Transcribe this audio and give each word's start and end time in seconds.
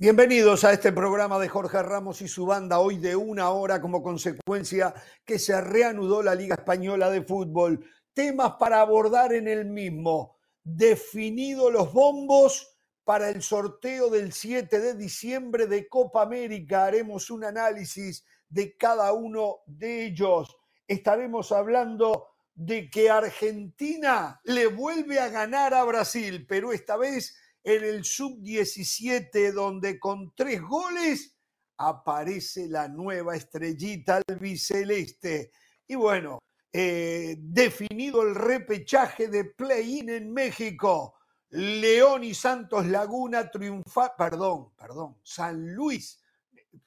Bienvenidos 0.00 0.62
a 0.62 0.72
este 0.72 0.92
programa 0.92 1.40
de 1.40 1.48
Jorge 1.48 1.82
Ramos 1.82 2.22
y 2.22 2.28
su 2.28 2.46
banda, 2.46 2.78
hoy 2.78 2.98
de 2.98 3.16
una 3.16 3.50
hora 3.50 3.80
como 3.80 4.00
consecuencia 4.00 4.94
que 5.24 5.40
se 5.40 5.60
reanudó 5.60 6.22
la 6.22 6.36
Liga 6.36 6.54
Española 6.54 7.10
de 7.10 7.24
Fútbol. 7.24 7.84
Temas 8.14 8.52
para 8.60 8.80
abordar 8.80 9.32
en 9.32 9.48
el 9.48 9.64
mismo. 9.64 10.38
Definido 10.62 11.68
los 11.72 11.92
bombos 11.92 12.78
para 13.02 13.28
el 13.28 13.42
sorteo 13.42 14.08
del 14.08 14.32
7 14.32 14.78
de 14.78 14.94
diciembre 14.94 15.66
de 15.66 15.88
Copa 15.88 16.22
América. 16.22 16.84
Haremos 16.84 17.28
un 17.28 17.42
análisis 17.42 18.24
de 18.48 18.76
cada 18.76 19.12
uno 19.12 19.62
de 19.66 20.06
ellos. 20.06 20.56
Estaremos 20.86 21.50
hablando 21.50 22.28
de 22.54 22.88
que 22.88 23.10
Argentina 23.10 24.40
le 24.44 24.68
vuelve 24.68 25.18
a 25.18 25.28
ganar 25.28 25.74
a 25.74 25.82
Brasil, 25.82 26.46
pero 26.48 26.72
esta 26.72 26.96
vez 26.96 27.34
en 27.68 27.84
el 27.84 28.02
sub-17, 28.02 29.52
donde 29.52 30.00
con 30.00 30.32
tres 30.34 30.62
goles 30.62 31.36
aparece 31.76 32.66
la 32.66 32.88
nueva 32.88 33.36
estrellita 33.36 34.22
albiceleste. 34.26 35.52
Y 35.86 35.94
bueno, 35.94 36.38
eh, 36.72 37.36
definido 37.38 38.22
el 38.22 38.34
repechaje 38.34 39.28
de 39.28 39.44
play-in 39.44 40.08
en 40.08 40.32
México, 40.32 41.16
León 41.50 42.24
y 42.24 42.32
Santos 42.32 42.86
Laguna 42.86 43.50
triunfa, 43.50 44.16
perdón, 44.16 44.72
perdón, 44.74 45.18
San 45.22 45.74
Luis, 45.74 46.22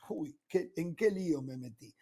uy, 0.09 0.35
¿en 0.52 0.95
qué 0.95 1.12
lío 1.12 1.43
me 1.43 1.57
metí? 1.57 1.93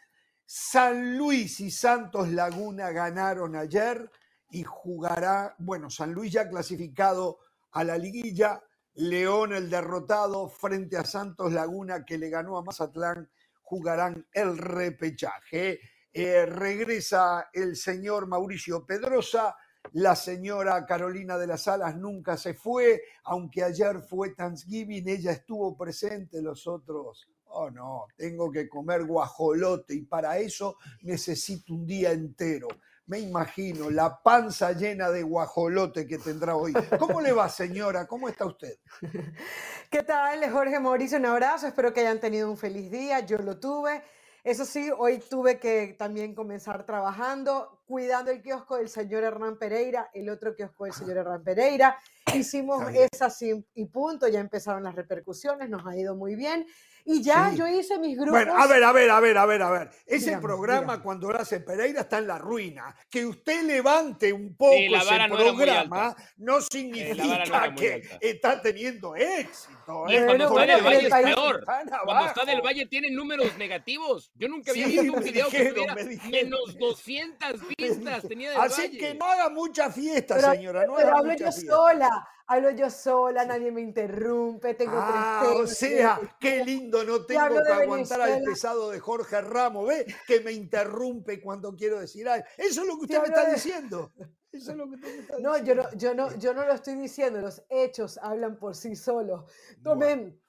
San 0.46 1.18
Luis 1.18 1.60
y 1.60 1.70
Santos 1.70 2.30
Laguna 2.30 2.92
ganaron 2.92 3.58
ayer 3.58 4.10
y 4.52 4.64
jugará, 4.64 5.54
bueno, 5.60 5.90
San 5.90 6.14
Luis 6.14 6.32
ya 6.32 6.50
clasificado 6.50 7.40
a 7.72 7.84
la 7.84 7.98
liguilla, 7.98 8.64
León 9.00 9.54
el 9.54 9.70
derrotado 9.70 10.50
frente 10.50 10.98
a 10.98 11.06
Santos 11.06 11.54
Laguna 11.54 12.04
que 12.04 12.18
le 12.18 12.30
ganó 12.30 12.58
a 12.58 12.64
Mazatlán, 12.64 13.30
jugarán 13.62 14.28
el 14.34 14.58
repechaje. 14.58 15.80
Eh, 16.12 16.46
regresa 16.46 17.50
el 17.54 17.78
señor 17.78 18.28
Mauricio 18.28 18.86
Pedrosa, 18.86 19.56
la 19.94 20.18
señora 20.18 20.86
Carolina 20.86 21.38
de 21.38 21.48
las 21.48 21.70
Alas 21.70 21.96
nunca 21.96 22.36
se 22.36 22.54
fue, 22.54 23.02
aunque 23.24 23.64
ayer 23.64 24.02
fue 24.02 24.32
Thanksgiving, 24.36 25.08
ella 25.08 25.32
estuvo 25.32 25.78
presente, 25.78 26.42
los 26.42 26.68
otros, 26.68 27.30
oh 27.46 27.72
no, 27.72 28.08
tengo 28.18 28.52
que 28.52 28.68
comer 28.68 29.06
guajolote 29.06 29.96
y 29.96 30.02
para 30.02 30.40
eso 30.40 30.76
necesito 31.04 31.74
un 31.74 31.86
día 31.86 32.12
entero 32.12 32.68
me 33.10 33.20
imagino 33.20 33.90
la 33.90 34.22
panza 34.22 34.72
llena 34.72 35.10
de 35.10 35.24
guajolote 35.24 36.06
que 36.06 36.20
tendrá 36.20 36.56
hoy. 36.56 36.74
¿Cómo 37.00 37.22
le 37.22 37.34
va, 37.34 37.50
señora? 37.50 38.06
¿Cómo 38.06 38.30
está 38.30 38.46
usted? 38.46 38.76
¿Qué 39.90 40.04
tal, 40.04 40.48
Jorge 40.52 40.80
Mauricio? 40.80 41.18
Un 41.18 41.26
abrazo. 41.26 41.66
Espero 41.66 41.92
que 41.92 42.02
hayan 42.02 42.20
tenido 42.20 42.50
un 42.50 42.56
feliz 42.56 42.92
día. 42.92 43.22
Yo 43.22 43.40
lo 43.40 43.60
tuve. 43.60 44.04
Eso 44.44 44.64
sí, 44.64 44.92
hoy 44.96 45.18
tuve 45.28 45.60
que 45.60 45.96
también 45.98 46.36
comenzar 46.36 46.86
trabajando, 46.86 47.82
cuidando 47.88 48.30
el 48.30 48.44
kiosco 48.44 48.78
del 48.78 48.90
señor 48.90 49.24
Hernán 49.24 49.58
Pereira, 49.58 50.12
el 50.14 50.30
otro 50.30 50.56
kiosco 50.56 50.86
del 50.86 50.94
señor 50.94 51.18
Hernán 51.18 51.44
Pereira. 51.44 51.98
Hicimos 52.34 52.84
esa 52.94 53.34
y 53.74 53.86
punto, 53.86 54.28
ya 54.28 54.40
empezaron 54.40 54.84
las 54.84 54.96
repercusiones, 54.96 55.68
nos 55.68 55.86
ha 55.86 55.98
ido 55.98 56.16
muy 56.16 56.36
bien. 56.36 56.66
Y 57.12 57.24
ya 57.24 57.52
yo 57.56 57.68
hice 57.68 57.98
mis 57.98 58.16
grupos. 58.16 58.34
Bueno, 58.34 58.56
a 58.56 58.68
ver, 58.68 58.84
a 58.84 58.92
ver, 58.92 59.10
a 59.10 59.20
ver, 59.20 59.36
a 59.36 59.46
ver, 59.48 59.62
a 59.64 59.72
ver. 59.72 59.90
Ese 60.06 60.38
programa 60.38 61.02
cuando 61.02 61.32
lo 61.32 61.40
hace 61.40 61.60
Pereira 61.60 62.02
está 62.02 62.20
en 62.20 62.28
la 62.28 62.38
ruina. 62.38 62.96
Que 63.10 63.26
usted 63.26 63.64
levante 63.64 64.32
un 64.32 64.56
poco 64.56 64.76
ese 64.76 65.28
programa 65.28 66.16
no, 66.38 66.62
significa 66.62 67.74
que 67.74 68.08
está 68.22 68.62
teniendo 68.62 69.16
éxito. 69.16 70.08
¿eh? 70.08 70.24
cuando 70.24 70.50
está 70.50 70.64
en 70.66 70.70
el 70.70 70.84
Valle 70.84 71.08
es 71.08 71.14
peor. 71.14 71.66
Cuando 72.06 72.28
está 72.28 72.44
en 72.44 72.50
el 72.50 72.62
Valle 72.62 72.86
tiene 72.86 73.10
números 73.10 73.58
negativos. 73.58 74.32
Yo 74.36 74.48
nunca 74.48 74.70
había 74.70 74.86
visto 74.86 75.12
un 75.12 75.24
video 75.24 75.50
que 75.50 75.66
tuviera 75.66 75.96
menos 76.30 76.78
200 76.78 77.62
vistas. 77.78 78.22
Tenía 78.28 78.52
del 78.52 78.60
Así 78.60 78.96
que 78.96 79.16
no 79.16 79.26
haga 79.26 79.50
mucha 79.50 79.90
fiesta, 79.90 80.40
señora. 80.52 80.86
No 80.86 80.94
pero 80.96 81.18
hablo 81.18 81.34
yo 81.34 81.52
sola 81.52 82.28
hablo 82.50 82.72
yo 82.72 82.90
sola, 82.90 83.46
nadie 83.46 83.72
me 83.72 83.82
interrumpe, 83.82 84.74
tengo 84.74 84.96
ah, 84.96 85.54
O 85.56 85.68
sea, 85.68 86.20
qué 86.40 86.66
lindo, 86.66 87.04
no 87.04 87.24
tengo 87.24 87.62
que 87.64 87.72
aguantar 87.72 88.22
al 88.22 88.42
pesado 88.42 88.90
de 88.90 89.00
Jorge 89.00 89.40
Ramos, 89.42 89.88
¿ve? 89.88 90.06
Que 90.28 90.42
me 90.42 90.52
interrumpe 90.52 91.40
cuando 91.40 91.76
quiero 91.76 92.00
decir 92.00 92.28
algo. 92.28 92.46
Eso 92.58 92.82
es 92.82 92.88
lo 92.88 92.98
que 92.98 93.04
usted 93.04 93.22
me 93.22 93.28
está 93.28 93.50
diciendo. 93.52 94.12
Eso 94.52 94.72
es 94.72 94.78
lo 94.78 94.90
que 94.90 94.96
usted 94.96 95.14
me 95.14 95.20
está 95.20 95.40
no, 95.40 95.54
diciendo. 95.54 95.90
Yo 95.96 96.16
no, 96.16 96.26
yo, 96.26 96.32
no, 96.32 96.38
yo 96.40 96.54
no 96.56 96.66
lo 96.66 96.74
estoy 96.74 96.96
diciendo, 96.96 97.40
los 97.40 97.64
hechos 97.70 98.18
hablan 98.18 98.58
por 98.58 98.76
sí 98.76 98.96
solos. 98.96 99.44
Tomen, 99.84 100.42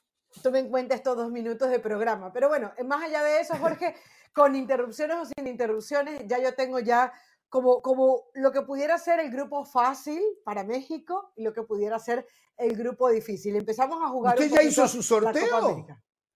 tomen 0.42 0.64
en 0.64 0.70
cuenta 0.70 0.94
estos 0.94 1.18
dos 1.18 1.30
minutos 1.30 1.68
de 1.68 1.80
programa. 1.80 2.32
Pero 2.32 2.48
bueno, 2.48 2.72
más 2.86 3.04
allá 3.04 3.22
de 3.22 3.40
eso, 3.40 3.56
Jorge, 3.58 3.94
con 4.32 4.56
interrupciones 4.56 5.18
o 5.18 5.26
sin 5.26 5.46
interrupciones, 5.46 6.22
ya 6.26 6.38
yo 6.38 6.54
tengo 6.54 6.78
ya 6.78 7.12
como, 7.50 7.82
como 7.82 8.30
lo 8.34 8.52
que 8.52 8.62
pudiera 8.62 8.96
ser 8.96 9.20
el 9.20 9.30
grupo 9.30 9.64
fácil 9.64 10.22
para 10.44 10.64
México 10.64 11.32
y 11.36 11.42
lo 11.42 11.52
que 11.52 11.62
pudiera 11.62 11.98
ser 11.98 12.26
el 12.56 12.76
grupo 12.76 13.10
difícil. 13.10 13.56
Empezamos 13.56 14.00
a 14.02 14.08
jugar. 14.08 14.38
¿Usted 14.38 14.50
ya 14.50 14.62
hizo 14.62 14.88
su 14.88 15.02
sorteo? 15.02 15.86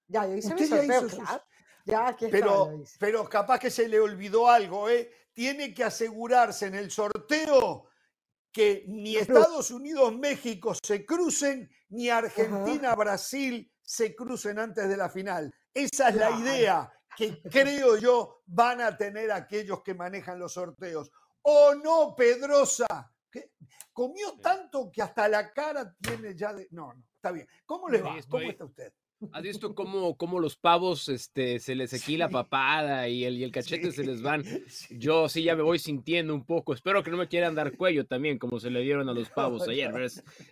Ya, 0.08 0.26
yo 0.26 0.34
hice 0.34 0.54
mi 0.54 0.66
sorteo, 0.66 1.06
claro. 1.08 1.42
Ya, 1.86 2.08
aquí 2.08 2.26
pero, 2.30 2.82
pero 2.98 3.28
capaz 3.28 3.58
que 3.58 3.70
se 3.70 3.88
le 3.88 4.00
olvidó 4.00 4.48
algo, 4.48 4.88
¿eh? 4.88 5.10
Tiene 5.32 5.72
que 5.72 5.84
asegurarse 5.84 6.66
en 6.66 6.74
el 6.74 6.90
sorteo 6.90 7.88
que 8.50 8.84
ni 8.88 9.16
Estados 9.16 9.70
Unidos, 9.70 10.16
México 10.16 10.72
se 10.82 11.04
crucen, 11.04 11.70
ni 11.90 12.08
Argentina, 12.08 12.94
Brasil 12.94 13.70
se 13.82 14.14
crucen 14.14 14.58
antes 14.58 14.88
de 14.88 14.96
la 14.96 15.10
final. 15.10 15.52
Esa 15.74 16.08
es 16.08 16.16
la 16.16 16.30
idea 16.30 16.92
que 17.16 17.40
creo 17.42 17.96
yo 17.98 18.42
van 18.46 18.80
a 18.80 18.96
tener 18.96 19.30
aquellos 19.32 19.82
que 19.82 19.94
manejan 19.94 20.38
los 20.38 20.52
sorteos. 20.54 21.10
¿O 21.42 21.74
no, 21.74 22.14
Pedrosa? 22.16 22.86
comió 23.94 24.36
tanto 24.42 24.90
que 24.92 25.00
hasta 25.00 25.28
la 25.28 25.52
cara 25.52 25.94
tiene 26.00 26.34
ya 26.34 26.52
de... 26.52 26.68
No, 26.72 26.92
no, 26.92 27.02
está 27.14 27.32
bien. 27.32 27.46
¿Cómo 27.64 27.88
le 27.88 28.02
va? 28.02 28.16
¿Cómo 28.28 28.50
está 28.50 28.64
usted? 28.64 28.92
¿Has 29.32 29.42
visto 29.42 29.74
cómo, 29.74 30.16
cómo, 30.16 30.38
los 30.38 30.56
pavos 30.56 31.08
este, 31.08 31.58
se 31.58 31.74
les 31.74 31.90
sequila 31.90 32.26
la 32.26 32.30
papada 32.30 33.08
y 33.08 33.24
el, 33.24 33.38
y 33.38 33.44
el 33.44 33.52
cachete 33.52 33.92
se 33.92 34.04
les 34.04 34.20
van? 34.20 34.44
Yo 34.90 35.28
sí 35.28 35.44
ya 35.44 35.56
me 35.56 35.62
voy 35.62 35.78
sintiendo 35.78 36.34
un 36.34 36.44
poco. 36.44 36.74
Espero 36.74 37.02
que 37.02 37.10
no 37.10 37.16
me 37.16 37.28
quieran 37.28 37.54
dar 37.54 37.76
cuello 37.76 38.04
también, 38.04 38.38
como 38.38 38.60
se 38.60 38.70
le 38.70 38.80
dieron 38.80 39.08
a 39.08 39.14
los 39.14 39.30
pavos 39.30 39.66
ayer. 39.68 39.94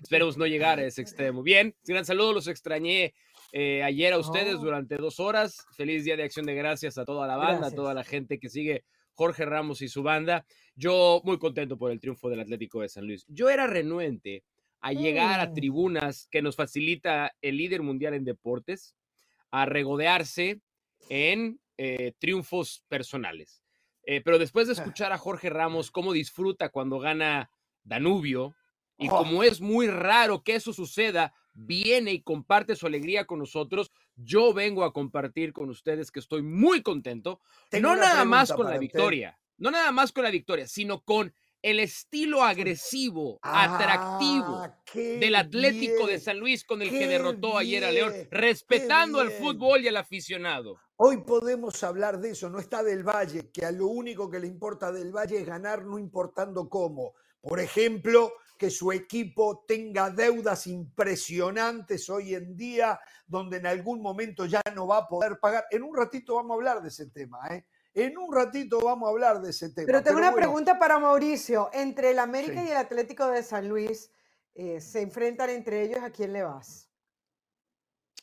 Esperemos 0.01 0.39
no 0.39 0.47
llegar 0.47 0.79
a 0.79 0.87
ese 0.87 1.03
extremo. 1.03 1.43
Bien, 1.43 1.75
gran 1.85 2.05
saludo, 2.05 2.33
los 2.33 2.47
extrañé 2.47 3.15
eh, 3.53 3.83
ayer 3.83 4.15
a 4.15 4.19
ustedes 4.19 4.55
oh. 4.55 4.59
durante 4.59 4.97
dos 4.97 5.21
horas. 5.21 5.65
Feliz 5.77 6.05
Día 6.05 6.17
de 6.17 6.25
Acción 6.25 6.47
de 6.47 6.55
Gracias 6.55 6.97
a 6.97 7.05
toda 7.05 7.27
la 7.27 7.37
banda, 7.37 7.69
a 7.69 7.71
toda 7.71 7.93
la 7.93 8.03
gente 8.03 8.39
que 8.39 8.49
sigue 8.49 8.85
Jorge 9.13 9.45
Ramos 9.45 9.83
y 9.83 9.89
su 9.89 10.03
banda. 10.03 10.47
Yo 10.75 11.21
muy 11.25 11.39
contento 11.39 11.77
por 11.77 11.91
el 11.91 12.01
triunfo 12.01 12.31
del 12.31 12.41
Atlético 12.41 12.81
de 12.81 12.89
San 12.89 13.07
Luis. 13.07 13.27
Yo 13.29 13.51
era 13.51 13.67
renuente 13.67 14.43
a 14.81 14.93
llegar 14.93 15.41
a 15.41 15.51
mm. 15.51 15.55
tribunas 15.55 16.29
que 16.31 16.43
nos 16.43 16.57
facilita 16.57 17.33
el 17.43 17.59
líder 17.59 17.83
mundial 17.83 18.15
en 18.15 18.25
deportes, 18.25 18.97
a 19.51 19.67
regodearse 19.67 20.61
en 21.11 21.61
eh, 21.77 22.13
triunfos 22.19 22.85
personales. 22.89 23.63
Eh, 24.05 24.23
pero 24.23 24.39
después 24.39 24.67
de 24.67 24.73
escuchar 24.73 25.13
a 25.13 25.19
Jorge 25.19 25.51
Ramos 25.51 25.91
cómo 25.91 26.13
disfruta 26.13 26.71
cuando 26.71 26.99
gana 26.99 27.51
Danubio 27.85 28.55
y 28.97 29.09
oh. 29.09 29.19
como 29.19 29.45
es 29.45 29.61
muy 29.61 29.89
raro 29.89 30.43
que 30.43 30.55
eso 30.55 30.73
suceda 30.73 31.35
viene 31.55 32.13
y 32.13 32.23
comparte 32.23 32.77
su 32.77 32.87
alegría 32.87 33.27
con 33.27 33.39
nosotros. 33.39 33.91
Yo 34.17 34.53
vengo 34.53 34.85
a 34.85 34.93
compartir 34.93 35.53
con 35.53 35.71
ustedes 35.71 36.11
que 36.11 36.21
estoy 36.21 36.43
muy 36.43 36.83
contento, 36.83 37.41
no 37.81 37.97
nada 37.97 38.25
más 38.25 38.53
con 38.53 38.69
la 38.69 38.79
victoria, 38.79 39.39
no 39.59 39.71
nada 39.71 39.93
más 39.93 40.13
con 40.13 40.25
la 40.25 40.31
victoria, 40.31 40.67
sino 40.67 41.03
con 41.03 41.33
el 41.63 41.79
estilo 41.79 42.43
agresivo, 42.43 43.39
atractivo 43.41 44.57
ah, 44.57 44.77
del 44.95 45.35
Atlético 45.37 46.09
de 46.09 46.19
San 46.19 46.39
Luis 46.39 46.65
con 46.65 46.83
el 46.83 46.91
que 46.91 47.07
derrotó 47.07 47.57
ayer 47.57 47.85
a 47.85 47.93
León, 47.93 48.13
respetando 48.31 49.21
al 49.21 49.31
fútbol 49.31 49.83
y 49.83 49.89
al 49.89 49.97
aficionado. 49.97 50.77
Hoy 50.97 51.19
podemos 51.19 51.83
hablar 51.85 52.21
de 52.21 52.31
eso, 52.31 52.51
no 52.51 52.59
está 52.59 52.83
del 52.83 53.05
Valle, 53.05 53.51
que 53.53 53.65
a 53.65 53.71
lo 53.71 53.87
único 53.87 54.29
que 54.29 54.41
le 54.41 54.49
importa 54.49 54.93
del 54.93 55.13
Valle 55.13 55.39
es 55.39 55.47
ganar, 55.47 55.85
no 55.85 55.99
importando 55.99 56.69
cómo. 56.69 57.15
Por 57.41 57.61
ejemplo, 57.61 58.33
que 58.63 58.71
su 58.71 58.93
equipo 58.93 59.65
tenga 59.67 60.09
deudas 60.09 60.69
impresionantes 60.69 62.09
hoy 62.09 62.37
en 62.37 62.57
día, 62.57 63.01
donde 63.27 63.57
en 63.57 63.67
algún 63.67 64.01
momento 64.01 64.47
ya 64.47 64.63
no 64.73 64.87
va 64.87 64.99
a 64.99 65.09
poder 65.09 65.41
pagar. 65.41 65.65
En 65.73 65.83
un 65.83 65.97
ratito 65.97 66.37
vamos 66.37 66.53
a 66.53 66.55
hablar 66.55 66.81
de 66.81 66.89
ese 66.89 67.11
tema, 67.11 67.41
¿eh? 67.51 67.67
En 67.93 68.17
un 68.17 68.33
ratito 68.33 68.79
vamos 68.79 69.09
a 69.09 69.11
hablar 69.11 69.41
de 69.41 69.51
ese 69.51 69.71
tema. 69.71 69.87
Pero 69.87 70.01
tengo 70.05 70.19
una 70.19 70.33
pregunta 70.33 70.79
para 70.79 70.97
Mauricio. 71.01 71.71
Entre 71.73 72.13
el 72.13 72.21
América 72.21 72.63
y 72.63 72.69
el 72.69 72.77
Atlético 72.77 73.27
de 73.27 73.43
San 73.43 73.69
Luis, 73.69 74.13
eh, 74.55 74.81
¿se 74.81 75.01
enfrentan 75.01 75.51
entre 75.51 75.83
ellos? 75.83 75.99
¿A 75.99 76.11
quién 76.11 76.33
le 76.33 76.45
vas? 76.45 76.89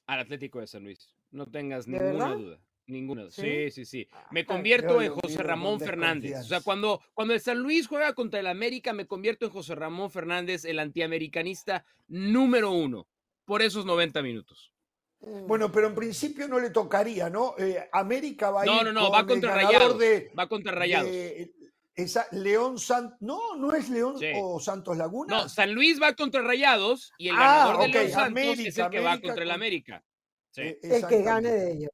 Al 0.07 0.21
Atlético 0.21 0.61
de 0.61 0.67
San 0.67 0.85
Luis. 0.85 1.13
No 1.31 1.51
tengas 1.51 1.85
ninguna 1.85 2.33
duda. 2.33 2.59
Ninguna. 2.89 3.29
Sí, 3.29 3.69
sí, 3.71 3.85
sí. 3.85 4.07
Ah, 4.11 4.27
me 4.31 4.45
convierto 4.45 5.01
en 5.01 5.11
José 5.13 5.43
Ramón 5.43 5.79
Fernández. 5.79 6.39
O 6.39 6.43
sea, 6.43 6.61
cuando, 6.61 7.01
cuando 7.13 7.33
el 7.33 7.39
San 7.39 7.59
Luis 7.59 7.87
juega 7.87 8.13
contra 8.13 8.39
el 8.39 8.47
América, 8.47 8.93
me 8.93 9.05
convierto 9.05 9.45
en 9.45 9.51
José 9.51 9.75
Ramón 9.75 10.09
Fernández, 10.11 10.65
el 10.65 10.79
antiamericanista 10.79 11.85
número 12.07 12.71
uno, 12.71 13.07
por 13.45 13.61
esos 13.61 13.85
90 13.85 14.21
minutos. 14.21 14.73
Bueno, 15.21 15.71
pero 15.71 15.87
en 15.87 15.95
principio 15.95 16.47
no 16.47 16.59
le 16.59 16.69
tocaría, 16.69 17.29
¿no? 17.29 17.53
Eh, 17.57 17.87
América 17.91 18.51
va 18.51 18.61
a 18.61 18.65
ir 18.65 18.71
No, 18.71 18.83
no, 18.83 18.91
no, 18.93 19.01
con 19.09 19.13
va 19.19 19.27
contra 19.27 19.53
Rayados. 19.53 19.99
de, 19.99 20.31
Va 20.37 20.47
contra 20.47 20.71
Rayados. 20.71 21.11
de 21.11 21.51
esa 21.93 22.25
León 22.31 22.79
San... 22.79 23.17
No, 23.19 23.55
no 23.57 23.73
es 23.75 23.89
León 23.89 24.17
Sí. 24.17 24.27
o 24.35 24.59
Santos 24.61 24.95
Laguna. 24.97 25.35
No, 25.43 25.49
San 25.49 25.73
Luis 25.73 26.01
va 26.01 26.13
contra 26.13 26.41
Rayados 26.41 27.11
y 27.17 27.27
el 27.27 27.35
Ah, 27.37 27.65
ganador 27.67 27.81
de 27.81 27.87
León 27.89 28.11
Santos 28.11 28.13
es 28.13 28.17
América, 28.49 28.85
el 28.85 28.91
que 28.91 28.99
va 29.01 29.19
contra 29.19 29.43
el 29.43 29.51
América. 29.51 30.03
Sí. 30.51 30.61
Eh, 30.61 30.79
El 30.81 31.05
que 31.07 31.21
gane 31.21 31.51
de 31.51 31.71
ellos. 31.73 31.91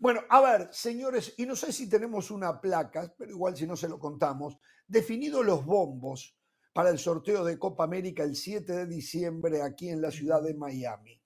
Bueno, 0.00 0.22
a 0.30 0.40
ver, 0.40 0.70
señores, 0.72 1.34
y 1.36 1.44
no 1.44 1.54
sé 1.54 1.74
si 1.74 1.86
tenemos 1.86 2.30
una 2.30 2.58
placa, 2.58 3.14
pero 3.18 3.32
igual 3.32 3.54
si 3.54 3.66
no 3.66 3.76
se 3.76 3.86
lo 3.86 3.98
contamos, 3.98 4.56
definidos 4.88 5.44
los 5.44 5.66
bombos 5.66 6.38
para 6.72 6.88
el 6.88 6.98
sorteo 6.98 7.44
de 7.44 7.58
Copa 7.58 7.84
América 7.84 8.22
el 8.22 8.34
7 8.34 8.72
de 8.72 8.86
diciembre 8.86 9.60
aquí 9.60 9.90
en 9.90 10.00
la 10.00 10.10
ciudad 10.10 10.42
de 10.42 10.54
Miami. 10.54 11.20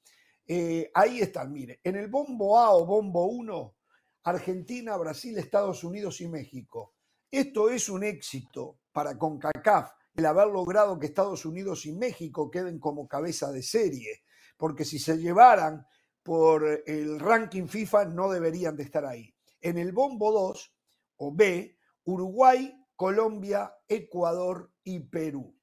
Eh, 0.44 0.90
ahí 0.92 1.20
están, 1.20 1.52
mire, 1.52 1.78
en 1.84 1.94
el 1.94 2.08
bombo 2.08 2.58
A 2.58 2.74
o 2.74 2.84
bombo 2.84 3.26
1, 3.26 3.76
Argentina, 4.24 4.96
Brasil, 4.96 5.38
Estados 5.38 5.84
Unidos 5.84 6.20
y 6.20 6.26
México. 6.26 6.94
Esto 7.30 7.70
es 7.70 7.88
un 7.88 8.02
éxito 8.02 8.80
para 8.90 9.16
CONCACAF, 9.16 9.92
el 10.16 10.26
haber 10.26 10.48
logrado 10.48 10.98
que 10.98 11.06
Estados 11.06 11.46
Unidos 11.46 11.86
y 11.86 11.92
México 11.92 12.50
queden 12.50 12.80
como 12.80 13.06
cabeza 13.06 13.52
de 13.52 13.62
serie, 13.62 14.24
porque 14.56 14.84
si 14.84 14.98
se 14.98 15.16
llevaran 15.16 15.86
por 16.24 16.82
el 16.86 17.20
ranking 17.20 17.66
FIFA 17.66 18.06
no 18.06 18.30
deberían 18.30 18.76
de 18.76 18.82
estar 18.82 19.04
ahí. 19.04 19.32
En 19.60 19.78
el 19.78 19.92
bombo 19.92 20.32
2 20.32 20.74
o 21.18 21.32
B, 21.32 21.78
Uruguay, 22.04 22.74
Colombia, 22.96 23.72
Ecuador 23.86 24.72
y 24.82 25.00
Perú. 25.00 25.54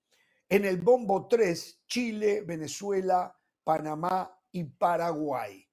En 0.47 0.65
el 0.65 0.77
bombo 0.77 1.27
3, 1.27 1.83
Chile, 1.87 2.43
Venezuela, 2.45 3.35
Panamá 3.63 4.37
y 4.51 4.63
Paraguay. 4.65 5.67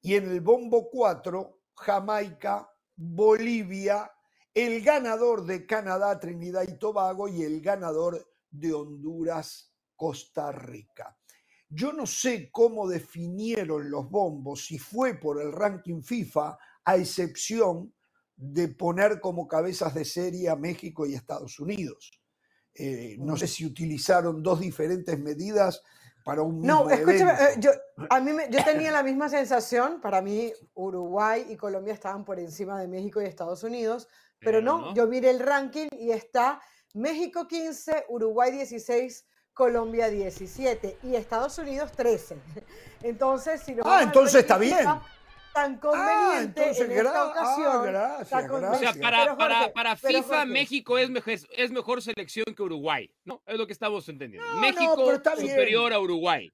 Y 0.00 0.16
en 0.16 0.28
el 0.28 0.40
bombo 0.40 0.90
4, 0.90 1.60
Jamaica, 1.76 2.68
Bolivia, 2.96 4.10
el 4.52 4.82
ganador 4.82 5.46
de 5.46 5.66
Canadá, 5.66 6.18
Trinidad 6.18 6.64
y 6.68 6.78
Tobago 6.78 7.28
y 7.28 7.42
el 7.42 7.60
ganador 7.60 8.26
de 8.50 8.74
Honduras, 8.74 9.72
Costa 9.94 10.50
Rica. 10.50 11.16
Yo 11.74 11.92
no 11.92 12.06
sé 12.06 12.50
cómo 12.50 12.86
definieron 12.86 13.90
los 13.90 14.10
bombos, 14.10 14.66
si 14.66 14.78
fue 14.78 15.14
por 15.14 15.40
el 15.40 15.52
ranking 15.52 16.02
FIFA, 16.02 16.58
a 16.84 16.96
excepción 16.96 17.94
de 18.36 18.68
poner 18.68 19.20
como 19.20 19.48
cabezas 19.48 19.94
de 19.94 20.04
serie 20.04 20.50
a 20.50 20.56
México 20.56 21.06
y 21.06 21.14
Estados 21.14 21.58
Unidos. 21.58 22.10
Eh, 22.74 23.16
no 23.18 23.36
sé 23.36 23.46
si 23.46 23.64
utilizaron 23.64 24.42
dos 24.42 24.60
diferentes 24.60 25.18
medidas 25.18 25.82
para 26.24 26.42
un 26.42 26.60
mismo 26.60 26.84
No, 26.84 26.90
escúchame, 26.90 27.32
evento. 27.32 27.42
eh, 27.44 27.54
yo, 27.58 27.70
a 28.10 28.20
mí 28.20 28.32
me- 28.32 28.50
yo 28.50 28.62
tenía 28.64 28.90
la 28.92 29.02
misma 29.02 29.28
sensación. 29.28 30.00
Para 30.00 30.20
mí, 30.20 30.52
Uruguay 30.74 31.46
y 31.48 31.56
Colombia 31.56 31.94
estaban 31.94 32.24
por 32.24 32.38
encima 32.38 32.80
de 32.80 32.88
México 32.88 33.20
y 33.20 33.24
Estados 33.26 33.62
Unidos. 33.62 34.08
Pero, 34.38 34.60
no, 34.60 34.94
yo 34.94 35.06
miré 35.06 35.30
el 35.30 35.38
ranking 35.40 35.86
y 35.92 36.10
está 36.10 36.60
México 36.94 37.46
15, 37.46 38.04
Uruguay 38.08 38.50
16, 38.52 39.24
Colombia 39.54 40.08
17 40.08 40.98
y 41.02 41.14
Estados 41.14 41.58
Unidos 41.58 41.92
13. 41.92 42.36
Entonces, 43.02 43.60
si 43.62 43.74
nos 43.74 43.86
Ah, 43.86 44.02
entonces 44.02 44.40
está 44.42 44.56
bien. 44.58 44.84
Tan 45.52 45.74
Ah, 45.74 45.80
conveniente 45.80 46.62
entonces 46.62 46.84
en 46.88 46.92
esta 46.92 47.20
ah, 47.20 47.26
ocasión. 47.30 47.82
gracias, 47.84 48.28
tan 48.30 48.50
O 48.50 48.58
sea, 48.58 48.68
gracias. 48.70 48.96
para, 48.96 49.36
para, 49.36 49.58
Jorge, 49.58 49.72
para 49.74 49.96
FIFA, 49.96 50.22
Jorge. 50.22 50.46
México 50.46 50.96
es 50.98 51.10
mejor, 51.10 51.34
es 51.34 51.70
mejor 51.70 52.00
selección 52.00 52.46
que 52.56 52.62
Uruguay, 52.62 53.10
¿no? 53.24 53.42
Es 53.44 53.58
lo 53.58 53.66
que 53.66 53.74
estamos 53.74 54.08
entendiendo. 54.08 54.48
No, 54.48 54.54
no, 54.54 54.60
México 54.60 55.06
bien. 55.06 55.22
superior 55.50 55.92
a 55.92 56.00
Uruguay. 56.00 56.50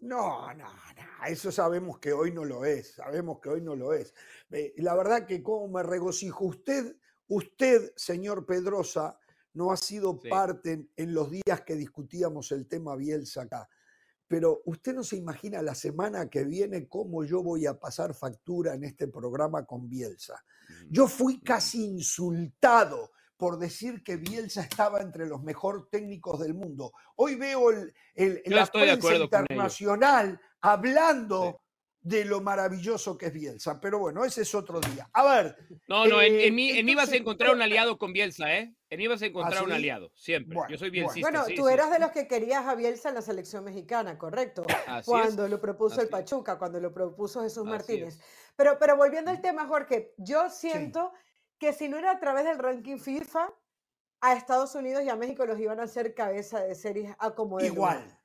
No, 0.00 0.52
no, 0.54 0.64
no, 0.64 1.26
eso 1.28 1.52
sabemos 1.52 1.98
que 2.00 2.12
hoy 2.12 2.32
no 2.32 2.44
lo 2.44 2.64
es, 2.64 2.94
sabemos 2.94 3.38
que 3.40 3.50
hoy 3.50 3.60
no 3.60 3.76
lo 3.76 3.92
es. 3.92 4.14
Eh, 4.50 4.72
la 4.78 4.96
verdad 4.96 5.26
que 5.26 5.42
como 5.44 5.68
me 5.68 5.82
regocijo, 5.84 6.46
usted, 6.46 6.96
usted, 7.28 7.92
señor 7.94 8.46
Pedrosa, 8.46 9.16
no 9.54 9.72
ha 9.72 9.76
sido 9.76 10.18
Sí. 10.22 10.28
parte 10.28 10.72
en, 10.72 10.90
en 10.96 11.14
los 11.14 11.30
días 11.30 11.62
que 11.66 11.74
discutíamos 11.76 12.52
el 12.52 12.66
tema 12.66 12.96
Bielsa 12.96 13.42
acá, 13.42 13.68
pero 14.28 14.62
usted 14.66 14.94
no 14.94 15.02
se 15.02 15.16
imagina 15.16 15.60
la 15.60 15.74
semana 15.74 16.28
que 16.30 16.44
viene 16.44 16.88
cómo 16.88 17.24
yo 17.24 17.42
voy 17.42 17.66
a 17.66 17.78
pasar 17.78 18.14
factura 18.14 18.74
en 18.74 18.84
este 18.84 19.08
programa 19.08 19.64
con 19.66 19.88
Bielsa. 19.88 20.44
Yo 20.88 21.08
fui 21.08 21.40
casi 21.40 21.84
insultado 21.84 23.10
por 23.36 23.58
decir 23.58 24.04
que 24.04 24.16
Bielsa 24.18 24.62
estaba 24.62 25.00
entre 25.00 25.26
los 25.26 25.42
mejores 25.42 25.84
técnicos 25.90 26.38
del 26.40 26.54
mundo. 26.54 26.92
Hoy 27.16 27.34
veo 27.36 27.70
el, 27.70 27.92
la 28.46 28.66
prensa 28.66 29.14
internacional 29.16 30.40
hablando 30.60 31.60
de 32.02 32.24
lo 32.24 32.40
maravilloso 32.40 33.18
que 33.18 33.26
es 33.26 33.32
Bielsa. 33.32 33.78
Pero 33.80 33.98
bueno, 33.98 34.24
ese 34.24 34.42
es 34.42 34.54
otro 34.54 34.80
día. 34.80 35.08
A 35.12 35.24
ver, 35.24 35.56
No, 35.86 36.06
no, 36.06 36.22
en, 36.22 36.34
Eh, 36.34 36.46
en 36.46 36.54
mí, 36.54 36.70
en 36.70 36.86
mí 36.86 36.94
vas 36.94 37.12
a 37.12 37.16
encontrar 37.16 37.50
un 37.50 37.56
pero- 37.56 37.64
aliado 37.64 37.98
con 37.98 38.12
Bielsa, 38.12 38.54
¿eh? 38.56 38.74
En 38.88 38.98
mí 38.98 39.06
vas 39.06 39.20
a 39.22 39.26
encontrar 39.26 39.62
un 39.62 39.68
sí? 39.68 39.74
aliado, 39.76 40.10
siempre. 40.14 40.54
Bueno, 40.56 40.70
Yo 40.70 40.78
soy 40.78 40.90
bielcista. 40.90 41.20
Bueno, 41.30 41.44
sí, 41.44 41.54
tú 41.54 41.66
sí. 41.68 41.72
eras 41.74 41.90
de 41.90 41.98
los 41.98 42.10
que 42.10 42.26
querías 42.26 42.66
a 42.66 42.74
Bielsa 42.74 43.10
en 43.10 43.14
la 43.16 43.22
selección 43.22 43.62
mexicana, 43.64 44.16
correcto. 44.18 44.62
Así 44.88 45.00
es. 45.00 45.04
cuando 45.06 45.46
lo 45.46 45.60
propuso 45.60 45.96
el 45.96 46.06
así. 46.06 46.10
Pachuca, 46.10 46.58
cuando 46.58 46.80
lo 46.80 46.92
propuso 46.92 47.42
Jesús 47.42 47.58
Así 47.64 47.70
Martínez. 47.70 48.16
es. 48.16 48.20
Pero, 48.56 48.78
pero 48.78 48.96
volviendo 48.96 49.30
al 49.30 49.40
tema, 49.40 49.66
Jorge, 49.66 50.14
yo 50.16 50.48
siento 50.50 51.12
que 51.58 51.72
si 51.72 51.88
no 51.88 51.98
era 51.98 52.12
a 52.12 52.18
través 52.18 52.44
del 52.44 52.58
ranking 52.58 52.98
FIFA, 52.98 53.52
a 54.22 54.32
Estados 54.34 54.74
Unidos 54.74 55.02
y 55.04 55.08
a 55.10 55.16
México 55.16 55.44
los 55.46 55.58
iban 55.60 55.78
a 55.80 55.84
hacer 55.84 56.14
cabeza 56.14 56.60
de 56.60 56.74
series 56.74 57.14
a 57.18 57.34
como 57.34 57.58
lugar. 57.60 57.66
igual. 57.72 58.18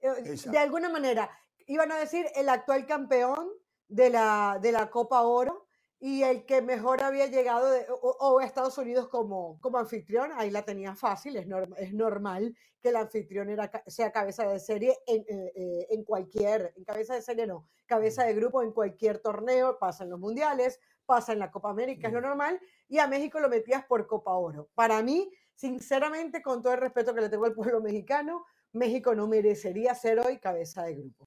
Eh, 0.00 0.36
De 0.46 0.58
alguna 0.58 0.88
manera, 0.88 1.30
iban 1.72 1.92
a 1.92 1.98
decir 1.98 2.26
el 2.34 2.48
actual 2.48 2.84
campeón 2.84 3.48
de 3.88 4.10
la, 4.10 4.58
de 4.60 4.72
la 4.72 4.90
Copa 4.90 5.22
Oro 5.22 5.66
y 6.00 6.22
el 6.22 6.44
que 6.46 6.62
mejor 6.62 7.02
había 7.02 7.26
llegado, 7.26 7.70
de, 7.70 7.86
o, 7.90 8.16
o 8.18 8.40
Estados 8.40 8.76
Unidos 8.78 9.08
como, 9.08 9.60
como 9.60 9.78
anfitrión, 9.78 10.30
ahí 10.34 10.50
la 10.50 10.64
tenía 10.64 10.96
fácil, 10.96 11.36
es, 11.36 11.46
norm- 11.46 11.74
es 11.76 11.92
normal 11.92 12.56
que 12.80 12.88
el 12.88 12.96
anfitrión 12.96 13.50
era, 13.50 13.70
sea 13.86 14.10
cabeza 14.10 14.48
de 14.48 14.58
serie 14.58 14.98
en, 15.06 15.20
eh, 15.28 15.52
eh, 15.54 15.86
en 15.90 16.02
cualquier, 16.02 16.72
en 16.76 16.84
cabeza 16.84 17.14
de 17.14 17.22
serie 17.22 17.46
no, 17.46 17.68
cabeza 17.86 18.24
de 18.24 18.34
grupo 18.34 18.62
en 18.62 18.72
cualquier 18.72 19.18
torneo, 19.18 19.78
pasa 19.78 20.04
en 20.04 20.10
los 20.10 20.18
mundiales, 20.18 20.80
pasa 21.06 21.32
en 21.32 21.38
la 21.38 21.50
Copa 21.50 21.70
América, 21.70 22.08
es 22.08 22.14
lo 22.14 22.20
Mm. 22.20 22.24
normal, 22.24 22.60
y 22.88 22.98
a 22.98 23.06
México 23.06 23.38
lo 23.38 23.48
metías 23.48 23.84
por 23.84 24.06
Copa 24.06 24.32
Oro. 24.34 24.70
Para 24.74 25.02
mí, 25.02 25.30
sinceramente, 25.54 26.42
con 26.42 26.62
todo 26.62 26.72
el 26.72 26.80
respeto 26.80 27.14
que 27.14 27.20
le 27.20 27.28
tengo 27.28 27.44
al 27.44 27.54
pueblo 27.54 27.80
mexicano, 27.80 28.44
México 28.72 29.14
no 29.14 29.26
merecería 29.28 29.94
ser 29.94 30.18
hoy 30.20 30.38
cabeza 30.38 30.84
de 30.84 30.94
grupo. 30.94 31.26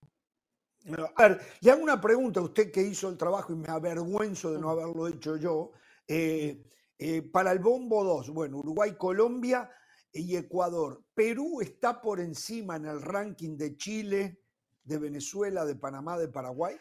A 1.16 1.28
ver, 1.30 1.42
le 1.62 1.72
hago 1.72 1.82
una 1.82 2.02
pregunta 2.02 2.40
a 2.40 2.44
usted 2.44 2.72
que 2.72 2.82
hizo 2.82 3.08
el 3.10 3.18
trabajo 3.18 3.54
y 3.54 3.56
me 3.56 3.70
avergüenzo 3.70 4.52
de 4.52 4.60
no 4.60 4.70
haberlo 4.70 5.08
hecho 5.08 5.38
yo. 5.38 5.72
Eh, 6.08 6.62
eh, 6.98 7.22
para 7.22 7.52
el 7.52 7.60
bombo 7.60 8.04
2, 8.04 8.30
bueno, 8.32 8.58
Uruguay, 8.58 8.96
Colombia 8.98 9.70
y 10.12 10.36
Ecuador. 10.36 11.04
¿Perú 11.14 11.62
está 11.62 12.02
por 12.02 12.20
encima 12.20 12.76
en 12.76 12.86
el 12.86 13.02
ranking 13.02 13.58
de 13.58 13.78
Chile, 13.78 14.42
de 14.84 14.98
Venezuela, 14.98 15.66
de 15.66 15.76
Panamá, 15.76 16.18
de 16.18 16.28
Paraguay? 16.28 16.76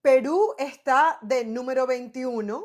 Perú 0.00 0.54
está 0.56 1.18
de 1.22 1.44
número 1.44 1.86
21. 1.86 2.64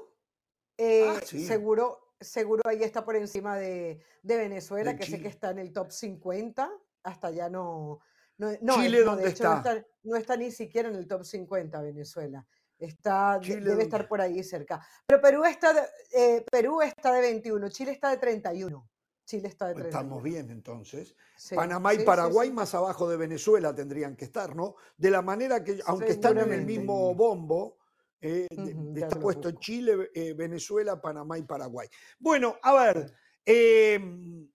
eh, 0.78 1.06
Ah, 1.08 1.20
sí. 1.26 1.46
seguro, 1.46 2.14
seguro 2.20 2.62
ahí 2.66 2.84
está 2.84 3.04
por 3.04 3.16
encima 3.16 3.58
de, 3.58 4.02
de 4.22 4.38
Venezuela, 4.38 4.94
De 4.94 5.00
que 5.00 5.06
sé 5.06 5.20
que 5.22 5.28
está 5.30 5.50
en 5.52 5.60
el 5.60 5.74
top 5.74 5.92
50. 5.92 6.72
Hasta 7.04 7.32
ya 7.32 7.50
no. 7.50 8.00
No, 8.38 8.52
no, 8.62 8.76
¿Chile 8.76 8.90
no, 8.90 8.98
de 8.98 9.04
dónde 9.04 9.30
hecho, 9.30 9.44
no 9.44 9.58
está? 9.58 9.86
No 10.04 10.16
está 10.16 10.38
ni 10.38 10.52
siquiera 10.52 10.90
en 10.90 10.96
el 10.96 11.08
top 11.08 11.24
50 11.24 11.82
Venezuela. 11.82 12.46
Está, 12.78 13.40
Chile 13.42 13.56
debe 13.56 13.70
dónde- 13.70 13.84
estar 13.86 14.08
por 14.08 14.22
ahí 14.22 14.44
cerca. 14.44 14.86
Pero 15.08 15.22
Perú 15.22 15.46
está, 15.46 15.74
de, 15.74 15.82
eh, 16.14 16.46
Perú 16.52 16.82
está 16.82 17.14
de 17.14 17.22
21, 17.22 17.70
Chile 17.70 17.92
está 17.92 18.10
de 18.10 18.18
31. 18.18 18.90
Chile 19.26 19.48
está 19.48 19.68
de 19.68 19.74
31. 19.74 20.00
Estamos 20.00 20.24
bien 20.24 20.52
entonces. 20.52 21.16
Sí, 21.36 21.56
Panamá 21.56 21.94
y 21.94 22.00
sí, 22.00 22.04
Paraguay 22.04 22.50
sí. 22.50 22.54
más 22.54 22.76
abajo 22.76 23.10
de 23.10 23.18
Venezuela 23.18 23.74
tendrían 23.74 24.16
que 24.16 24.26
estar, 24.26 24.56
¿no? 24.56 24.76
De 24.98 25.10
la 25.10 25.22
manera 25.22 25.64
que, 25.64 25.80
aunque 25.86 26.12
están 26.12 26.38
en 26.38 26.54
el 26.54 26.66
mismo 26.66 27.16
bombo, 27.16 27.78
eh, 28.22 28.48
está 28.96 29.20
puesto. 29.20 29.52
Chile, 29.52 30.12
eh, 30.14 30.34
Venezuela, 30.34 31.02
Panamá 31.02 31.38
y 31.40 31.44
Paraguay. 31.44 31.88
Bueno, 32.20 32.58
a 32.62 32.74
ver, 32.74 33.14
em, 33.46 34.48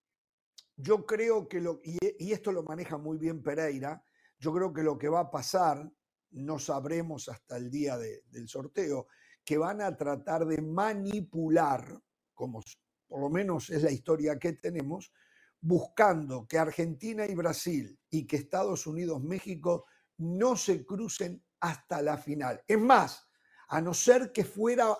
yo 0.82 1.04
creo 1.06 1.48
que 1.48 1.60
lo, 1.60 1.80
y, 1.84 1.98
y 2.18 2.32
esto 2.32 2.52
lo 2.52 2.62
maneja 2.62 2.96
muy 2.98 3.18
bien 3.18 3.42
Pereira, 3.42 4.02
yo 4.38 4.52
creo 4.52 4.72
que 4.72 4.82
lo 4.82 4.98
que 4.98 5.08
va 5.08 5.20
a 5.20 5.30
pasar, 5.30 5.90
no 6.32 6.58
sabremos 6.58 7.28
hasta 7.28 7.56
el 7.56 7.70
día 7.70 7.98
de- 7.98 8.22
del 8.30 8.48
sorteo, 8.48 9.08
que 9.44 9.58
van 9.58 9.80
a 9.82 9.96
tratar 9.96 10.46
de 10.46 10.60
manipular, 10.62 12.00
como 12.34 12.62
por 13.08 13.20
lo 13.20 13.28
menos 13.30 13.70
es 13.70 13.82
la 13.82 13.90
historia 13.90 14.38
que 14.38 14.52
tenemos, 14.54 15.12
buscando 15.60 16.46
que 16.46 16.58
Argentina 16.58 17.26
y 17.26 17.34
Brasil 17.34 17.98
y 18.08 18.26
que 18.26 18.36
Estados 18.36 18.86
Unidos, 18.86 19.22
México 19.22 19.86
no 20.18 20.56
se 20.56 20.84
crucen 20.86 21.42
hasta 21.60 22.00
la 22.00 22.16
final. 22.16 22.62
Es 22.66 22.78
más, 22.78 23.28
a 23.68 23.80
no 23.80 23.92
ser 23.92 24.32
que 24.32 24.44
fuera 24.44 24.96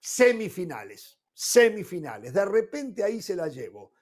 semifinales, 0.00 1.20
semifinales. 1.32 2.32
De 2.32 2.44
repente 2.44 3.04
ahí 3.04 3.22
se 3.22 3.36
la 3.36 3.48
llevo. 3.48 3.92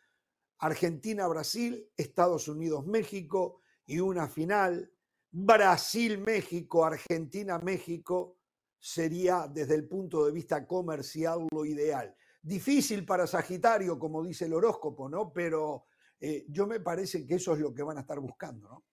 Argentina, 0.59 1.27
Brasil, 1.27 1.89
Estados 1.97 2.49
Unidos, 2.49 2.87
México 2.87 3.61
y 3.87 4.01
una 4.01 4.29
final 4.29 4.91
Brasil-México, 5.31 6.85
Argentina-México 6.85 8.39
sería 8.79 9.47
desde 9.49 9.75
el 9.75 9.87
punto 9.87 10.25
de 10.25 10.33
vista 10.33 10.67
comercial 10.67 11.47
lo 11.53 11.65
ideal. 11.65 12.15
Difícil 12.41 13.05
para 13.05 13.27
Sagitario, 13.27 13.99
como 13.99 14.25
dice 14.25 14.47
el 14.47 14.55
horóscopo, 14.55 15.09
¿no? 15.09 15.33
Pero 15.33 15.87
eh, 16.21 16.47
yo 16.49 16.67
me 16.67 16.81
parece 16.81 17.27
que 17.27 17.35
eso 17.35 17.53
es 17.53 17.61
lo 17.61 17.75
que 17.75 17.83
van 17.83 17.99
a 17.99 18.01
estar 18.01 18.19
buscando, 18.21 18.69
¿no? 18.69 18.85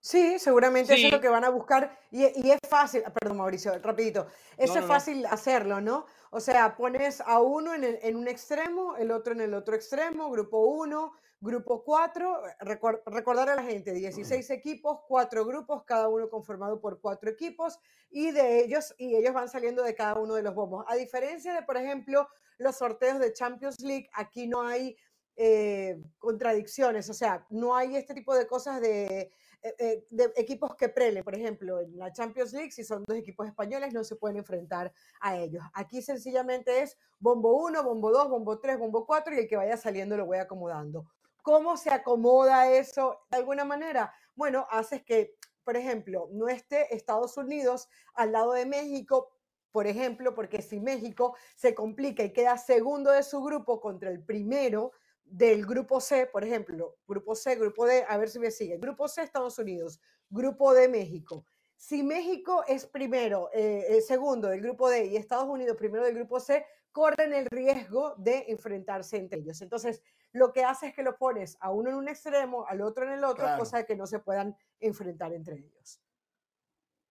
Sí, 0.00 0.38
seguramente 0.38 0.94
eso 0.94 1.06
es 1.06 1.12
lo 1.12 1.20
que 1.20 1.28
van 1.28 1.44
a 1.44 1.50
buscar 1.50 1.98
y, 2.10 2.24
es 2.24 2.58
fácil, 2.68 3.02
perdón 3.12 3.36
Mauricio, 3.36 3.78
rapidito, 3.82 4.26
eso 4.56 4.78
es 4.78 4.84
fácil 4.86 5.26
hacerlo, 5.26 5.82
¿no? 5.82 6.06
O 6.30 6.40
sea, 6.40 6.74
pones 6.74 7.20
a 7.20 7.40
uno 7.40 7.74
en, 7.74 7.84
en, 7.84 8.16
un 8.16 8.26
extremo, 8.26 8.96
el 8.96 9.10
otro 9.10 9.34
en 9.34 9.42
el 9.42 9.52
otro 9.52 9.74
extremo, 9.74 10.30
grupo 10.30 10.60
uno, 10.60 11.12
grupo 11.40 11.82
cuatro, 11.82 12.42
recordar 12.60 13.48
a 13.48 13.54
la 13.54 13.62
gente, 13.62 13.92
16 13.92 14.50
equipos, 14.50 15.00
cuatro 15.08 15.44
grupos, 15.44 15.84
cada 15.84 16.08
uno 16.08 16.28
conformado 16.28 16.80
por 16.80 17.00
cuatro 17.00 17.30
equipos 17.30 17.78
y 18.10 18.30
de 18.30 18.62
ellos, 18.62 18.94
y 18.98 19.16
ellos 19.16 19.32
van 19.32 19.48
saliendo 19.48 19.82
de 19.82 19.94
cada 19.94 20.18
uno 20.18 20.34
de 20.34 20.42
los 20.42 20.54
bombos. 20.54 20.84
A 20.88 20.96
diferencia 20.96 21.54
de, 21.54 21.62
por 21.62 21.78
ejemplo, 21.78 22.28
los 22.58 22.76
sorteos 22.76 23.18
de 23.18 23.32
Champions 23.32 23.80
League, 23.80 24.10
aquí 24.12 24.46
no 24.46 24.62
hay 24.62 24.96
eh, 25.36 25.98
contradicciones, 26.18 27.08
o 27.08 27.14
sea, 27.14 27.46
no 27.48 27.74
hay 27.74 27.96
este 27.96 28.12
tipo 28.12 28.34
de 28.34 28.46
cosas 28.46 28.80
de 28.82 29.32
eh, 29.62 29.74
eh, 29.78 30.06
de 30.10 30.32
equipos 30.36 30.74
que 30.74 30.88
prele, 30.88 31.22
por 31.22 31.34
ejemplo, 31.34 31.80
en 31.80 31.98
la 31.98 32.10
Champions 32.12 32.52
League, 32.54 32.72
si 32.72 32.82
son 32.82 33.04
dos 33.06 33.16
equipos 33.16 33.46
españoles, 33.46 33.92
no 33.92 34.02
se 34.04 34.16
pueden 34.16 34.38
enfrentar 34.38 34.90
a 35.20 35.36
ellos. 35.36 35.62
Aquí 35.74 36.00
sencillamente 36.00 36.82
es 36.82 36.96
bombo 37.18 37.62
1, 37.64 37.82
bombo 37.82 38.10
2, 38.10 38.30
bombo 38.30 38.58
3, 38.58 38.78
bombo 38.78 39.06
4 39.06 39.34
y 39.34 39.38
el 39.40 39.48
que 39.48 39.56
vaya 39.56 39.76
saliendo 39.76 40.16
lo 40.16 40.24
voy 40.24 40.38
acomodando. 40.38 41.06
¿Cómo 41.42 41.76
se 41.76 41.90
acomoda 41.90 42.72
eso 42.72 43.20
de 43.30 43.36
alguna 43.36 43.64
manera? 43.64 44.14
Bueno, 44.34 44.66
haces 44.70 45.02
que, 45.02 45.36
por 45.62 45.76
ejemplo, 45.76 46.28
no 46.32 46.48
esté 46.48 46.94
Estados 46.94 47.36
Unidos 47.36 47.88
al 48.14 48.32
lado 48.32 48.52
de 48.52 48.64
México, 48.64 49.30
por 49.72 49.86
ejemplo, 49.86 50.34
porque 50.34 50.62
si 50.62 50.80
México 50.80 51.36
se 51.54 51.74
complica 51.74 52.24
y 52.24 52.32
queda 52.32 52.56
segundo 52.56 53.10
de 53.10 53.22
su 53.22 53.42
grupo 53.42 53.80
contra 53.80 54.10
el 54.10 54.22
primero, 54.22 54.92
del 55.30 55.64
grupo 55.64 56.00
C, 56.00 56.26
por 56.26 56.44
ejemplo, 56.44 56.98
grupo 57.06 57.34
C, 57.34 57.54
grupo 57.54 57.86
D, 57.86 58.04
a 58.08 58.18
ver 58.18 58.28
si 58.28 58.38
me 58.38 58.50
sigue. 58.50 58.78
Grupo 58.78 59.08
C, 59.08 59.22
Estados 59.22 59.58
Unidos, 59.58 60.00
grupo 60.28 60.74
D, 60.74 60.88
México. 60.88 61.44
Si 61.76 62.02
México 62.02 62.64
es 62.66 62.86
primero, 62.86 63.48
eh, 63.54 63.86
eh, 63.88 64.00
segundo 64.02 64.48
del 64.48 64.60
grupo 64.60 64.90
D 64.90 65.06
y 65.06 65.16
Estados 65.16 65.48
Unidos 65.48 65.76
primero 65.76 66.04
del 66.04 66.14
grupo 66.14 66.40
C, 66.40 66.66
corren 66.92 67.32
el 67.32 67.46
riesgo 67.46 68.14
de 68.16 68.46
enfrentarse 68.48 69.16
entre 69.16 69.38
ellos. 69.38 69.62
Entonces, 69.62 70.02
lo 70.32 70.52
que 70.52 70.64
hace 70.64 70.88
es 70.88 70.94
que 70.94 71.02
lo 71.02 71.16
pones 71.16 71.56
a 71.60 71.70
uno 71.70 71.90
en 71.90 71.96
un 71.96 72.08
extremo, 72.08 72.66
al 72.66 72.82
otro 72.82 73.06
en 73.06 73.12
el 73.12 73.24
otro, 73.24 73.46
cosa 73.56 73.78
de 73.78 73.86
que 73.86 73.96
no 73.96 74.06
se 74.06 74.18
puedan 74.18 74.56
enfrentar 74.80 75.32
entre 75.32 75.56
ellos. 75.56 76.00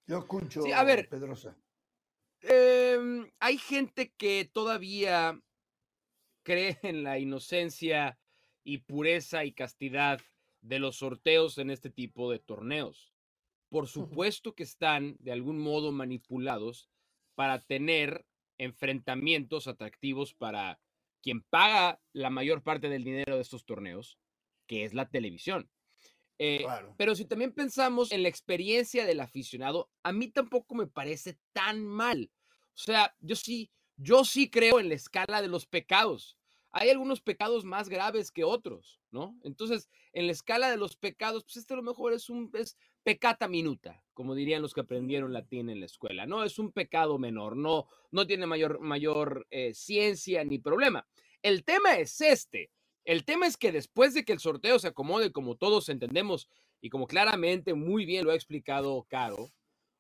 Yo 0.06 0.20
escucho, 0.20 0.64
a 0.76 0.84
ver, 0.84 1.08
Pedrosa. 1.08 1.56
Em, 2.42 3.30
hay 3.40 3.58
gente 3.58 4.14
que 4.14 4.50
todavía 4.52 5.40
cree 6.50 6.80
en 6.82 7.04
la 7.04 7.20
inocencia 7.20 8.18
y 8.64 8.80
pureza 8.80 9.46
y 9.46 9.52
castidad 9.52 10.20
de 10.62 10.80
los 10.80 10.96
sorteos 10.96 11.60
en 11.60 11.70
este 11.70 11.92
tipo 11.92 12.32
de 12.32 12.40
torneos. 12.40 13.14
Por 13.70 13.88
supuesto 13.88 14.56
que 14.56 14.64
están 14.64 15.16
de 15.20 15.32
algún 15.32 15.60
modo 15.60 15.92
manipulados 15.92 16.90
para 17.36 17.60
tener 17.60 18.26
enfrentamientos 18.58 19.68
atractivos 19.68 20.34
para 20.34 20.80
quien 21.22 21.44
paga 21.44 22.02
la 22.14 22.32
mayor 22.32 22.64
parte 22.64 22.90
del 22.90 23.04
dinero 23.04 23.36
de 23.36 23.44
estos 23.44 23.64
torneos, 23.64 24.18
que 24.66 24.86
es 24.86 24.96
la 24.96 25.08
televisión. 25.08 25.70
Eh, 26.40 26.66
pero 26.98 27.14
si 27.14 27.26
también 27.26 27.54
pensamos 27.54 28.12
en 28.12 28.24
la 28.24 28.30
experiencia 28.30 29.06
del 29.06 29.20
aficionado, 29.20 29.92
a 30.02 30.12
mí 30.12 30.30
tampoco 30.30 30.74
me 30.74 30.88
parece 30.88 31.38
tan 31.54 31.86
mal. 31.86 32.32
O 32.74 32.82
sea, 32.82 33.16
yo 33.20 33.36
sí, 33.36 33.70
yo 33.98 34.26
sí 34.26 34.50
creo 34.50 34.80
en 34.80 34.90
la 34.90 34.96
escala 34.96 35.44
de 35.44 35.48
los 35.48 35.68
pecados 35.68 36.39
hay 36.72 36.90
algunos 36.90 37.22
pecados 37.22 37.66
más 37.66 37.90
graves 37.90 38.32
que 38.32 38.44
otros, 38.44 39.02
¿no? 39.12 39.38
Entonces, 39.44 39.90
en 40.14 40.28
la 40.28 40.32
escala 40.32 40.70
de 40.70 40.78
los 40.78 40.96
pecados, 40.96 41.44
pues 41.44 41.58
este 41.58 41.74
a 41.74 41.78
lo 41.78 41.84
mejor 41.84 42.14
es 42.14 42.30
un 42.30 42.52
es 42.54 42.78
pecata 43.04 43.48
minuta, 43.48 44.04
como 44.14 44.36
dirían 44.36 44.62
los 44.62 44.74
que 44.74 44.82
aprendieron 44.82 45.34
latín 45.34 45.70
en 45.70 45.80
la 45.80 45.86
escuela, 45.86 46.26
¿no? 46.26 46.44
Es 46.44 46.60
un 46.60 46.72
pecado 46.72 47.18
menor, 47.18 47.56
no, 47.56 47.88
no 48.12 48.28
tiene 48.28 48.46
mayor, 48.46 48.80
mayor 48.80 49.48
eh, 49.50 49.74
ciencia 49.74 50.44
ni 50.44 50.60
problema. 50.60 51.08
El 51.42 51.64
tema 51.64 51.96
es 51.98 52.22
este. 52.22 52.72
El 53.06 53.26
tema 53.26 53.48
es 53.48 53.58
que 53.58 53.72
después 53.72 54.14
de 54.14 54.24
que 54.24 54.34
el 54.34 54.40
sorteo 54.40 54.78
se 54.78 54.90
acomode, 54.90 55.32
como 55.32 55.56
todos 55.56 55.90
entendemos 55.90 56.50
y 56.82 56.90
como 56.90 57.08
claramente 57.08 57.74
muy 57.74 58.06
bien 58.06 58.26
lo 58.26 58.32
ha 58.32 58.36
explicado 58.36 59.08
Caro, 59.10 59.50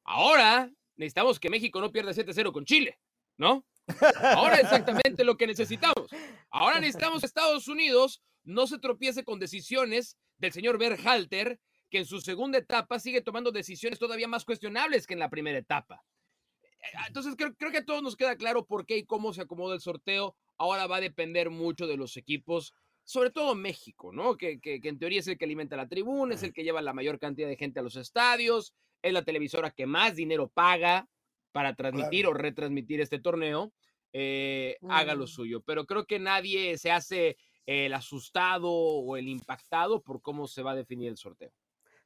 ahora 0.03 0.71
necesitamos 0.95 1.39
que 1.39 1.49
México 1.49 1.81
no 1.81 1.91
pierda 1.91 2.11
7-0 2.11 2.51
con 2.51 2.65
Chile, 2.65 2.99
¿no? 3.37 3.65
Ahora 4.21 4.57
exactamente 4.57 5.23
lo 5.23 5.37
que 5.37 5.47
necesitamos. 5.47 6.07
Ahora 6.49 6.79
necesitamos 6.79 7.21
que 7.21 7.25
Estados 7.27 7.67
Unidos 7.67 8.21
no 8.43 8.67
se 8.67 8.79
tropiece 8.79 9.23
con 9.23 9.39
decisiones 9.39 10.17
del 10.37 10.51
señor 10.51 10.77
Berhalter, 10.77 11.59
que 11.89 11.99
en 11.99 12.05
su 12.05 12.21
segunda 12.21 12.57
etapa 12.57 12.99
sigue 12.99 13.21
tomando 13.21 13.51
decisiones 13.51 13.99
todavía 13.99 14.27
más 14.27 14.45
cuestionables 14.45 15.07
que 15.07 15.13
en 15.13 15.19
la 15.19 15.29
primera 15.29 15.57
etapa. 15.57 16.03
Entonces 17.07 17.35
creo, 17.35 17.71
que 17.71 17.77
a 17.77 17.85
todos 17.85 18.01
nos 18.01 18.15
queda 18.15 18.37
claro 18.37 18.65
por 18.65 18.85
qué 18.85 18.97
y 18.97 19.05
cómo 19.05 19.33
se 19.33 19.41
acomoda 19.41 19.75
el 19.75 19.81
sorteo. 19.81 20.35
Ahora 20.57 20.87
va 20.87 20.97
a 20.97 21.01
depender 21.01 21.49
mucho 21.49 21.87
de 21.87 21.97
los 21.97 22.15
equipos, 22.15 22.73
sobre 23.03 23.31
todo 23.31 23.55
México, 23.55 24.11
¿no? 24.13 24.37
Que, 24.37 24.59
que 24.59 24.79
en 24.83 24.99
teoría 24.99 25.19
es 25.19 25.27
el 25.27 25.37
que 25.37 25.45
alimenta 25.45 25.75
la 25.75 25.89
tribuna, 25.89 26.35
es 26.35 26.43
el 26.43 26.53
que 26.53 26.63
lleva 26.63 26.81
la 26.81 26.93
mayor 26.93 27.19
cantidad 27.19 27.47
de 27.47 27.57
gente 27.57 27.79
a 27.79 27.83
los 27.83 27.95
estadios, 27.95 28.73
es 29.01 29.13
la 29.13 29.23
televisora 29.23 29.71
que 29.71 29.85
más 29.85 30.15
dinero 30.15 30.49
paga 30.49 31.07
para 31.51 31.75
transmitir 31.75 32.27
o 32.27 32.33
retransmitir 32.33 33.01
este 33.01 33.19
torneo, 33.19 33.71
eh, 34.13 34.77
haga 34.89 35.15
lo 35.15 35.25
mm. 35.25 35.27
suyo. 35.27 35.61
Pero 35.61 35.85
creo 35.85 36.05
que 36.05 36.19
nadie 36.19 36.77
se 36.77 36.91
hace 36.91 37.37
el 37.65 37.93
asustado 37.93 38.71
o 38.71 39.17
el 39.17 39.27
impactado 39.27 40.01
por 40.01 40.21
cómo 40.21 40.47
se 40.47 40.63
va 40.63 40.71
a 40.71 40.75
definir 40.75 41.09
el 41.09 41.17
sorteo. 41.17 41.51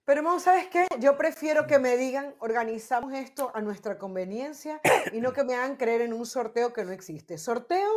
Pero, 0.05 0.37
¿sabes 0.39 0.67
qué? 0.67 0.85
Yo 0.99 1.17
prefiero 1.17 1.65
que 1.65 1.79
me 1.79 1.95
digan, 1.95 2.35
organizamos 2.39 3.13
esto 3.13 3.51
a 3.55 3.61
nuestra 3.61 3.97
conveniencia 3.97 4.81
y 5.13 5.21
no 5.21 5.31
que 5.33 5.45
me 5.45 5.55
hagan 5.55 5.77
creer 5.77 6.01
en 6.01 6.13
un 6.13 6.25
sorteo 6.25 6.73
que 6.73 6.83
no 6.83 6.91
existe. 6.91 7.37
Sorteo 7.37 7.89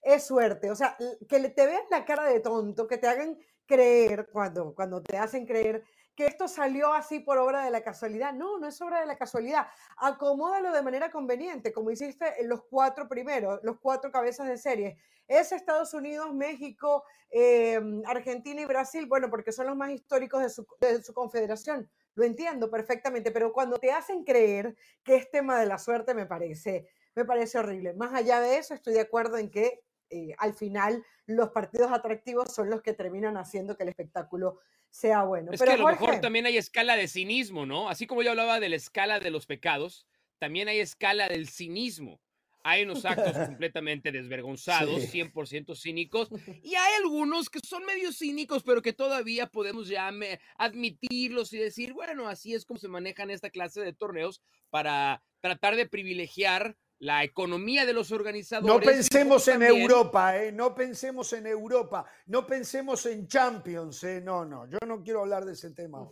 es 0.00 0.26
suerte. 0.26 0.70
O 0.70 0.74
sea, 0.74 0.96
que 1.28 1.48
te 1.50 1.66
vean 1.66 1.82
la 1.90 2.06
cara 2.06 2.24
de 2.24 2.40
tonto, 2.40 2.86
que 2.86 2.96
te 2.96 3.08
hagan 3.08 3.38
creer 3.66 4.28
cuando, 4.32 4.74
cuando 4.74 5.02
te 5.02 5.18
hacen 5.18 5.46
creer 5.46 5.84
que 6.14 6.26
esto 6.26 6.48
salió 6.48 6.92
así 6.92 7.20
por 7.20 7.38
obra 7.38 7.64
de 7.64 7.70
la 7.70 7.82
casualidad. 7.82 8.32
No, 8.32 8.58
no 8.58 8.68
es 8.68 8.80
obra 8.80 9.00
de 9.00 9.06
la 9.06 9.16
casualidad. 9.16 9.68
Acomódalo 9.96 10.72
de 10.72 10.82
manera 10.82 11.10
conveniente, 11.10 11.72
como 11.72 11.90
hiciste 11.90 12.40
en 12.40 12.48
los 12.48 12.62
cuatro 12.64 13.08
primeros, 13.08 13.60
los 13.62 13.78
cuatro 13.80 14.10
cabezas 14.10 14.48
de 14.48 14.56
serie. 14.56 14.98
Es 15.26 15.52
Estados 15.52 15.94
Unidos, 15.94 16.34
México, 16.34 17.04
em, 17.30 18.02
Argentina 18.06 18.60
y 18.60 18.64
Brasil, 18.66 19.06
bueno, 19.06 19.30
porque 19.30 19.52
son 19.52 19.66
los 19.66 19.76
más 19.76 19.90
históricos 19.90 20.42
de 20.42 20.50
su, 20.50 20.66
de 20.80 21.02
su 21.02 21.14
confederación. 21.14 21.88
Lo 22.14 22.24
entiendo 22.24 22.70
perfectamente, 22.70 23.30
pero 23.30 23.52
cuando 23.52 23.78
te 23.78 23.92
hacen 23.92 24.24
creer 24.24 24.76
que 25.04 25.16
es 25.16 25.30
tema 25.30 25.58
de 25.60 25.66
la 25.66 25.78
suerte, 25.78 26.14
me 26.14 26.26
parece, 26.26 26.88
me 27.14 27.24
parece 27.24 27.58
horrible. 27.58 27.94
Más 27.94 28.12
allá 28.12 28.40
de 28.40 28.58
eso, 28.58 28.74
estoy 28.74 28.94
de 28.94 29.00
acuerdo 29.00 29.36
en 29.36 29.50
que 29.50 29.80
eh, 30.10 30.34
al 30.38 30.54
final 30.54 31.04
los 31.26 31.50
partidos 31.50 31.92
atractivos 31.92 32.52
son 32.52 32.68
los 32.68 32.82
que 32.82 32.92
terminan 32.92 33.36
haciendo 33.36 33.76
que 33.76 33.84
el 33.84 33.90
espectáculo 33.90 34.58
sea 34.90 35.22
bueno. 35.22 35.52
Es 35.52 35.62
que 35.62 35.70
a 35.70 35.76
lo 35.76 35.86
mejor 35.86 36.20
también 36.20 36.46
hay 36.46 36.56
escala 36.56 36.96
de 36.96 37.08
cinismo, 37.08 37.64
¿no? 37.64 37.88
Así 37.88 38.06
como 38.06 38.22
yo 38.22 38.30
hablaba 38.30 38.60
de 38.60 38.68
la 38.68 38.76
escala 38.76 39.20
de 39.20 39.30
los 39.30 39.46
pecados, 39.46 40.06
también 40.38 40.68
hay 40.68 40.80
escala 40.80 41.28
del 41.28 41.48
cinismo. 41.48 42.20
Hay 42.62 42.82
unos 42.82 43.04
actos 43.04 43.32
completamente 43.46 44.12
desvergonzados, 44.12 45.02
100% 45.14 45.76
cínicos, 45.76 46.28
y 46.62 46.74
hay 46.74 46.94
algunos 47.02 47.48
que 47.48 47.60
son 47.60 47.84
medio 47.84 48.12
cínicos, 48.12 48.62
pero 48.62 48.82
que 48.82 48.92
todavía 48.92 49.46
podemos 49.46 49.88
ya 49.88 50.10
admitirlos 50.56 51.52
y 51.52 51.58
decir, 51.58 51.94
bueno, 51.94 52.28
así 52.28 52.54
es 52.54 52.66
como 52.66 52.78
se 52.78 52.88
manejan 52.88 53.30
esta 53.30 53.50
clase 53.50 53.80
de 53.80 53.92
torneos 53.92 54.42
para 54.68 55.22
tratar 55.40 55.76
de 55.76 55.88
privilegiar 55.88 56.76
la 57.00 57.24
economía 57.24 57.86
de 57.86 57.94
los 57.94 58.12
organizadores. 58.12 58.74
No 58.74 58.80
pensemos 58.80 59.48
en 59.48 59.62
Europa, 59.62 60.36
¿eh? 60.36 60.52
no 60.52 60.74
pensemos 60.74 61.32
en 61.32 61.46
Europa, 61.46 62.04
no 62.26 62.46
pensemos 62.46 63.06
en 63.06 63.26
Champions, 63.26 64.04
¿eh? 64.04 64.20
no, 64.20 64.44
no, 64.44 64.68
yo 64.68 64.78
no 64.86 65.02
quiero 65.02 65.20
hablar 65.20 65.46
de 65.46 65.54
ese 65.54 65.70
tema. 65.70 66.06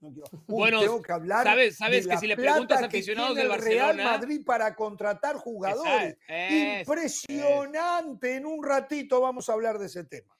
No 0.00 0.12
quiero. 0.12 0.28
bueno, 0.46 0.80
tengo 0.80 1.02
que 1.02 1.12
hablar 1.12 1.44
sabes, 1.44 1.76
sabes 1.76 2.06
que 2.06 2.18
si 2.18 2.26
le 2.26 2.36
preguntas 2.36 2.82
a 2.82 2.86
aficionados 2.86 3.34
del 3.34 3.48
Barcelona, 3.48 3.92
Real 3.92 3.96
Madrid 3.96 4.42
para 4.44 4.74
contratar 4.74 5.36
jugadores, 5.36 6.18
impresionante. 6.28 8.36
En 8.36 8.46
un 8.46 8.62
ratito 8.62 9.22
vamos 9.22 9.48
a 9.48 9.54
hablar 9.54 9.78
de 9.78 9.86
ese 9.86 10.04
tema. 10.04 10.36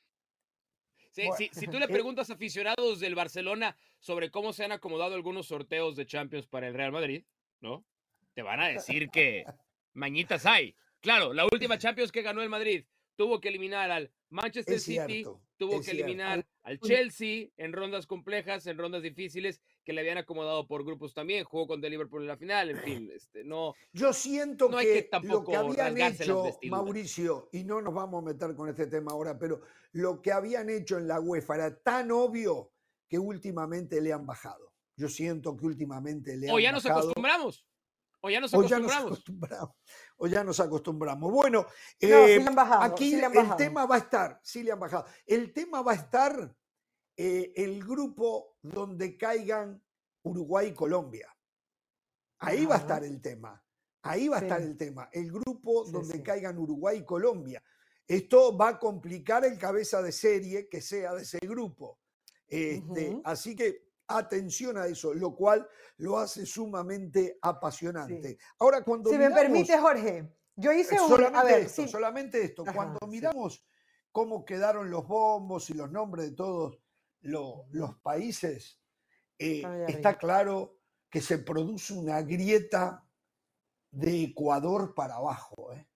si, 1.11 1.49
si, 1.51 1.67
tú 1.67 1.79
le 1.81 1.89
preguntas 1.89 2.29
a 2.29 2.35
aficionados 2.35 3.01
del 3.01 3.15
Barcelona 3.15 3.75
sobre 3.99 4.31
cómo 4.31 4.53
se 4.53 4.65
han 4.65 4.73
acomodado 4.73 5.15
algunos 5.15 5.47
sorteos 5.47 5.97
de 5.97 6.05
Champions 6.05 6.47
para 6.47 6.69
el 6.69 6.75
Real 6.75 6.93
Madrid, 6.93 7.25
¿no? 7.61 7.87
Te 8.35 8.43
van 8.43 8.61
a 8.61 8.69
decir 8.69 9.09
que 9.11 9.45
mañitas 9.95 10.47
hay. 10.47 10.75
Claro, 11.01 11.33
la 11.33 11.45
última 11.45 11.79
Champions 11.79 12.13
que 12.13 12.23
ganó 12.23 12.43
el 12.43 12.49
Madrid 12.49 12.85
tuvo 13.17 13.41
que 13.41 13.49
eliminar 13.49 13.91
al 13.91 14.13
Manchester 14.31 14.79
City 14.79 15.25
tuvo 15.59 15.81
que 15.81 15.91
eliminar 15.91 16.47
al 16.63 16.79
Chelsea 16.81 17.49
en 17.57 17.73
rondas 17.73 18.07
complejas, 18.07 18.67
en 18.67 18.79
rondas 18.79 19.03
difíciles, 19.03 19.61
que 19.85 19.93
le 19.93 20.01
habían 20.01 20.19
acomodado 20.19 20.67
por 20.67 20.85
grupos 20.85 21.13
también. 21.15 21.45
Jugó 21.45 21.67
con 21.67 21.81
The 21.81 21.91
Liverpool 21.91 22.23
en 22.23 22.29
la 22.29 22.37
final, 22.37 22.71
en 22.71 22.79
fin, 22.79 23.11
este, 23.15 23.45
no. 23.45 23.75
Yo 23.93 24.13
siento 24.13 24.71
que, 24.71 25.09
lo 25.23 25.45
que 25.45 25.57
habían 25.57 25.99
hecho, 25.99 26.59
Mauricio, 26.69 27.49
y 27.53 27.65
no 27.65 27.83
nos 27.83 27.93
vamos 27.93 28.23
a 28.23 28.27
meter 28.27 28.55
con 28.55 28.69
este 28.69 28.87
tema 28.87 29.13
ahora, 29.13 29.39
pero 29.39 29.61
lo 29.93 30.23
que 30.23 30.33
habían 30.33 30.71
hecho 30.71 30.97
en 30.97 31.09
la 31.09 31.21
UEFA 31.21 31.57
era 31.57 31.77
tan 31.77 32.11
obvio 32.13 32.73
que 33.09 33.19
últimamente 33.19 34.01
le 34.01 34.13
han 34.13 34.27
bajado. 34.27 34.73
Yo 34.97 35.09
siento 35.09 35.57
que 35.57 35.67
últimamente 35.67 36.37
le 36.37 36.49
han 36.49 36.55
bajado. 36.55 36.57
O 36.57 36.61
ya 36.61 36.73
nos 36.73 36.87
acostumbramos. 36.87 37.67
O 38.21 38.31
ya 38.31 38.41
nos 38.41 38.53
acostumbramos. 38.55 39.71
O 40.17 40.27
ya 40.27 40.43
nos 40.43 40.59
acostumbramos. 40.61 41.33
Bueno, 41.33 41.67
eh, 42.01 42.45
aquí 42.81 43.15
el 43.15 43.57
tema 43.57 43.87
va 43.87 43.95
a 43.95 43.99
estar, 43.99 44.41
sí 44.43 44.63
le 44.63 44.73
han 44.73 44.81
bajado. 44.81 45.07
El 45.27 45.53
tema 45.53 45.83
va 45.83 45.93
a 45.93 45.97
estar 45.97 46.55
eh, 47.17 47.53
el 47.57 47.85
grupo 47.85 48.57
donde 48.63 49.17
caigan 49.17 49.83
Uruguay 50.23 50.69
y 50.69 50.75
Colombia. 50.75 51.35
Ahí 52.41 52.67
va 52.67 52.77
a 52.77 52.79
estar 52.79 53.05
el 53.05 53.21
tema. 53.21 53.63
Ahí 54.03 54.29
va 54.29 54.39
a 54.39 54.41
estar 54.41 54.63
el 54.63 54.77
tema. 54.77 55.09
El 55.13 55.31
grupo 55.31 55.85
donde 55.85 56.23
caigan 56.23 56.59
Uruguay 56.59 56.99
y 56.99 57.05
Colombia. 57.05 57.63
Esto 58.07 58.57
va 58.57 58.69
a 58.69 58.79
complicar 58.79 59.45
el 59.45 59.59
cabeza 59.59 60.01
de 60.01 60.13
serie 60.13 60.69
que 60.69 60.81
sea 60.81 61.15
de 61.15 61.23
ese 61.23 61.39
grupo. 61.39 62.01
Este, 62.47 63.21
Así 63.25 63.55
que 63.55 63.88
atención 64.09 64.79
a 64.79 64.87
eso, 64.87 65.15
lo 65.15 65.35
cual 65.35 65.69
lo 65.99 66.19
hace 66.19 66.47
sumamente 66.47 67.39
apasionante. 67.43 68.39
Ahora, 68.59 68.83
cuando. 68.83 69.11
Si 69.11 69.19
me 69.19 69.31
permite, 69.31 69.79
Jorge, 69.79 70.35
yo 70.57 70.73
hice 70.73 71.01
un. 71.01 71.09
Solamente 71.09 71.61
esto, 71.61 71.89
solamente 71.89 72.43
esto. 72.43 72.65
cuando 72.75 72.99
miramos 73.07 73.65
cómo 74.11 74.45
quedaron 74.45 74.91
los 74.91 75.07
bombos 75.07 75.71
y 75.71 75.75
los 75.75 75.91
nombres 75.91 76.31
de 76.31 76.37
todos 76.37 76.79
los, 77.21 77.95
países, 78.03 78.81
eh, 79.39 79.63
está 79.87 80.19
claro 80.19 80.79
que 81.11 81.21
se 81.21 81.39
produce 81.39 81.93
una 81.93 82.23
grieta 82.23 83.07
de 83.91 84.25
Ecuador 84.25 84.95
para 84.95 85.17
abajo. 85.17 85.73
¿eh? 85.73 85.89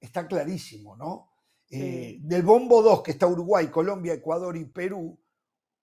Está 0.00 0.26
clarísimo, 0.26 0.96
¿no? 0.96 1.30
Eh, 1.70 2.18
del 2.20 2.42
bombo 2.42 2.82
2, 2.82 3.02
que 3.02 3.12
está 3.12 3.26
Uruguay, 3.26 3.68
Colombia, 3.68 4.12
Ecuador 4.12 4.56
y 4.58 4.66
Perú, 4.66 5.18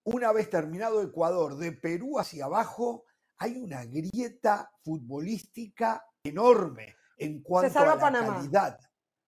una 0.04 0.32
vez 0.32 0.50
terminado 0.50 1.02
Ecuador, 1.02 1.58
de 1.58 1.72
Perú 1.72 2.20
hacia 2.20 2.46
abajo, 2.46 3.06
hay 3.38 3.58
una 3.58 3.86
grieta 3.86 4.72
futbolística 4.84 6.06
enorme 6.24 6.96
en 7.18 7.42
cuanto 7.42 7.80
a 7.80 7.96
la 7.96 7.98
calidad. 7.98 8.80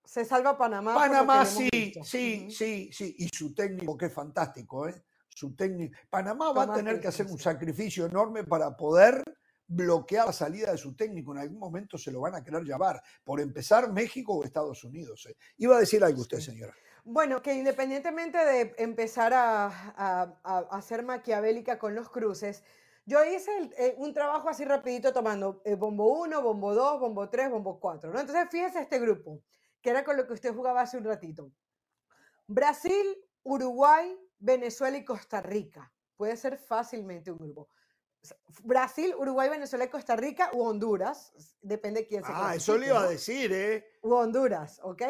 Se 0.03 0.25
salva 0.25 0.57
Panamá. 0.57 0.93
Panamá 0.93 1.45
sí, 1.45 1.69
sí, 2.03 2.49
sí, 2.49 2.89
sí. 2.91 3.15
Y 3.17 3.29
su 3.29 3.53
técnico, 3.53 3.97
que 3.97 4.07
es 4.07 4.13
fantástico, 4.13 4.87
¿eh? 4.87 5.03
Su 5.29 5.55
técnico. 5.55 5.97
Panamá 6.09 6.51
va 6.51 6.63
a 6.63 6.73
tener 6.73 6.99
que 6.99 7.07
hacer 7.07 7.27
un 7.27 7.39
sacrificio 7.39 8.05
enorme 8.05 8.43
para 8.43 8.75
poder 8.75 9.23
bloquear 9.67 10.27
la 10.27 10.33
salida 10.33 10.71
de 10.71 10.77
su 10.77 10.95
técnico. 10.95 11.31
En 11.31 11.39
algún 11.39 11.59
momento 11.59 11.97
se 11.97 12.11
lo 12.11 12.19
van 12.19 12.35
a 12.35 12.43
querer 12.43 12.63
llevar. 12.63 13.01
Por 13.23 13.39
empezar, 13.39 13.91
México 13.93 14.33
o 14.33 14.43
Estados 14.43 14.83
Unidos. 14.83 15.25
¿eh? 15.29 15.37
Iba 15.57 15.77
a 15.77 15.79
decir 15.79 16.03
algo 16.03 16.21
usted, 16.21 16.39
señora. 16.39 16.75
Bueno, 17.03 17.41
que 17.41 17.53
independientemente 17.53 18.37
de 18.37 18.75
empezar 18.77 19.33
a, 19.33 20.81
ser 20.81 21.03
maquiavélica 21.03 21.79
con 21.79 21.95
los 21.95 22.09
cruces, 22.09 22.63
yo 23.05 23.23
hice 23.25 23.51
eh, 23.77 23.95
un 23.97 24.13
trabajo 24.13 24.49
así 24.49 24.63
rapidito 24.63 25.11
tomando 25.11 25.61
eh, 25.65 25.75
bombo 25.75 26.21
1, 26.21 26.41
bombo 26.41 26.75
2, 26.75 26.99
bombo 26.99 27.29
3, 27.29 27.49
bombo 27.49 27.79
4, 27.79 28.11
¿no? 28.11 28.19
Entonces 28.19 28.47
fíjese 28.51 28.81
este 28.81 28.99
grupo, 28.99 29.41
que 29.81 29.89
era 29.89 30.03
con 30.03 30.15
lo 30.15 30.27
que 30.27 30.33
usted 30.33 30.53
jugaba 30.53 30.81
hace 30.81 30.97
un 30.97 31.03
ratito. 31.03 31.51
Brasil, 32.45 33.17
Uruguay, 33.43 34.15
Venezuela 34.37 34.97
y 34.97 35.03
Costa 35.03 35.41
Rica. 35.41 35.91
Puede 36.15 36.37
ser 36.37 36.57
fácilmente 36.57 37.31
un 37.31 37.39
grupo. 37.39 37.69
Brasil, 38.63 39.15
Uruguay, 39.17 39.49
Venezuela 39.49 39.85
y 39.85 39.89
Costa 39.89 40.15
Rica 40.15 40.51
u 40.53 40.61
Honduras, 40.61 41.33
depende 41.61 42.01
de 42.01 42.07
quién 42.07 42.23
se 42.23 42.31
Ah, 42.31 42.53
eso 42.55 42.77
le 42.77 42.87
iba 42.87 43.01
a 43.01 43.07
decir, 43.07 43.51
¿eh? 43.51 43.97
U 44.03 44.13
Honduras, 44.13 44.79
¿ok? 44.83 45.01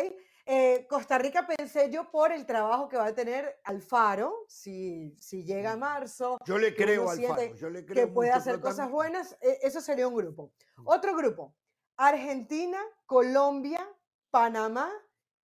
Eh, 0.53 0.85
Costa 0.85 1.17
Rica 1.17 1.47
pensé 1.47 1.89
yo 1.89 2.11
por 2.11 2.33
el 2.33 2.45
trabajo 2.45 2.89
que 2.89 2.97
va 2.97 3.05
a 3.05 3.15
tener 3.15 3.61
Alfaro, 3.63 4.43
si, 4.49 5.15
si 5.17 5.45
llega 5.45 5.71
a 5.71 5.77
marzo. 5.77 6.37
Yo 6.45 6.57
le 6.57 6.75
creo 6.75 7.07
a 7.07 7.13
Alfaro, 7.13 7.55
yo 7.55 7.69
le 7.69 7.85
creo 7.85 7.95
que 7.95 8.11
puede 8.11 8.31
hacer 8.31 8.59
cosas 8.59 8.91
buenas, 8.91 9.37
e, 9.39 9.59
eso 9.61 9.79
sería 9.79 10.09
un 10.09 10.15
grupo. 10.15 10.51
Otro 10.83 11.15
grupo, 11.15 11.55
Argentina, 11.95 12.79
Colombia, 13.05 13.87
Panamá 14.29 14.91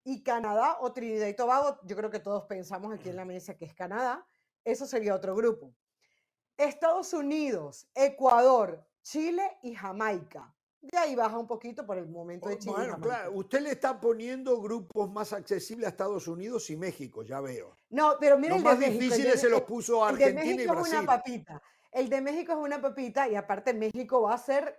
y 0.02 0.24
Canadá 0.24 0.78
o 0.80 0.92
Trinidad 0.92 1.28
y 1.28 1.36
Tobago. 1.36 1.78
Yo 1.84 1.94
creo 1.94 2.10
que 2.10 2.18
todos 2.18 2.42
pensamos 2.46 2.92
aquí 2.92 3.08
en 3.08 3.14
la 3.14 3.24
mesa 3.24 3.56
que 3.56 3.66
es 3.66 3.74
Canadá. 3.74 4.26
Eso 4.64 4.86
sería 4.86 5.14
otro 5.14 5.36
grupo. 5.36 5.72
Estados 6.56 7.12
Unidos, 7.12 7.88
Ecuador, 7.94 8.84
Chile 9.02 9.56
y 9.62 9.72
Jamaica. 9.72 10.55
De 10.80 10.96
ahí 10.98 11.16
baja 11.16 11.38
un 11.38 11.46
poquito 11.46 11.84
por 11.84 11.98
el 11.98 12.06
momento 12.06 12.48
de 12.48 12.54
oh, 12.54 12.58
Chile. 12.58 12.74
Bueno, 12.76 13.00
claro, 13.00 13.32
usted 13.32 13.60
le 13.60 13.72
está 13.72 14.00
poniendo 14.00 14.60
grupos 14.60 15.10
más 15.10 15.32
accesibles 15.32 15.86
a 15.86 15.90
Estados 15.90 16.28
Unidos 16.28 16.70
y 16.70 16.76
México, 16.76 17.22
ya 17.22 17.40
veo. 17.40 17.76
No, 17.90 18.14
pero 18.20 18.38
mire, 18.38 18.54
los 18.54 18.62
más 18.62 18.78
difíciles 18.78 19.40
se 19.40 19.48
los 19.48 19.62
puso 19.62 20.04
a 20.04 20.10
Argentina 20.10 20.40
el 20.40 20.46
de 20.46 20.54
México 20.54 20.80
Es 20.80 20.92
una 20.92 21.06
papita. 21.06 21.62
El 21.90 22.08
de 22.08 22.20
México 22.20 22.52
es 22.52 22.58
una 22.58 22.80
papita 22.80 23.28
y 23.28 23.34
aparte 23.34 23.72
México 23.74 24.22
va 24.22 24.34
a 24.34 24.38
ser 24.38 24.78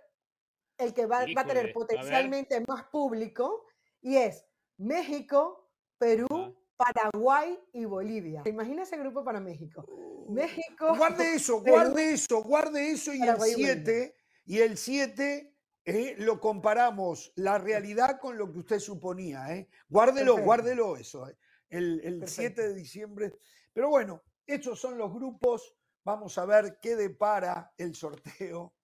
el 0.78 0.94
que 0.94 1.06
va, 1.06 1.22
a 1.22 1.44
tener 1.44 1.72
potencialmente 1.72 2.62
más 2.66 2.84
público 2.84 3.66
y 4.00 4.16
es 4.16 4.44
México, 4.76 5.68
Perú, 5.98 6.56
Paraguay 6.76 7.58
y 7.72 7.84
Bolivia. 7.84 8.42
Imagina 8.46 8.84
ese 8.84 8.96
grupo 8.96 9.24
para 9.24 9.40
México. 9.40 9.84
Uh, 9.88 10.32
México. 10.32 10.96
Guarde 10.96 11.34
eso, 11.34 11.60
guarde 11.60 12.12
eso, 12.12 12.42
guarde 12.44 12.92
eso 12.92 13.12
y 13.12 13.20
el 13.22 13.40
7 13.40 14.16
y 14.46 14.58
el 14.60 14.78
7 14.78 15.57
¿eh? 15.88 16.14
lo 16.18 16.38
comparamos 16.38 17.32
la 17.36 17.58
realidad 17.58 18.20
con 18.20 18.36
lo 18.36 18.52
que 18.52 18.58
usted 18.58 18.78
suponía. 18.78 19.54
¿eh? 19.56 19.68
Guárdelo, 19.88 20.36
guárdelo 20.38 20.96
eso. 20.96 21.28
¿eh? 21.28 21.36
El, 21.70 22.22
7 22.26 22.68
de 22.68 22.74
diciembre. 22.74 23.38
Pero 23.72 23.88
bueno, 23.88 24.22
estos 24.46 24.78
son 24.78 24.98
los 24.98 25.12
grupos. 25.12 25.74
Vamos 26.04 26.36
a 26.38 26.44
ver 26.44 26.78
qué 26.80 26.94
depara 26.94 27.72
el 27.76 27.94
sorteo 27.94 28.74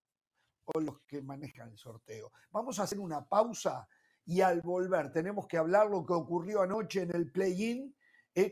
o 0.65 0.79
los 0.79 1.01
que 1.01 1.21
manejan 1.21 1.69
el 1.69 1.77
sorteo. 1.77 2.31
Vamos 2.51 2.79
a 2.79 2.83
hacer 2.83 2.99
una 2.99 3.27
pausa 3.27 3.87
y 4.25 4.41
al 4.41 4.61
volver 4.61 5.11
tenemos 5.11 5.47
que 5.47 5.57
hablar 5.57 5.87
lo 5.87 6.05
que 6.05 6.13
ocurrió 6.13 6.61
anoche 6.61 7.03
en 7.03 7.15
el 7.15 7.31
play-in, 7.31 7.95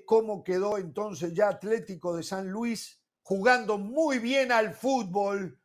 cómo 0.06 0.44
quedó 0.44 0.78
entonces 0.78 1.34
ya 1.34 1.50
Atlético 1.50 2.16
de 2.16 2.22
San 2.22 2.50
Luis 2.50 3.02
jugando 3.24 3.80
muy 3.80 4.20
bien 4.20 4.52
al 4.52 4.74
fútbol 4.74 5.60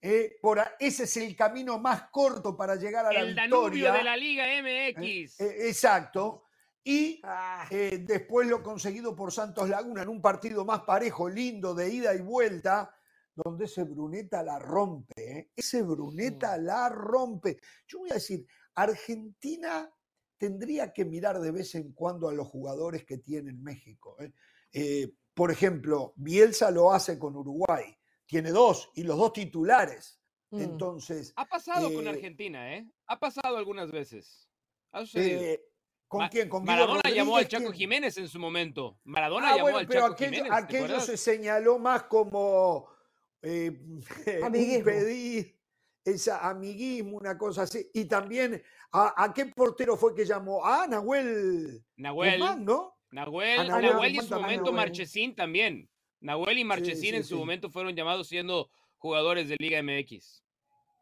eh, 0.00 0.36
por 0.40 0.60
ese 0.78 1.04
es 1.04 1.16
el 1.16 1.34
camino 1.34 1.78
más 1.78 2.04
corto 2.10 2.56
para 2.56 2.76
llegar 2.76 3.06
a 3.06 3.12
la 3.12 3.24
victoria. 3.24 3.44
El 3.44 3.50
Danubio 3.50 3.92
de 3.92 4.04
la 4.04 4.16
Liga 4.16 4.44
MX. 4.44 5.40
Eh, 5.40 5.44
eh, 5.44 5.68
exacto. 5.68 6.44
Y 6.84 7.20
ah. 7.24 7.66
después 7.70 8.48
lo 8.48 8.62
conseguido 8.62 9.14
por 9.14 9.32
Santos 9.32 9.68
Laguna 9.68 10.02
en 10.02 10.08
un 10.08 10.22
partido 10.22 10.64
más 10.64 10.82
parejo, 10.82 11.28
lindo, 11.28 11.74
de 11.74 11.92
ida 11.92 12.14
y 12.14 12.22
vuelta, 12.22 12.94
donde 13.34 13.66
ese 13.66 13.82
Bruneta 13.82 14.42
la 14.42 14.58
rompe. 14.58 15.50
Ese 15.54 15.82
Bruneta 15.82 16.56
la 16.56 16.88
rompe. 16.88 17.58
Yo 17.86 17.98
voy 17.98 18.10
a 18.10 18.14
decir, 18.14 18.46
Argentina 18.74 19.90
tendría 20.38 20.92
que 20.92 21.04
mirar 21.04 21.40
de 21.40 21.50
vez 21.50 21.74
en 21.74 21.92
cuando 21.92 22.28
a 22.28 22.32
los 22.32 22.46
jugadores 22.46 23.04
que 23.04 23.18
tiene 23.18 23.50
en 23.50 23.62
México. 23.62 24.16
por 25.34 25.50
ejemplo, 25.50 26.14
Bielsa 26.16 26.70
lo 26.70 26.92
hace 26.92 27.18
con 27.18 27.36
Uruguay 27.36 27.97
tiene 28.28 28.50
dos 28.50 28.90
y 28.94 29.02
los 29.02 29.16
dos 29.16 29.32
titulares. 29.32 30.20
Mm. 30.50 30.60
Entonces. 30.60 31.32
Ha 31.36 31.46
pasado 31.46 31.92
con 31.92 32.06
eh, 32.06 32.10
Argentina, 32.10 32.76
¿eh? 32.76 32.86
Ha 33.06 33.18
pasado 33.18 33.56
algunas 33.56 33.90
veces. 33.90 34.48
Ha 34.92 35.02
eh, 35.14 35.60
¿Con 36.06 36.28
quién? 36.28 36.48
¿Con 36.48 36.64
Maradona 36.64 37.10
llamó 37.10 37.36
al 37.36 37.48
Chaco 37.48 37.72
Jiménez 37.72 38.16
en 38.16 38.28
su 38.28 38.38
momento. 38.38 38.98
Maradona 39.04 39.50
ah, 39.52 39.56
llamó 39.56 39.76
al 39.76 39.88
Chaco 39.88 40.14
Jiménez. 40.14 40.52
Aquello 40.52 41.00
se 41.00 41.16
señaló 41.16 41.78
más 41.78 42.04
como 42.04 42.88
eh, 43.42 43.72
pedir 44.84 45.58
esa 46.04 46.48
amiguismo, 46.48 47.18
una 47.18 47.36
cosa 47.36 47.62
así. 47.62 47.90
Y 47.92 48.06
también, 48.06 48.62
¿a, 48.92 49.32
qué 49.34 49.46
portero 49.46 49.96
fue 49.96 50.14
que 50.14 50.24
llamó? 50.24 50.64
Ah, 50.64 50.86
Nahuel. 50.88 51.84
Nahuel. 51.96 52.64
¿no? 52.64 52.94
Nahuel, 53.10 53.70
ah, 53.70 53.80
Nahuel, 53.80 54.14
y 54.14 54.18
en 54.18 54.24
su 54.24 54.34
momento 54.34 54.72
Marchesín 54.72 55.34
también. 55.34 55.90
Nahuel 56.20 56.58
y 56.58 56.64
Marchesín 56.64 57.14
en 57.14 57.24
su 57.24 57.38
momento 57.38 57.70
fueron 57.70 57.94
llamados 57.94 58.28
siendo 58.28 58.70
jugadores 58.96 59.48
de 59.48 59.56
Liga 59.58 59.82
MX. 59.82 60.42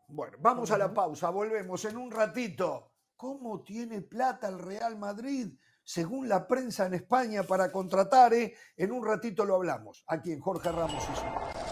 Bueno, 0.08 0.36
vamos 0.40 0.70
a 0.70 0.78
la 0.78 0.92
pausa, 0.92 1.30
volvemos 1.30 1.84
en 1.84 1.96
un 1.96 2.10
ratito. 2.10 2.92
¿Cómo 3.16 3.62
tiene 3.62 4.02
plata 4.02 4.48
el 4.48 4.58
Real 4.58 4.96
Madrid? 4.98 5.48
Según 5.82 6.28
la 6.28 6.46
prensa 6.46 6.86
en 6.86 6.94
España 6.94 7.42
para 7.44 7.72
contratar, 7.72 8.34
eh? 8.34 8.54
en 8.76 8.92
un 8.92 9.06
ratito 9.06 9.44
lo 9.44 9.54
hablamos, 9.54 10.04
aquí 10.06 10.32
en 10.32 10.40
Jorge 10.40 10.70
Ramos 10.70 11.02
y 11.02 11.16
su... 11.16 11.65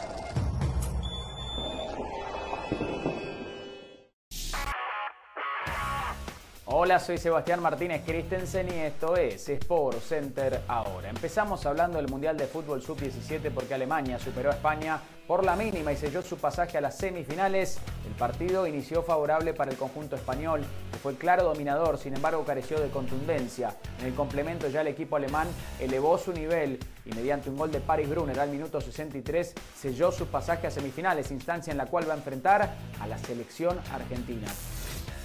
Hola, 6.76 6.98
soy 6.98 7.18
Sebastián 7.18 7.62
Martínez 7.62 8.02
Christensen 8.04 8.66
y 8.66 8.80
esto 8.80 9.16
es 9.16 9.48
Sport 9.48 10.00
Center 10.00 10.62
ahora. 10.66 11.08
Empezamos 11.08 11.64
hablando 11.66 11.98
del 11.98 12.08
Mundial 12.08 12.36
de 12.36 12.48
Fútbol 12.48 12.82
Sub-17 12.82 13.52
porque 13.54 13.74
Alemania 13.74 14.18
superó 14.18 14.50
a 14.50 14.54
España 14.54 15.00
por 15.28 15.44
la 15.44 15.54
mínima 15.54 15.92
y 15.92 15.96
selló 15.96 16.20
su 16.20 16.36
pasaje 16.36 16.76
a 16.76 16.80
las 16.80 16.96
semifinales. 16.98 17.78
El 18.04 18.14
partido 18.14 18.66
inició 18.66 19.04
favorable 19.04 19.54
para 19.54 19.70
el 19.70 19.76
conjunto 19.76 20.16
español, 20.16 20.64
que 20.90 20.98
fue 20.98 21.14
claro 21.14 21.44
dominador, 21.44 21.96
sin 21.96 22.16
embargo 22.16 22.44
careció 22.44 22.80
de 22.80 22.90
contundencia. 22.90 23.76
En 24.00 24.06
el 24.06 24.14
complemento 24.16 24.66
ya 24.66 24.80
el 24.80 24.88
equipo 24.88 25.14
alemán 25.14 25.46
elevó 25.78 26.18
su 26.18 26.32
nivel 26.32 26.80
y 27.06 27.14
mediante 27.14 27.50
un 27.50 27.56
gol 27.56 27.70
de 27.70 27.78
Paris 27.78 28.10
Brunner 28.10 28.40
al 28.40 28.50
minuto 28.50 28.80
63 28.80 29.54
selló 29.76 30.10
su 30.10 30.26
pasaje 30.26 30.66
a 30.66 30.72
semifinales, 30.72 31.30
instancia 31.30 31.70
en 31.70 31.78
la 31.78 31.86
cual 31.86 32.08
va 32.08 32.14
a 32.14 32.16
enfrentar 32.16 32.74
a 33.00 33.06
la 33.06 33.16
selección 33.16 33.78
argentina. 33.92 34.48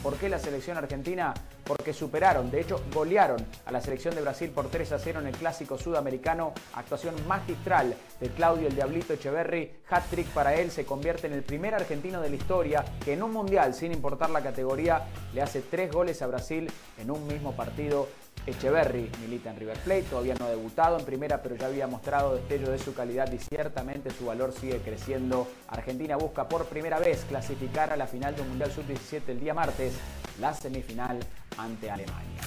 ¿Por 0.03 0.15
qué 0.15 0.29
la 0.29 0.39
selección 0.39 0.77
argentina? 0.77 1.33
Porque 1.65 1.91
superaron, 1.91 2.49
de 2.49 2.61
hecho 2.61 2.81
golearon 2.93 3.45
a 3.65 3.71
la 3.71 3.81
selección 3.81 4.15
de 4.15 4.21
Brasil 4.21 4.49
por 4.49 4.69
3 4.69 4.93
a 4.93 4.99
0 4.99 5.19
en 5.19 5.27
el 5.27 5.35
clásico 5.35 5.77
sudamericano. 5.77 6.53
Actuación 6.73 7.15
magistral 7.27 7.93
de 8.21 8.29
Claudio 8.29 8.69
el 8.69 8.75
Diablito 8.75 9.11
Echeverry. 9.11 9.73
Hat-trick 9.89 10.27
para 10.27 10.55
él 10.55 10.71
se 10.71 10.85
convierte 10.85 11.27
en 11.27 11.33
el 11.33 11.43
primer 11.43 11.75
argentino 11.75 12.21
de 12.21 12.29
la 12.29 12.37
historia 12.37 12.85
que 13.03 13.11
en 13.11 13.23
un 13.23 13.33
mundial, 13.33 13.73
sin 13.73 13.91
importar 13.91 14.29
la 14.29 14.41
categoría, 14.41 15.05
le 15.33 15.41
hace 15.41 15.61
tres 15.61 15.91
goles 15.91 16.21
a 16.21 16.27
Brasil 16.27 16.71
en 16.97 17.11
un 17.11 17.27
mismo 17.27 17.51
partido 17.51 18.07
Echeverry 18.49 19.09
milita 19.21 19.49
en 19.51 19.57
River 19.57 19.77
Plate, 19.79 20.03
todavía 20.03 20.35
no 20.39 20.45
ha 20.45 20.49
debutado 20.49 20.97
en 20.97 21.05
primera, 21.05 21.41
pero 21.41 21.55
ya 21.55 21.67
había 21.67 21.87
mostrado 21.87 22.35
destello 22.35 22.71
de 22.71 22.79
su 22.79 22.93
calidad 22.93 23.31
y 23.31 23.37
ciertamente 23.37 24.09
su 24.11 24.25
valor 24.25 24.51
sigue 24.53 24.79
creciendo. 24.79 25.47
Argentina 25.67 26.15
busca 26.15 26.47
por 26.47 26.65
primera 26.65 26.99
vez 26.99 27.25
clasificar 27.27 27.91
a 27.91 27.97
la 27.97 28.07
final 28.07 28.35
del 28.35 28.47
Mundial 28.47 28.71
Sub-17 28.71 29.21
el 29.27 29.39
día 29.39 29.53
martes, 29.53 29.93
la 30.39 30.53
semifinal 30.53 31.19
ante 31.57 31.91
Alemania. 31.91 32.41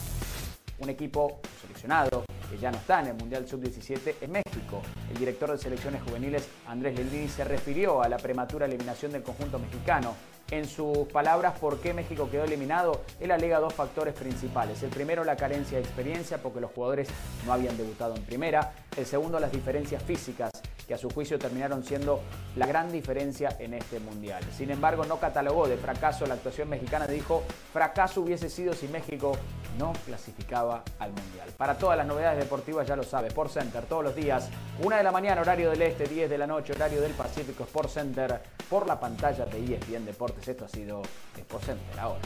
Un 0.78 0.90
equipo 0.90 1.40
seleccionado 1.60 2.24
que 2.50 2.58
ya 2.58 2.70
no 2.70 2.78
está 2.78 3.00
en 3.00 3.08
el 3.08 3.14
Mundial 3.14 3.48
Sub-17 3.48 4.14
es 4.20 4.28
México. 4.28 4.82
El 5.10 5.18
director 5.18 5.52
de 5.52 5.58
selecciones 5.58 6.02
juveniles, 6.02 6.48
Andrés 6.66 6.96
Lelvini, 6.96 7.28
se 7.28 7.44
refirió 7.44 8.02
a 8.02 8.08
la 8.08 8.18
prematura 8.18 8.66
eliminación 8.66 9.12
del 9.12 9.22
conjunto 9.22 9.58
mexicano 9.58 10.14
en 10.52 10.68
sus 10.68 11.08
palabras 11.08 11.58
por 11.58 11.80
qué 11.80 11.94
México 11.94 12.28
quedó 12.30 12.44
eliminado, 12.44 13.00
él 13.20 13.30
alega 13.30 13.58
dos 13.58 13.72
factores 13.72 14.14
principales. 14.14 14.82
El 14.82 14.90
primero, 14.90 15.24
la 15.24 15.34
carencia 15.34 15.78
de 15.78 15.84
experiencia, 15.84 16.42
porque 16.42 16.60
los 16.60 16.70
jugadores 16.72 17.08
no 17.46 17.54
habían 17.54 17.74
debutado 17.78 18.14
en 18.14 18.22
primera. 18.22 18.74
El 18.94 19.06
segundo, 19.06 19.40
las 19.40 19.50
diferencias 19.50 20.02
físicas, 20.02 20.50
que 20.86 20.92
a 20.92 20.98
su 20.98 21.08
juicio 21.08 21.38
terminaron 21.38 21.82
siendo 21.82 22.20
la 22.56 22.66
gran 22.66 22.92
diferencia 22.92 23.56
en 23.58 23.72
este 23.72 23.98
mundial. 23.98 24.44
Sin 24.54 24.70
embargo, 24.70 25.06
no 25.06 25.18
catalogó 25.18 25.66
de 25.66 25.78
fracaso 25.78 26.26
la 26.26 26.34
actuación 26.34 26.68
mexicana, 26.68 27.06
dijo, 27.06 27.42
fracaso 27.72 28.20
hubiese 28.20 28.50
sido 28.50 28.74
si 28.74 28.88
México 28.88 29.32
no 29.78 29.92
clasificaba 30.04 30.82
al 30.98 31.12
mundial. 31.12 31.48
Para 31.56 31.78
todas 31.78 31.96
las 31.96 32.06
novedades 32.06 32.38
deportivas 32.40 32.86
ya 32.86 32.96
lo 32.96 33.04
sabe, 33.04 33.28
Sport 33.28 33.52
Center 33.52 33.84
todos 33.84 34.04
los 34.04 34.14
días, 34.14 34.50
una 34.82 34.98
de 34.98 35.02
la 35.02 35.12
mañana 35.12 35.40
horario 35.40 35.70
del 35.70 35.82
este, 35.82 36.04
10 36.04 36.28
de 36.28 36.38
la 36.38 36.46
noche 36.46 36.72
horario 36.72 37.00
del 37.00 37.12
Pacífico, 37.12 37.64
Sport 37.64 37.88
Center 37.88 38.42
por 38.68 38.86
la 38.86 38.98
pantalla 38.98 39.46
de 39.46 39.74
ESPN 39.74 40.04
Deportes. 40.04 40.41
Esto 40.46 40.64
ha 40.64 40.68
sido 40.68 41.02
Sport 41.36 41.64
Center 41.64 42.00
ahora. 42.00 42.20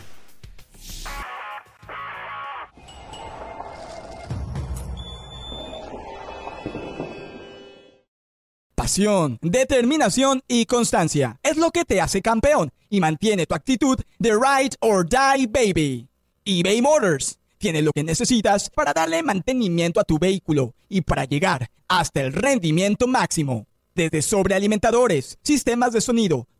Pasión, 8.75 9.39
determinación 9.43 10.43
y 10.49 10.67
constancia 10.67 11.39
es 11.43 11.57
lo 11.57 11.71
que 11.71 11.85
te 11.85 12.01
hace 12.01 12.23
campeón 12.23 12.71
y 12.89 13.01
mantiene 13.01 13.47
tu 13.47 13.55
actitud 13.55 13.99
de 14.19 14.31
ride 14.31 14.77
or 14.81 15.07
die 15.07 15.47
baby. 15.47 16.09
eBay 16.45 16.81
Motors 16.81 17.39
tiene 17.59 17.83
lo 17.83 17.91
que 17.93 18.05
necesitas 18.05 18.71
para 18.71 18.93
darle 18.93 19.23
mantenimiento 19.23 20.01
a 20.01 20.05
tu 20.05 20.19
vehículo 20.19 20.75
y 20.89 21.01
para 21.01 21.25
llegar 21.25 21.69
hasta 21.89 22.21
el 22.21 22.33
rendimiento 22.33 23.07
máximo. 23.07 23.67
Desde 23.95 24.23
sobrealimentadores, 24.23 25.39
sistemas 25.43 25.93
de 25.93 26.01
sonido, 26.01 26.47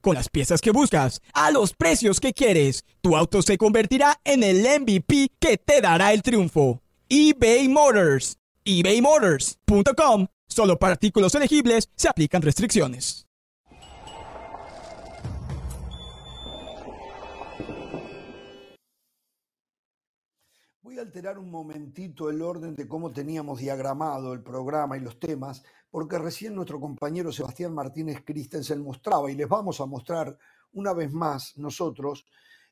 Con 0.00 0.14
las 0.14 0.28
piezas 0.28 0.60
que 0.60 0.70
buscas, 0.70 1.20
a 1.32 1.50
los 1.50 1.74
precios 1.74 2.20
que 2.20 2.32
quieres, 2.32 2.84
tu 3.00 3.16
auto 3.16 3.42
se 3.42 3.58
convertirá 3.58 4.20
en 4.24 4.42
el 4.42 4.62
MVP 4.80 5.30
que 5.38 5.56
te 5.58 5.80
dará 5.80 6.12
el 6.12 6.22
triunfo. 6.22 6.82
eBay 7.08 7.68
Motors. 7.68 8.36
ebaymotors.com 8.64 10.26
Solo 10.48 10.78
para 10.78 10.92
artículos 10.92 11.34
elegibles 11.34 11.90
se 11.94 12.08
aplican 12.08 12.42
restricciones. 12.42 13.28
Voy 20.80 20.98
a 20.98 21.02
alterar 21.02 21.38
un 21.38 21.50
momentito 21.50 22.30
el 22.30 22.40
orden 22.40 22.74
de 22.74 22.88
cómo 22.88 23.12
teníamos 23.12 23.58
diagramado 23.58 24.32
el 24.32 24.42
programa 24.42 24.96
y 24.96 25.00
los 25.00 25.20
temas, 25.20 25.62
porque 25.90 26.18
recién 26.18 26.54
nuestro 26.54 26.80
compañero 26.80 27.32
Sebastián 27.32 27.74
Martínez 27.74 28.22
Christensen 28.24 28.82
mostraba, 28.82 29.30
y 29.30 29.34
les 29.34 29.48
vamos 29.48 29.80
a 29.80 29.86
mostrar 29.86 30.36
una 30.72 30.92
vez 30.92 31.12
más 31.12 31.56
nosotros, 31.56 32.26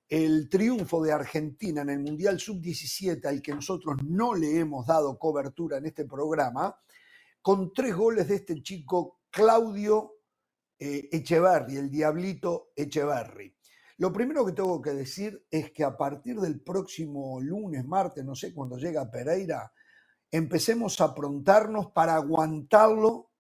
el 0.09 0.49
triunfo 0.49 1.03
de 1.03 1.13
Argentina 1.13 1.83
en 1.83 1.91
el 1.91 1.99
Mundial 2.01 2.39
Sub-17, 2.39 3.25
al 3.27 3.43
que 3.43 3.55
nosotros 3.55 3.97
no 4.05 4.35
le 4.35 4.59
hemos 4.59 4.87
dado 4.87 5.19
cobertura 5.19 5.79
en 5.79 5.87
este 5.87 6.05
programa, 6.05 6.79
con 7.43 7.73
tres 7.73 7.95
goles 7.95 8.29
de 8.29 8.37
este 8.37 8.63
chico 8.63 9.21
Claudio 9.31 10.15
eh, 10.79 11.09
Echeverri, 11.11 11.77
el 11.77 11.91
diablito 11.91 12.71
Echeverri. 12.77 13.57
Lo 13.99 14.13
primero 14.13 14.45
que 14.45 14.53
tengo 14.53 14.81
que 14.83 14.91
decir 14.91 15.47
es 15.51 15.73
que 15.73 15.83
a 15.83 15.97
partir 15.97 16.39
del 16.39 16.61
próximo 16.61 17.41
lunes, 17.41 17.85
martes, 17.87 18.25
no 18.25 18.35
sé 18.35 18.53
cuándo 18.53 18.77
llega 18.77 19.11
Pereira, 19.11 19.73
empecemos 20.37 21.01
a 21.01 21.05
aprontarnos 21.07 21.93
para 21.93 22.15
aguantarlo 22.15 23.33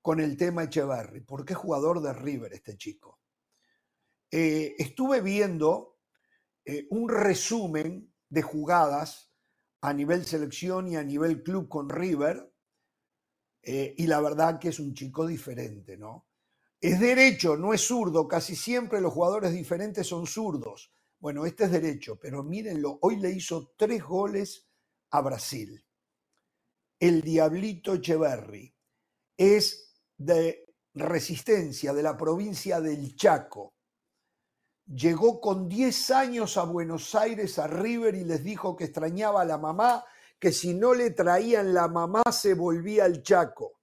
con 0.00 0.20
el 0.20 0.36
tema 0.36 0.64
Echeverri, 0.64 1.20
porque 1.20 1.52
es 1.52 1.58
jugador 1.58 2.00
de 2.00 2.12
River 2.12 2.52
este 2.52 2.76
chico. 2.76 3.20
Eh, 4.30 4.74
estuve 4.78 5.20
viendo 5.20 5.98
eh, 6.64 6.86
un 6.90 7.08
resumen 7.08 8.12
de 8.28 8.42
jugadas 8.42 9.30
a 9.82 9.92
nivel 9.92 10.24
selección 10.24 10.88
y 10.88 10.96
a 10.96 11.02
nivel 11.02 11.42
club 11.42 11.68
con 11.68 11.88
River 11.88 12.52
eh, 13.62 13.94
y 13.96 14.06
la 14.06 14.20
verdad 14.20 14.58
que 14.58 14.68
es 14.68 14.80
un 14.80 14.94
chico 14.94 15.26
diferente, 15.26 15.96
¿no? 15.96 16.26
Es 16.80 16.98
derecho, 16.98 17.56
no 17.56 17.72
es 17.72 17.82
zurdo, 17.82 18.26
casi 18.26 18.56
siempre 18.56 19.00
los 19.00 19.12
jugadores 19.12 19.52
diferentes 19.52 20.06
son 20.06 20.26
zurdos. 20.26 20.92
Bueno, 21.20 21.46
este 21.46 21.64
es 21.64 21.70
derecho, 21.70 22.18
pero 22.18 22.42
mírenlo, 22.42 22.98
hoy 23.02 23.16
le 23.16 23.30
hizo 23.30 23.72
tres 23.76 24.02
goles 24.02 24.68
a 25.10 25.20
Brasil. 25.20 25.84
El 27.02 27.20
Diablito 27.20 27.94
Echeverry 27.94 28.72
es 29.36 29.92
de 30.16 30.72
resistencia 30.94 31.92
de 31.92 32.00
la 32.00 32.16
provincia 32.16 32.80
del 32.80 33.16
Chaco. 33.16 33.74
Llegó 34.86 35.40
con 35.40 35.68
10 35.68 36.10
años 36.12 36.56
a 36.56 36.62
Buenos 36.62 37.16
Aires, 37.16 37.58
a 37.58 37.66
River, 37.66 38.14
y 38.14 38.22
les 38.22 38.44
dijo 38.44 38.76
que 38.76 38.84
extrañaba 38.84 39.40
a 39.42 39.44
la 39.44 39.58
mamá 39.58 40.04
que 40.38 40.52
si 40.52 40.74
no 40.74 40.94
le 40.94 41.10
traían 41.10 41.74
la 41.74 41.88
mamá 41.88 42.22
se 42.30 42.54
volvía 42.54 43.06
al 43.06 43.20
Chaco. 43.20 43.80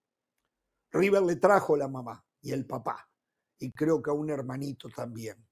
River 0.89 1.23
le 1.23 1.35
trajo 1.35 1.75
la 1.75 1.89
mamá 1.89 2.25
y 2.41 2.53
el 2.53 2.65
papá, 2.65 3.11
y 3.57 3.73
creo 3.73 4.01
que 4.01 4.11
a 4.11 4.13
un 4.13 4.29
hermanito 4.29 4.87
también. 4.87 5.45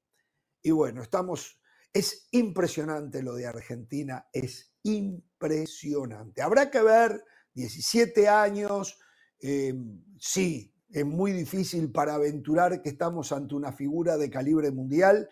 Y 0.62 0.72
bueno, 0.72 1.02
estamos, 1.02 1.60
es 1.92 2.30
impresionante 2.32 3.22
lo 3.22 3.36
de 3.36 3.46
Argentina, 3.46 4.26
es 4.32 4.74
impresionante. 4.84 6.42
Habrá 6.42 6.72
que 6.72 6.82
ver, 6.82 7.26
17 7.58 8.30
años, 8.30 9.00
eh, 9.42 9.74
sí, 10.20 10.72
es 10.90 11.06
muy 11.06 11.32
difícil 11.32 11.92
para 11.92 12.14
aventurar 12.14 12.84
que 12.84 12.90
estamos 12.90 13.32
ante 13.32 13.56
una 13.56 13.72
figura 13.72 14.16
de 14.16 14.30
calibre 14.30 14.70
mundial, 14.70 15.28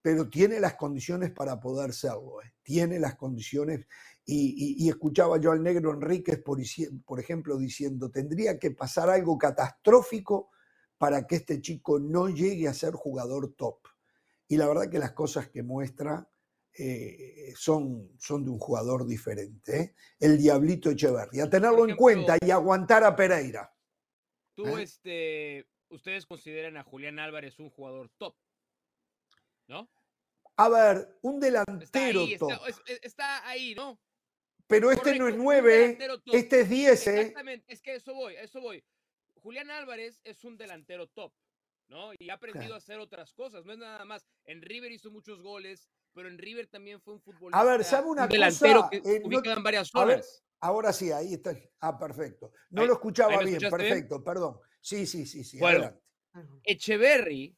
pero 0.00 0.30
tiene 0.30 0.60
las 0.60 0.76
condiciones 0.76 1.32
para 1.32 1.58
poder 1.58 1.92
serlo, 1.92 2.40
eh. 2.40 2.54
tiene 2.62 3.00
las 3.00 3.16
condiciones 3.16 3.84
y, 4.24 4.88
escuchaba 4.88 5.38
yo 5.38 5.50
al 5.50 5.60
negro 5.60 5.92
Enríquez, 5.92 6.40
por, 6.40 6.60
por 7.04 7.18
ejemplo, 7.18 7.58
diciendo, 7.58 8.12
tendría 8.12 8.56
que 8.56 8.70
pasar 8.70 9.10
algo 9.10 9.36
catastrófico 9.36 10.50
para 10.98 11.26
que 11.26 11.34
este 11.36 11.60
chico 11.60 11.98
no 11.98 12.28
llegue 12.28 12.68
a 12.68 12.74
ser 12.74 12.92
jugador 12.92 13.54
top. 13.56 13.78
Y 14.46 14.56
la 14.56 14.68
verdad 14.68 14.88
que 14.88 15.00
las 15.00 15.12
cosas 15.12 15.48
que 15.48 15.64
muestra 15.64 16.29
eh, 16.78 17.52
son, 17.56 18.10
son 18.18 18.44
de 18.44 18.50
un 18.50 18.58
jugador 18.58 19.06
diferente. 19.06 19.80
¿eh? 19.80 19.94
El 20.18 20.38
Diablito 20.38 20.90
Echeverri. 20.90 21.40
A 21.40 21.50
tenerlo 21.50 21.88
en 21.88 21.96
cuenta 21.96 22.36
y 22.44 22.50
aguantar 22.50 23.04
a 23.04 23.14
Pereira. 23.16 23.74
Tú, 24.54 24.66
¿Eh? 24.78 24.82
este, 24.82 25.66
ustedes 25.88 26.26
consideran 26.26 26.76
a 26.76 26.84
Julián 26.84 27.18
Álvarez 27.18 27.58
un 27.58 27.70
jugador 27.70 28.10
top, 28.18 28.36
¿no? 29.66 29.90
A 30.56 30.68
ver, 30.68 31.18
un 31.22 31.42
Está 31.42 31.64
delantero 31.64 32.20
ahí, 32.20 32.36
top. 32.36 32.50
está, 32.52 32.66
es- 32.68 32.82
es- 32.86 33.00
está 33.02 33.48
ahí, 33.48 33.74
¿no? 33.74 33.98
Pero 34.66 34.92
este 34.92 35.10
no 35.18 35.26
es 35.26 35.34
Correcto, 35.34 35.38
un 35.38 35.44
9, 35.44 35.72
delantero 35.78 36.20
top. 36.20 36.34
este 36.34 36.60
es 36.60 36.68
10. 36.70 37.06
¿eh? 37.06 37.20
Exactamente, 37.20 37.72
es 37.72 37.82
que 37.82 37.94
eso 37.94 38.14
voy, 38.14 38.34
eso 38.36 38.60
voy. 38.60 38.84
Julián 39.42 39.70
Álvarez 39.70 40.20
es 40.22 40.44
un 40.44 40.56
delantero 40.58 41.08
top, 41.08 41.32
¿no? 41.88 42.12
Y 42.18 42.28
ha 42.30 42.34
aprendido 42.34 42.62
Claro. 42.64 42.74
a 42.74 42.78
hacer 42.78 42.98
otras 43.00 43.32
cosas, 43.32 43.64
no 43.64 43.72
es 43.72 43.78
nada 43.78 44.04
más. 44.04 44.26
En 44.44 44.60
River 44.62 44.92
hizo 44.92 45.10
muchos 45.10 45.42
goles, 45.42 45.88
pero 46.14 46.28
en 46.28 46.38
River 46.38 46.66
también 46.68 47.00
fue 47.00 47.14
un 47.14 47.20
futbolista. 47.20 47.58
A 47.60 47.64
ver, 47.64 47.84
¿sabe 47.84 48.08
una 48.08 48.24
un 48.24 48.28
delantero 48.28 48.80
cosa? 48.82 48.90
que 48.90 48.96
Eh, 48.98 49.20
no- 49.20 49.28
ubicado 49.28 49.56
en 49.56 49.62
varias 49.62 49.90
a 49.94 50.04
ver, 50.04 50.22
zonas. 50.22 50.44
Ahora 50.62 50.92
sí, 50.92 51.10
ahí 51.10 51.34
está. 51.34 51.56
Ah, 51.80 51.98
perfecto. 51.98 52.52
No 52.70 52.82
Ahí- 52.82 52.88
lo 52.88 52.94
escuchaba 52.94 53.38
bien, 53.42 53.58
perfecto, 53.58 54.22
perdón. 54.22 54.58
Sí, 54.80 55.06
sí, 55.06 55.24
sí, 55.26 55.42
sí. 55.44 55.58
Bueno, 55.58 55.78
adelante. 55.78 56.02
Echeverry 56.64 57.56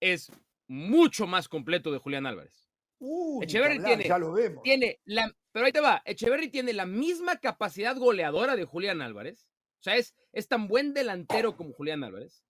es 0.00 0.30
mucho 0.66 1.26
más 1.26 1.48
completo 1.48 1.92
de 1.92 1.98
Julián 1.98 2.26
Álvarez. 2.26 2.68
Uy, 2.98 3.46
hablar, 3.56 3.82
tiene- 3.84 4.04
Ya 4.08 4.18
lo 4.18 4.32
vemos. 4.32 4.62
Tiene 4.62 5.00
la, 5.04 5.34
pero 5.52 5.66
ahí 5.66 5.72
te 5.72 5.80
va, 5.80 6.02
Echeverry 6.04 6.50
tiene 6.50 6.72
la 6.72 6.84
misma 6.86 7.38
capacidad 7.38 7.96
goleadora 7.96 8.56
de 8.56 8.64
Julián 8.64 9.00
Álvarez. 9.00 9.46
O 9.78 9.82
sea, 9.82 9.96
es, 9.96 10.14
es 10.32 10.46
tan 10.48 10.68
buen 10.68 10.92
delantero 10.92 11.56
como 11.56 11.72
Julián 11.72 12.04
Álvarez. 12.04 12.44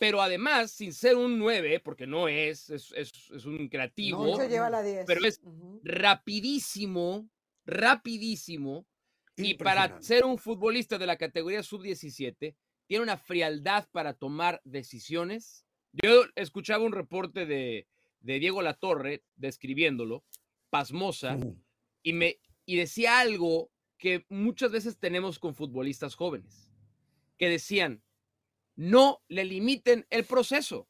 Pero 0.00 0.22
además, 0.22 0.70
sin 0.70 0.94
ser 0.94 1.14
un 1.16 1.38
9, 1.38 1.78
porque 1.80 2.06
no 2.06 2.26
es, 2.26 2.70
es, 2.70 2.90
es- 2.96 3.12
es 3.36 3.44
un 3.44 3.68
creativo, 3.68 4.24
No, 4.38 4.48
lleva 4.48 4.70
la 4.70 4.82
10. 4.82 5.04
pero 5.06 5.26
es 5.26 5.38
Ujú. 5.44 5.78
rapidísimo, 5.84 7.28
rapidísimo. 7.66 8.86
Y 9.36 9.54
para 9.54 10.00
ser 10.00 10.24
un 10.24 10.38
futbolista 10.38 10.96
de 10.96 11.06
la 11.06 11.18
categoría 11.18 11.62
sub-17, 11.62 12.56
tiene 12.86 13.02
una 13.02 13.18
frialdad 13.18 13.88
para 13.92 14.14
tomar 14.14 14.62
decisiones. 14.64 15.66
Yo 15.92 16.24
escuchaba 16.34 16.82
un 16.82 16.92
reporte 16.92 17.44
de, 17.44 17.86
de 18.20 18.38
Diego 18.38 18.62
Latorre 18.62 19.22
describiéndolo, 19.36 20.24
pasmosa, 20.70 21.36
Ujú. 21.36 21.58
y, 22.02 22.14
me, 22.14 22.38
y 22.64 22.76
decía 22.76 23.20
algo 23.20 23.70
que 23.98 24.24
muchas 24.30 24.72
veces 24.72 24.98
tenemos 24.98 25.38
con 25.38 25.54
futbolistas 25.54 26.14
jóvenes, 26.14 26.70
que 27.36 27.50
decían, 27.50 28.02
no 28.80 29.22
le 29.28 29.44
limiten 29.44 30.06
el 30.08 30.24
proceso, 30.24 30.88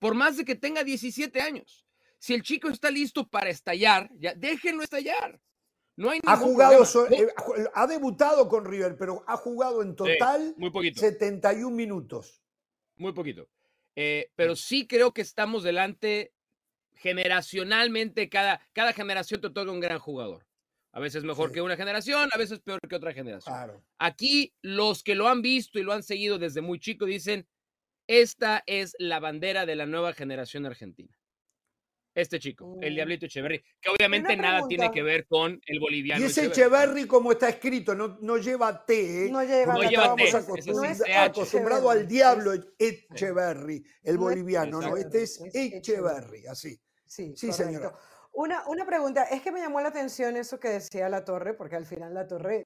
por 0.00 0.14
más 0.14 0.36
de 0.36 0.44
que 0.44 0.56
tenga 0.56 0.82
17 0.82 1.40
años. 1.40 1.86
Si 2.18 2.34
el 2.34 2.42
chico 2.42 2.68
está 2.68 2.90
listo 2.90 3.28
para 3.28 3.50
estallar, 3.50 4.10
ya 4.18 4.34
déjenlo 4.34 4.82
estallar. 4.82 5.40
No 5.94 6.10
hay 6.10 6.18
Ha 6.26 6.36
jugado, 6.36 6.84
so- 6.84 7.06
eh, 7.08 7.28
ha 7.74 7.86
debutado 7.86 8.48
con 8.48 8.64
River, 8.64 8.96
pero 8.98 9.22
ha 9.28 9.36
jugado 9.36 9.82
en 9.82 9.94
total 9.94 10.54
muy 10.56 10.70
poquito. 10.70 11.00
71 11.00 11.76
minutos. 11.76 12.42
Muy 12.96 13.12
poquito. 13.12 13.48
Eh, 13.94 14.32
pero 14.34 14.56
sí 14.56 14.88
creo 14.88 15.12
que 15.14 15.22
estamos 15.22 15.62
delante 15.62 16.32
generacionalmente, 16.94 18.28
cada, 18.28 18.60
cada 18.72 18.92
generación 18.92 19.40
te 19.40 19.46
otorga 19.46 19.70
un 19.70 19.78
gran 19.80 20.00
jugador. 20.00 20.44
A 20.92 21.00
veces 21.00 21.22
mejor 21.24 21.50
Sí. 21.50 21.54
que 21.54 21.62
una 21.62 21.76
generación, 21.76 22.28
a 22.32 22.38
veces 22.38 22.60
peor 22.60 22.80
que 22.88 22.96
otra 22.96 23.12
generación. 23.12 23.54
Claro. 23.54 23.84
Aquí 23.98 24.54
los 24.62 25.02
que 25.02 25.14
lo 25.14 25.28
han 25.28 25.42
visto 25.42 25.78
y 25.78 25.82
lo 25.82 25.92
han 25.92 26.02
seguido 26.02 26.38
desde 26.38 26.60
muy 26.60 26.80
chico 26.80 27.04
dicen, 27.04 27.46
esta 28.06 28.62
es 28.66 28.94
la 28.98 29.20
bandera 29.20 29.66
de 29.66 29.76
la 29.76 29.86
nueva 29.86 30.12
generación 30.14 30.64
argentina. 30.66 31.14
Este 32.14 32.40
chico, 32.40 32.78
el 32.80 32.92
Mm. 32.92 32.94
Diablito 32.96 33.26
Echeverry, 33.26 33.62
que 33.80 33.90
obviamente 33.90 34.34
nada 34.36 34.66
tiene 34.66 34.90
que 34.90 35.02
ver 35.02 35.26
con 35.28 35.60
el 35.66 35.78
boliviano. 35.78 36.20
Y 36.22 36.26
ese 36.26 36.46
Echeverry. 36.46 36.74
Echeverry, 36.84 37.06
como 37.06 37.30
está 37.32 37.48
escrito, 37.50 37.94
no, 37.94 38.18
no 38.22 38.38
lleva 38.38 38.84
T. 38.84 39.26
¿eh? 39.26 39.30
No 39.30 39.44
lleva 39.44 39.74
No 39.74 39.82
lleva 39.88 40.16
T, 40.16 40.22
acostum- 40.32 40.84
es 40.90 41.02
acostumbrados 41.16 41.88
al 41.92 41.98
Echeverry, 41.98 42.12
diablo 42.12 42.52
Echeverry, 42.78 43.76
el 44.02 44.16
No 44.16 44.30
es 44.30 44.36
boliviano, 44.36 44.80
no, 44.80 44.96
este 44.96 45.22
es 45.22 45.38
Echeverry, 45.40 45.66
es 45.68 45.74
Echeverry, 45.74 46.46
así. 46.46 46.80
Sí, 47.06 47.34
Sí, 47.36 47.52
señora. 47.52 47.92
Una, 48.40 48.62
una 48.68 48.86
pregunta, 48.86 49.24
es 49.24 49.42
que 49.42 49.50
me 49.50 49.58
llamó 49.60 49.80
la 49.80 49.88
atención 49.88 50.36
eso 50.36 50.60
que 50.60 50.68
decía 50.68 51.08
La 51.08 51.24
Torre, 51.24 51.54
porque 51.54 51.74
al 51.74 51.84
final 51.84 52.14
La 52.14 52.28
Torre, 52.28 52.62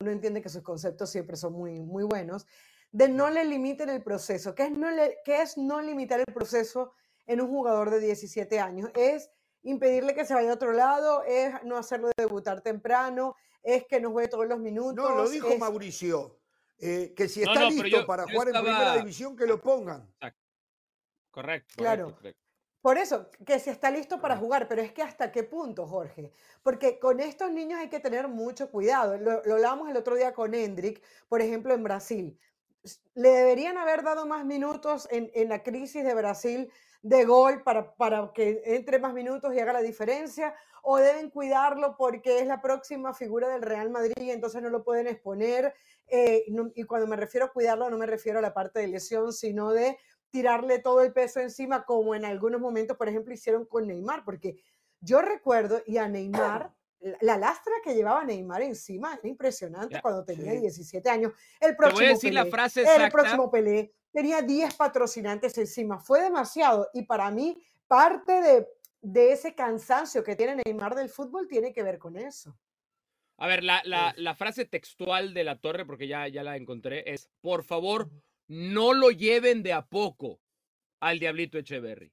uno 0.00 0.10
entiende 0.10 0.42
que 0.42 0.48
sus 0.48 0.62
conceptos 0.62 1.10
siempre 1.10 1.36
son 1.36 1.52
muy, 1.52 1.78
muy 1.80 2.02
buenos, 2.02 2.44
de 2.90 3.08
no 3.08 3.30
le 3.30 3.44
limiten 3.44 3.88
el 3.88 4.02
proceso. 4.02 4.52
¿Qué 4.52 4.64
es 4.64 4.72
no, 4.72 4.90
le- 4.90 5.18
qué 5.24 5.42
es 5.42 5.56
no 5.56 5.80
limitar 5.80 6.18
el 6.18 6.26
proceso 6.34 6.92
en 7.24 7.40
un 7.40 7.46
jugador 7.46 7.90
de 7.90 8.00
17 8.00 8.58
años? 8.58 8.90
Es 8.96 9.30
impedirle 9.62 10.12
que 10.16 10.24
se 10.24 10.34
vaya 10.34 10.50
a 10.50 10.54
otro 10.54 10.72
lado, 10.72 11.22
es 11.22 11.54
no 11.62 11.76
hacerlo 11.76 12.10
debutar 12.16 12.60
temprano, 12.60 13.36
es 13.62 13.84
que 13.86 14.00
no 14.00 14.10
juegue 14.10 14.26
todos 14.28 14.48
los 14.48 14.58
minutos. 14.58 14.96
No, 15.08 15.14
lo 15.14 15.28
dijo 15.28 15.46
es- 15.50 15.58
Mauricio, 15.60 16.40
eh, 16.80 17.14
que 17.16 17.28
si 17.28 17.42
está 17.42 17.60
no, 17.60 17.70
listo 17.70 17.86
yo- 17.86 18.06
para 18.06 18.24
yo 18.24 18.32
jugar 18.32 18.48
en 18.48 18.54
primera 18.54 18.78
estaba- 18.78 18.96
división, 18.96 19.36
que 19.36 19.46
lo 19.46 19.60
pongan. 19.60 20.12
Correcto. 21.30 21.74
Claro. 21.76 22.04
correcto, 22.06 22.18
correcto. 22.22 22.41
Por 22.82 22.98
eso, 22.98 23.30
que 23.46 23.60
se 23.60 23.70
está 23.70 23.90
listo 23.90 24.20
para 24.20 24.36
jugar, 24.36 24.66
pero 24.68 24.82
es 24.82 24.92
que 24.92 25.02
hasta 25.02 25.30
qué 25.30 25.44
punto, 25.44 25.86
Jorge. 25.86 26.32
Porque 26.64 26.98
con 26.98 27.20
estos 27.20 27.50
niños 27.52 27.78
hay 27.78 27.88
que 27.88 28.00
tener 28.00 28.26
mucho 28.28 28.70
cuidado. 28.70 29.16
Lo, 29.18 29.42
lo 29.44 29.54
hablábamos 29.54 29.88
el 29.88 29.96
otro 29.96 30.16
día 30.16 30.34
con 30.34 30.52
Hendrik, 30.54 31.00
por 31.28 31.40
ejemplo, 31.42 31.74
en 31.74 31.84
Brasil. 31.84 32.38
Le 33.14 33.28
deberían 33.30 33.78
haber 33.78 34.02
dado 34.02 34.26
más 34.26 34.44
minutos 34.44 35.06
en, 35.12 35.30
en 35.34 35.48
la 35.48 35.62
crisis 35.62 36.04
de 36.04 36.14
Brasil 36.14 36.72
de 37.02 37.24
gol 37.24 37.62
para, 37.62 37.94
para 37.94 38.32
que 38.34 38.62
entre 38.64 38.98
más 38.98 39.12
minutos 39.14 39.54
y 39.54 39.60
haga 39.60 39.72
la 39.74 39.82
diferencia, 39.82 40.54
o 40.82 40.98
deben 40.98 41.30
cuidarlo 41.30 41.96
porque 41.96 42.38
es 42.40 42.46
la 42.46 42.60
próxima 42.60 43.14
figura 43.14 43.48
del 43.48 43.62
Real 43.62 43.90
Madrid 43.90 44.14
y 44.18 44.30
entonces 44.30 44.62
no 44.62 44.68
lo 44.70 44.82
pueden 44.84 45.06
exponer. 45.06 45.74
Eh, 46.08 46.44
no- 46.48 46.70
y 46.74 46.84
cuando 46.84 47.06
me 47.06 47.16
refiero 47.16 47.46
a 47.46 47.52
cuidarlo, 47.52 47.88
no 47.90 47.98
me 47.98 48.06
refiero 48.06 48.38
a 48.38 48.42
la 48.42 48.52
parte 48.54 48.80
de 48.80 48.88
lesión, 48.88 49.32
sino 49.32 49.72
de 49.72 49.98
tirarle 50.36 50.78
todo 50.80 51.02
el 51.02 51.12
peso 51.12 51.38
encima, 51.40 51.84
como 51.84 52.14
en 52.14 52.24
algunos 52.24 52.60
momentos, 52.60 52.96
por 52.96 53.08
ejemplo, 53.08 53.32
hicieron 53.34 53.66
con 53.66 53.86
Neymar, 53.86 54.24
porque 54.24 54.56
yo 55.00 55.20
recuerdo, 55.20 55.82
y 55.86 55.98
a 55.98 56.08
Neymar, 56.08 56.72
la, 57.00 57.18
la 57.20 57.38
lastra 57.38 57.74
que 57.84 57.94
llevaba 57.94 58.24
Neymar 58.24 58.62
encima 58.62 59.14
era 59.14 59.28
impresionante 59.28 59.94
Ya, 59.94 60.00
cuando 60.00 60.24
tenía 60.24 60.52
sí. 60.52 60.60
17 60.60 61.08
años. 61.10 61.32
El 61.60 61.70
Te 61.72 61.76
próximo 61.76 61.98
voy 61.98 62.06
a 62.06 62.08
decir 62.14 62.32
la 62.34 62.44
Pelé, 62.44 63.04
el 63.04 63.10
próximo 63.12 63.50
Pelé 63.50 63.94
tenía 64.12 64.40
10 64.42 64.74
patrocinantes 64.74 65.56
encima, 65.58 65.98
fue 66.00 66.22
demasiado, 66.22 66.88
y 66.94 67.02
para 67.04 67.30
mí, 67.30 67.62
parte 67.86 68.32
de, 68.40 68.68
de 69.02 69.32
ese 69.32 69.54
cansancio 69.54 70.24
que 70.24 70.34
tiene 70.34 70.62
Neymar 70.64 70.94
del 70.94 71.10
fútbol 71.10 71.46
tiene 71.46 71.72
que 71.74 71.82
ver 71.82 71.98
con 71.98 72.16
eso. 72.16 72.56
A 73.36 73.46
ver, 73.48 73.64
la, 73.64 73.82
la- 73.84 74.14
la 74.16 74.34
frase 74.34 74.64
textual 74.64 75.34
de 75.34 75.44
la 75.44 75.58
torre, 75.60 75.84
porque 75.84 76.06
ya, 76.08 76.28
ya 76.28 76.42
la 76.42 76.56
encontré, 76.56 77.12
es, 77.12 77.28
por 77.42 77.64
favor, 77.64 78.08
no 78.48 78.92
lo 78.92 79.10
lleven 79.10 79.62
de 79.62 79.72
a 79.72 79.86
poco 79.86 80.40
al 81.00 81.18
Diablito 81.18 81.58
Echeverry. 81.58 82.12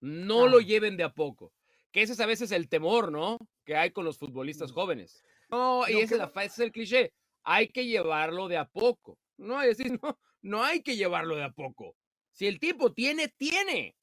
No 0.00 0.48
lo 0.48 0.60
lleven 0.60 0.96
de 0.96 1.04
a 1.04 1.12
poco. 1.12 1.52
Que 1.92 2.02
ese 2.02 2.12
es 2.12 2.20
a 2.20 2.26
veces 2.26 2.52
el 2.52 2.68
temor, 2.68 3.10
¿no? 3.10 3.38
Que 3.64 3.76
hay 3.76 3.90
con 3.90 4.04
los 4.04 4.18
futbolistas 4.18 4.72
jóvenes. 4.72 5.22
No, 5.50 5.88
y 5.88 5.98
ese 5.98 6.14
que 6.14 6.18
la, 6.18 6.32
ese 6.36 6.46
es 6.46 6.58
el 6.60 6.72
cliché. 6.72 7.12
Hay 7.42 7.68
que 7.68 7.86
llevarlo 7.86 8.48
de 8.48 8.56
a 8.56 8.66
poco. 8.66 9.18
No, 9.36 9.60
es 9.60 9.76
decir, 9.76 9.98
no, 10.02 10.18
no 10.42 10.62
hay 10.62 10.82
que 10.82 10.96
llevarlo 10.96 11.36
de 11.36 11.44
a 11.44 11.50
poco. 11.50 11.96
Si 12.32 12.46
el 12.46 12.58
tipo 12.58 12.92
tiene, 12.92 13.28
tiene. 13.28 13.96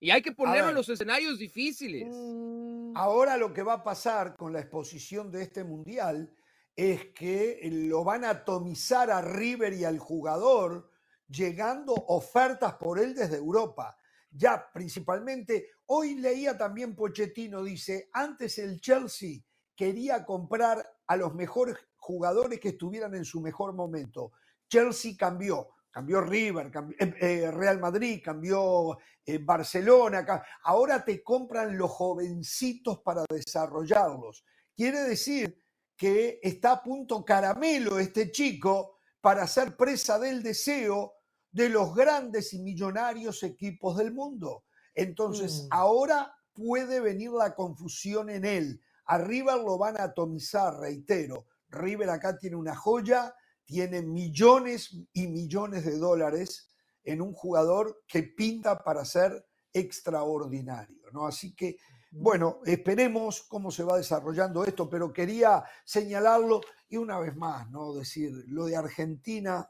Y 0.00 0.10
hay 0.10 0.22
que 0.22 0.32
ponerlo 0.32 0.70
en 0.70 0.74
los 0.74 0.88
escenarios 0.88 1.38
difíciles. 1.38 2.08
Mm, 2.10 2.96
Ahora 2.96 3.36
lo 3.36 3.52
que 3.52 3.62
va 3.62 3.74
a 3.74 3.84
pasar 3.84 4.36
con 4.36 4.52
la 4.52 4.60
exposición 4.60 5.30
de 5.30 5.42
este 5.42 5.64
mundial 5.64 6.34
es 6.76 7.06
que 7.14 7.60
lo 7.70 8.04
van 8.04 8.24
a 8.24 8.30
atomizar 8.30 9.10
a 9.10 9.22
River 9.22 9.72
y 9.74 9.84
al 9.84 9.98
jugador, 9.98 10.90
llegando 11.32 11.94
ofertas 11.94 12.74
por 12.74 12.98
él 12.98 13.14
desde 13.14 13.36
Europa. 13.36 13.96
Ya 14.30 14.70
principalmente, 14.72 15.70
hoy 15.86 16.14
leía 16.14 16.56
también 16.56 16.94
Pochettino, 16.94 17.62
dice, 17.62 18.08
antes 18.12 18.58
el 18.58 18.80
Chelsea 18.80 19.40
quería 19.74 20.24
comprar 20.24 20.86
a 21.06 21.16
los 21.16 21.34
mejores 21.34 21.76
jugadores 21.96 22.60
que 22.60 22.70
estuvieran 22.70 23.14
en 23.14 23.24
su 23.24 23.40
mejor 23.40 23.74
momento. 23.74 24.32
Chelsea 24.68 25.12
cambió, 25.18 25.70
cambió 25.90 26.20
River, 26.20 26.70
eh, 26.98 27.14
eh, 27.20 27.50
Real 27.50 27.78
Madrid, 27.78 28.20
cambió 28.24 28.98
eh, 29.24 29.38
Barcelona, 29.38 30.24
ahora 30.64 31.04
te 31.04 31.22
compran 31.22 31.76
los 31.76 31.90
jovencitos 31.90 33.00
para 33.00 33.24
desarrollarlos. 33.28 34.44
Quiere 34.74 35.00
decir 35.02 35.62
que 35.96 36.40
está 36.42 36.72
a 36.72 36.82
punto 36.82 37.24
caramelo 37.24 37.98
este 37.98 38.32
chico 38.32 38.98
para 39.20 39.46
ser 39.46 39.76
presa 39.76 40.18
del 40.18 40.42
deseo 40.42 41.21
de 41.52 41.68
los 41.68 41.94
grandes 41.94 42.52
y 42.54 42.58
millonarios 42.58 43.42
equipos 43.42 43.96
del 43.98 44.12
mundo. 44.12 44.64
Entonces, 44.94 45.64
Mm. 45.64 45.68
ahora 45.70 46.34
puede 46.52 47.00
venir 47.00 47.30
la 47.30 47.54
confusión 47.54 48.28
en 48.30 48.44
él. 48.44 48.80
A 49.06 49.18
River 49.18 49.58
lo 49.58 49.78
van 49.78 49.98
a 49.98 50.04
atomizar, 50.04 50.78
reitero. 50.78 51.46
River 51.68 52.10
acá 52.10 52.36
tiene 52.38 52.56
una 52.56 52.74
joya, 52.76 53.34
tiene 53.64 54.02
millones 54.02 54.96
y 55.12 55.28
millones 55.28 55.84
de 55.84 55.96
dólares 55.98 56.68
en 57.04 57.20
un 57.22 57.32
jugador 57.32 58.02
que 58.06 58.22
pinta 58.22 58.82
para 58.82 59.04
ser 59.04 59.46
extraordinario, 59.72 61.10
¿no? 61.12 61.26
Así 61.26 61.54
que 61.54 61.76
Bueno, 62.14 62.58
esperemos 62.66 63.42
cómo 63.48 63.70
se 63.70 63.84
va 63.84 63.96
desarrollando 63.96 64.64
esto, 64.64 64.86
pero 64.86 65.10
quería 65.14 65.64
señalarlo 65.82 66.60
y 66.90 66.98
una 66.98 67.18
vez 67.18 67.34
más, 67.34 67.70
¿no? 67.70 67.94
Decir, 67.94 68.44
lo 68.48 68.66
de 68.66 68.76
Argentina 68.76 69.66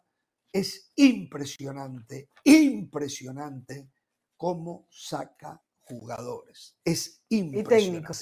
es 0.53 0.93
impresionante, 0.97 2.31
impresionante 2.45 3.91
cómo 4.37 4.87
saca 4.91 5.61
jugadores. 5.81 6.77
Es 6.85 7.25
impresionante. 7.29 7.75
Y 7.75 7.91
técnicos. 7.91 8.21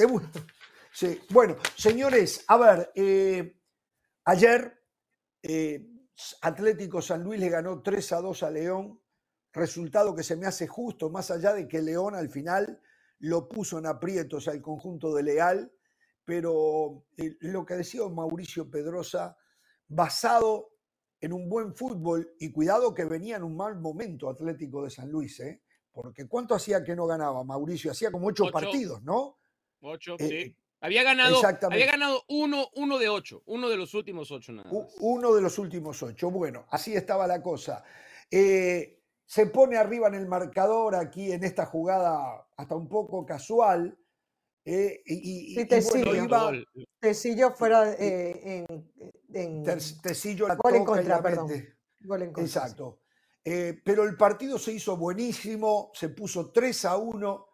Sí. 0.92 1.20
Bueno, 1.30 1.56
señores, 1.76 2.44
a 2.48 2.56
ver, 2.56 2.92
eh, 2.94 3.60
ayer 4.24 4.80
eh, 5.42 5.86
Atlético 6.42 7.00
San 7.00 7.22
Luis 7.22 7.40
le 7.40 7.48
ganó 7.48 7.80
3 7.80 8.12
a 8.12 8.20
2 8.20 8.42
a 8.42 8.50
León, 8.50 9.00
resultado 9.52 10.14
que 10.14 10.22
se 10.22 10.36
me 10.36 10.46
hace 10.46 10.66
justo, 10.66 11.10
más 11.10 11.30
allá 11.30 11.54
de 11.54 11.66
que 11.66 11.80
León 11.80 12.14
al 12.14 12.28
final 12.28 12.80
lo 13.20 13.48
puso 13.48 13.78
en 13.78 13.86
aprietos 13.86 14.48
al 14.48 14.60
conjunto 14.60 15.14
de 15.14 15.22
Leal, 15.22 15.72
pero 16.24 17.06
eh, 17.16 17.36
lo 17.40 17.64
que 17.64 17.74
decía 17.74 18.06
Mauricio 18.08 18.70
Pedrosa, 18.70 19.36
basado 19.88 20.70
en 21.20 21.32
un 21.32 21.48
buen 21.48 21.74
fútbol, 21.74 22.34
y 22.38 22.50
cuidado 22.50 22.94
que 22.94 23.04
venía 23.04 23.36
en 23.36 23.42
un 23.42 23.56
mal 23.56 23.78
momento 23.78 24.28
Atlético 24.28 24.82
de 24.82 24.90
San 24.90 25.10
Luis, 25.10 25.38
¿eh? 25.40 25.60
porque 25.92 26.26
¿cuánto 26.26 26.54
hacía 26.54 26.82
que 26.82 26.96
no 26.96 27.06
ganaba 27.06 27.44
Mauricio? 27.44 27.90
Hacía 27.90 28.10
como 28.10 28.28
ocho, 28.28 28.50
partidos, 28.50 29.02
¿no? 29.02 29.38
Ocho, 29.80 30.16
eh, 30.18 30.28
sí. 30.28 30.56
Había 30.82 31.02
ganado, 31.02 31.42
había 31.62 31.86
ganado 31.86 32.24
uno, 32.28 32.68
uno 32.74 32.98
de 32.98 33.10
ocho, 33.10 33.42
uno 33.44 33.68
de 33.68 33.76
los 33.76 33.92
últimos 33.92 34.30
ocho 34.30 34.52
nada 34.52 34.72
más. 34.72 34.94
Uno 35.00 35.34
de 35.34 35.42
los 35.42 35.58
últimos 35.58 36.02
ocho. 36.02 36.30
Bueno, 36.30 36.64
así 36.70 36.94
estaba 36.94 37.26
la 37.26 37.42
cosa. 37.42 37.84
Eh, 38.30 38.98
se 39.26 39.46
pone 39.46 39.76
arriba 39.76 40.08
en 40.08 40.14
el 40.14 40.26
marcador 40.26 40.94
aquí 40.94 41.32
en 41.32 41.44
esta 41.44 41.66
jugada 41.66 42.46
hasta 42.56 42.74
un 42.76 42.88
poco 42.88 43.26
casual. 43.26 43.94
Eh, 44.64 45.02
y, 45.04 45.54
sí, 45.54 45.66
Tecillo, 45.66 46.14
iba, 46.14 46.52
Tecillo 46.98 47.50
fuera 47.50 47.94
eh, 47.98 48.64
en, 49.32 49.64
Tecillo 50.02 50.48
la 50.48 50.56
gol 50.56 50.74
en 50.74 50.84
contra, 50.84 51.22
perdón. 51.22 51.50
Gol 52.00 52.22
en 52.22 52.32
contra. 52.32 52.44
Exacto. 52.44 53.00
Eh, 53.44 53.80
pero 53.84 54.04
el 54.04 54.16
partido 54.16 54.58
se 54.58 54.72
hizo 54.72 54.96
buenísimo, 54.96 55.90
se 55.94 56.10
puso 56.10 56.50
3 56.50 56.84
a 56.84 56.96
1 56.96 57.46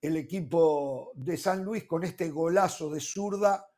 el 0.00 0.16
equipo 0.16 1.12
de 1.14 1.36
San 1.36 1.64
Luis 1.64 1.84
con 1.84 2.04
este 2.04 2.30
golazo 2.30 2.90
de 2.90 3.00
zurda 3.00 3.68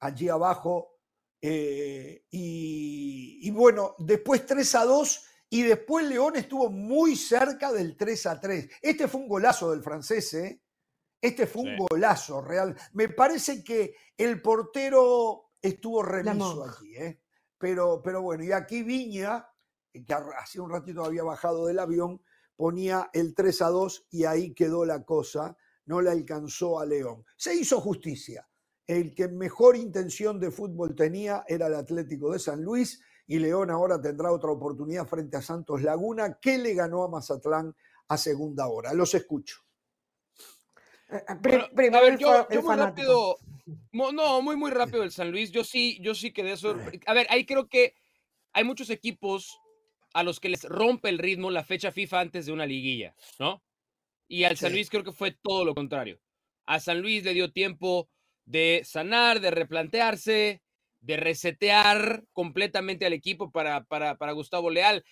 allí 0.00 0.28
abajo. 0.28 0.98
y, 1.40 2.20
y, 2.30 3.50
bueno, 3.50 3.94
después 3.98 4.46
3 4.46 4.74
a 4.76 4.84
2 4.84 5.24
y 5.50 5.62
después 5.62 6.06
León 6.06 6.36
estuvo 6.36 6.70
muy 6.70 7.16
cerca 7.16 7.70
del 7.70 7.96
3 7.96 8.26
a 8.26 8.40
3. 8.40 8.68
Este 8.82 9.06
fue 9.06 9.20
un 9.20 9.28
golazo 9.28 9.70
del 9.70 9.82
francés, 9.82 10.34
¿eh? 10.34 10.60
Este 11.20 11.46
fue 11.46 11.62
un 11.62 11.76
golazo 11.76 12.42
real. 12.42 12.76
Me 12.92 13.08
parece 13.08 13.64
que 13.64 13.94
el 14.18 14.42
portero 14.42 15.43
estuvo 15.68 16.02
remiso 16.02 16.64
aquí, 16.64 16.96
¿eh? 16.96 17.20
Pero, 17.58 18.02
pero 18.02 18.22
bueno, 18.22 18.44
y 18.44 18.52
aquí 18.52 18.82
Viña, 18.82 19.48
que 19.92 20.14
hace 20.38 20.60
un 20.60 20.70
ratito 20.70 21.04
había 21.04 21.22
bajado 21.22 21.66
del 21.66 21.78
avión, 21.78 22.20
ponía 22.56 23.10
el 23.12 23.34
3 23.34 23.62
a 23.62 23.68
2 23.68 24.06
y 24.10 24.24
ahí 24.24 24.54
quedó 24.54 24.84
la 24.84 25.04
cosa. 25.04 25.56
No 25.86 26.00
le 26.00 26.10
alcanzó 26.10 26.80
a 26.80 26.86
León. 26.86 27.24
Se 27.36 27.54
hizo 27.54 27.80
justicia. 27.80 28.48
El 28.86 29.14
que 29.14 29.28
mejor 29.28 29.76
intención 29.76 30.38
de 30.38 30.50
fútbol 30.50 30.94
tenía 30.94 31.44
era 31.48 31.66
el 31.68 31.74
Atlético 31.74 32.32
de 32.32 32.38
San 32.38 32.62
Luis 32.62 33.00
y 33.26 33.38
León 33.38 33.70
ahora 33.70 34.00
tendrá 34.00 34.30
otra 34.30 34.50
oportunidad 34.50 35.06
frente 35.06 35.38
a 35.38 35.42
Santos 35.42 35.82
Laguna, 35.82 36.38
que 36.40 36.58
le 36.58 36.74
ganó 36.74 37.04
a 37.04 37.08
Mazatlán 37.08 37.74
a 38.08 38.16
segunda 38.18 38.66
hora. 38.66 38.92
Los 38.92 39.14
escucho. 39.14 39.60
Eh, 41.08 41.24
eh, 41.28 41.68
primero, 41.74 42.16
yo, 42.18 42.46
muy 42.62 42.76
rápido, 42.76 43.36
no, 43.92 44.42
muy 44.42 44.56
muy 44.56 44.70
rápido 44.70 45.02
el 45.02 45.10
San 45.10 45.30
Luis. 45.30 45.50
Yo 45.50 45.64
sí, 45.64 45.98
yo 46.00 46.14
sí 46.14 46.32
quedé 46.32 46.52
eso. 46.52 46.76
A 47.06 47.14
ver, 47.14 47.26
ahí 47.30 47.46
creo 47.46 47.68
que 47.68 47.94
hay 48.52 48.64
muchos 48.64 48.90
equipos 48.90 49.58
a 50.14 50.22
los 50.22 50.40
que 50.40 50.48
les 50.48 50.64
rompe 50.64 51.08
el 51.08 51.18
ritmo 51.18 51.50
la 51.50 51.64
fecha 51.64 51.90
FIFA 51.90 52.20
antes 52.20 52.46
de 52.46 52.52
una 52.52 52.66
liguilla, 52.66 53.14
¿no? 53.38 53.62
Y 54.28 54.44
al 54.44 54.56
San 54.56 54.72
Luis 54.72 54.88
creo 54.88 55.04
que 55.04 55.12
fue 55.12 55.32
todo 55.32 55.64
lo 55.64 55.74
contrario. 55.74 56.20
A 56.66 56.80
San 56.80 57.00
Luis 57.00 57.24
le 57.24 57.34
dio 57.34 57.52
tiempo 57.52 58.08
de 58.44 58.82
sanar, 58.84 59.40
de 59.40 59.50
replantearse, 59.50 60.62
de 61.00 61.16
resetear 61.16 62.24
completamente 62.32 63.04
al 63.04 63.12
equipo 63.12 63.50
para, 63.50 63.84
para, 63.84 64.32
Gustavo 64.32 64.70
Leal. 64.70 65.04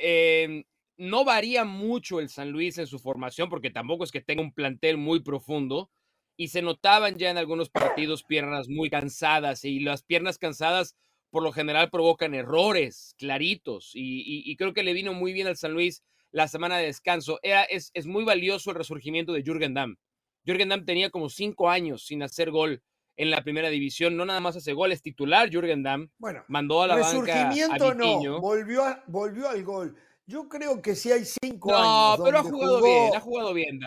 Em, 0.00 0.64
no 0.96 1.24
varía 1.24 1.64
mucho 1.64 2.20
el 2.20 2.28
San 2.28 2.50
Luis 2.50 2.78
en 2.78 2.86
su 2.86 2.98
formación, 2.98 3.50
porque 3.50 3.70
tampoco 3.70 4.04
es 4.04 4.12
que 4.12 4.22
tenga 4.22 4.42
un 4.42 4.54
plantel 4.54 4.96
muy 4.96 5.20
profundo, 5.20 5.90
y 6.36 6.48
se 6.48 6.62
notaban 6.62 7.16
ya 7.16 7.30
en 7.30 7.38
algunos 7.38 7.70
partidos 7.70 8.24
piernas 8.24 8.68
muy 8.68 8.90
cansadas, 8.90 9.64
y 9.64 9.80
las 9.80 10.02
piernas 10.02 10.38
cansadas 10.38 10.96
por 11.30 11.42
lo 11.42 11.52
general 11.52 11.90
provocan 11.90 12.34
errores 12.34 13.14
claritos, 13.18 13.90
y, 13.94 14.54
creo 14.56 14.72
que 14.72 14.84
le 14.84 14.92
vino 14.92 15.14
muy 15.14 15.32
bien 15.32 15.46
al 15.46 15.56
San 15.56 15.72
Luis 15.72 16.02
la 16.30 16.48
semana 16.48 16.78
de 16.78 16.86
descanso. 16.86 17.38
Era, 17.42 17.62
es, 17.64 17.90
es 17.94 18.06
muy 18.06 18.24
valioso 18.24 18.70
el 18.70 18.76
resurgimiento 18.76 19.32
de 19.32 19.42
Jürgen 19.42 19.74
Damm. 19.74 19.96
Jürgen 20.44 20.68
Damm 20.68 20.84
tenía 20.84 21.10
como 21.10 21.28
cinco 21.28 21.70
años 21.70 22.04
sin 22.06 22.22
hacer 22.22 22.50
gol 22.50 22.82
en 23.16 23.30
la 23.30 23.42
primera 23.42 23.68
división. 23.68 24.16
No 24.16 24.24
nada 24.24 24.40
más 24.40 24.56
hace 24.56 24.72
goles 24.72 25.02
titular, 25.02 25.50
Jürgen 25.50 25.82
Damm. 25.82 26.10
Bueno, 26.18 26.44
mandó 26.48 26.82
a 26.82 26.88
la 26.88 26.96
banca 26.96 27.50
a 27.50 27.94
no, 27.94 28.40
volvió, 28.40 28.84
volvió 29.06 29.48
al 29.48 29.62
gol. 29.62 29.96
Yo 30.26 30.48
creo 30.48 30.80
que 30.80 30.94
sí 30.94 31.12
hay 31.12 31.24
cinco 31.24 31.74
años. 31.74 32.18
No, 32.18 32.24
pero 32.24 32.38
ha 32.38 32.42
jugado 32.42 32.82
bien, 32.82 33.14
ha 33.14 33.20
jugado 33.20 33.54
bien, 33.54 33.78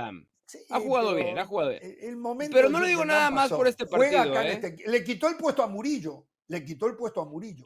Ha 0.70 0.80
jugado 0.80 1.16
bien, 1.16 1.38
ha 1.38 1.46
jugado 1.46 1.72
bien. 1.72 1.98
El 2.02 2.16
momento 2.16 2.56
pero 2.56 2.70
no 2.70 2.80
lo 2.80 2.88
digo 2.88 3.04
nada 3.04 3.30
más 3.30 3.52
por 3.52 3.68
este 3.68 3.86
partido. 3.86 4.40
¿eh? 4.42 4.54
Este, 4.54 4.78
le 4.88 5.04
quitó 5.04 5.28
el 5.28 5.38
puesto 5.38 5.64
a 5.64 5.68
Murillo. 5.68 6.26
Le 6.48 6.64
quitó 6.64 6.88
el 6.88 6.96
puesto 6.96 7.22
a 7.22 7.26
Murillo. 7.26 7.66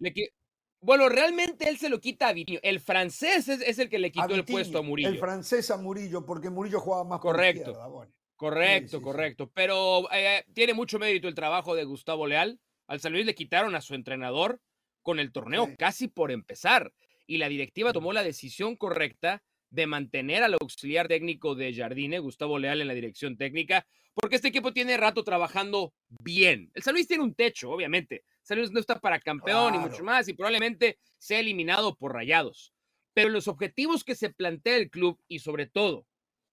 Bueno, 0.79 1.09
realmente 1.09 1.69
él 1.69 1.77
se 1.77 1.89
lo 1.89 1.99
quita 1.99 2.29
a 2.29 2.33
Vitinho. 2.33 2.59
El 2.63 2.79
francés 2.79 3.47
es, 3.47 3.77
el 3.77 3.87
que 3.87 3.99
le 3.99 4.11
quitó 4.11 4.33
el 4.33 4.43
puesto 4.43 4.79
a 4.79 4.81
Murillo. 4.81 5.09
El 5.09 5.19
francés 5.19 5.69
a 5.69 5.77
Murillo, 5.77 6.25
porque 6.25 6.49
Murillo 6.49 6.79
jugaba 6.79 7.03
más 7.03 7.19
Correcto. 7.19 7.73
Por 7.73 8.09
Correcto, 8.35 9.03
correcto. 9.03 9.51
Pero 9.53 10.11
eh, 10.11 10.43
tiene 10.53 10.73
mucho 10.73 10.97
mérito 10.97 11.27
el 11.27 11.35
trabajo 11.35 11.75
de 11.75 11.83
Gustavo 11.83 12.25
Leal. 12.25 12.59
Al 12.87 12.99
San 12.99 13.13
Luis 13.13 13.27
le 13.27 13.35
quitaron 13.35 13.75
a 13.75 13.81
su 13.81 13.93
entrenador 13.93 14.59
con 15.03 15.19
el 15.19 15.31
torneo 15.31 15.69
casi 15.77 16.07
por 16.07 16.31
empezar. 16.31 16.91
Y 17.27 17.37
la 17.37 17.47
directiva 17.47 17.93
tomó 17.93 18.13
la 18.13 18.23
decisión 18.23 18.75
correcta 18.75 19.43
de 19.71 19.87
mantener 19.87 20.43
al 20.43 20.53
auxiliar 20.53 21.07
técnico 21.07 21.55
de 21.55 21.73
Jardine, 21.73 22.19
Gustavo 22.19 22.59
Leal, 22.59 22.81
en 22.81 22.87
la 22.87 22.93
dirección 22.93 23.37
técnica, 23.37 23.87
porque 24.13 24.35
este 24.35 24.49
equipo 24.49 24.73
tiene 24.73 24.97
rato 24.97 25.23
trabajando 25.23 25.93
bien. 26.09 26.69
El 26.73 26.83
San 26.83 26.93
Luis 26.93 27.07
tiene 27.07 27.23
un 27.23 27.33
techo, 27.33 27.71
obviamente. 27.71 28.23
San 28.43 28.57
Luis 28.57 28.71
no 28.71 28.79
está 28.79 28.99
para 28.99 29.19
campeón 29.19 29.75
y 29.75 29.79
mucho 29.79 30.03
más, 30.03 30.27
y 30.27 30.33
probablemente 30.33 30.99
sea 31.17 31.39
eliminado 31.39 31.95
por 31.95 32.13
rayados. 32.13 32.73
Pero 33.13 33.29
los 33.29 33.47
objetivos 33.47 34.03
que 34.03 34.15
se 34.15 34.29
plantea 34.29 34.75
el 34.75 34.89
club 34.89 35.21
y 35.27 35.39
sobre 35.39 35.65
todo 35.65 36.05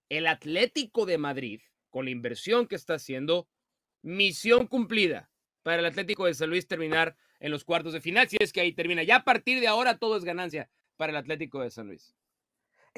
el 0.08 0.26
Atlético 0.26 1.04
de 1.04 1.18
Madrid 1.18 1.60
con 1.90 2.04
la 2.04 2.10
inversión 2.10 2.66
que 2.66 2.76
está 2.76 2.94
haciendo, 2.94 3.48
misión 4.02 4.66
cumplida 4.66 5.30
para 5.62 5.80
el 5.80 5.86
Atlético 5.86 6.26
de 6.26 6.34
San 6.34 6.50
Luis 6.50 6.66
terminar 6.66 7.16
en 7.40 7.50
los 7.50 7.64
cuartos 7.64 7.92
de 7.92 8.00
final, 8.00 8.28
si 8.28 8.36
es 8.40 8.52
que 8.52 8.60
ahí 8.60 8.72
termina. 8.72 9.02
Ya 9.02 9.16
a 9.16 9.24
partir 9.24 9.60
de 9.60 9.68
ahora 9.68 9.98
todo 9.98 10.16
es 10.16 10.24
ganancia 10.24 10.70
para 10.96 11.10
el 11.10 11.16
Atlético 11.16 11.60
de 11.60 11.70
San 11.70 11.88
Luis. 11.88 12.14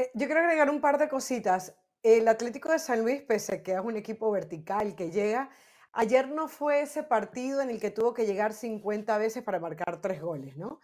Eh, 0.01 0.11
yo 0.15 0.25
quiero 0.25 0.41
agregar 0.41 0.71
un 0.71 0.81
par 0.81 0.97
de 0.97 1.11
cositas. 1.11 1.77
El 2.03 2.27
Atlético 2.27 2.73
de 2.73 2.79
San 2.79 3.03
Luis, 3.03 3.21
pese 3.21 3.57
a 3.57 3.63
que 3.63 3.75
es 3.75 3.81
un 3.81 3.99
equipo 3.99 4.31
vertical 4.31 4.95
que 4.95 5.11
llega, 5.11 5.51
ayer 5.93 6.27
no 6.29 6.49
fue 6.49 6.81
ese 6.81 7.03
partido 7.03 7.61
en 7.61 7.69
el 7.69 7.79
que 7.79 7.91
tuvo 7.91 8.15
que 8.15 8.25
llegar 8.25 8.55
50 8.55 9.19
veces 9.19 9.43
para 9.43 9.61
marcar 9.61 10.01
tres 10.01 10.23
goles, 10.23 10.57
¿no? 10.57 10.81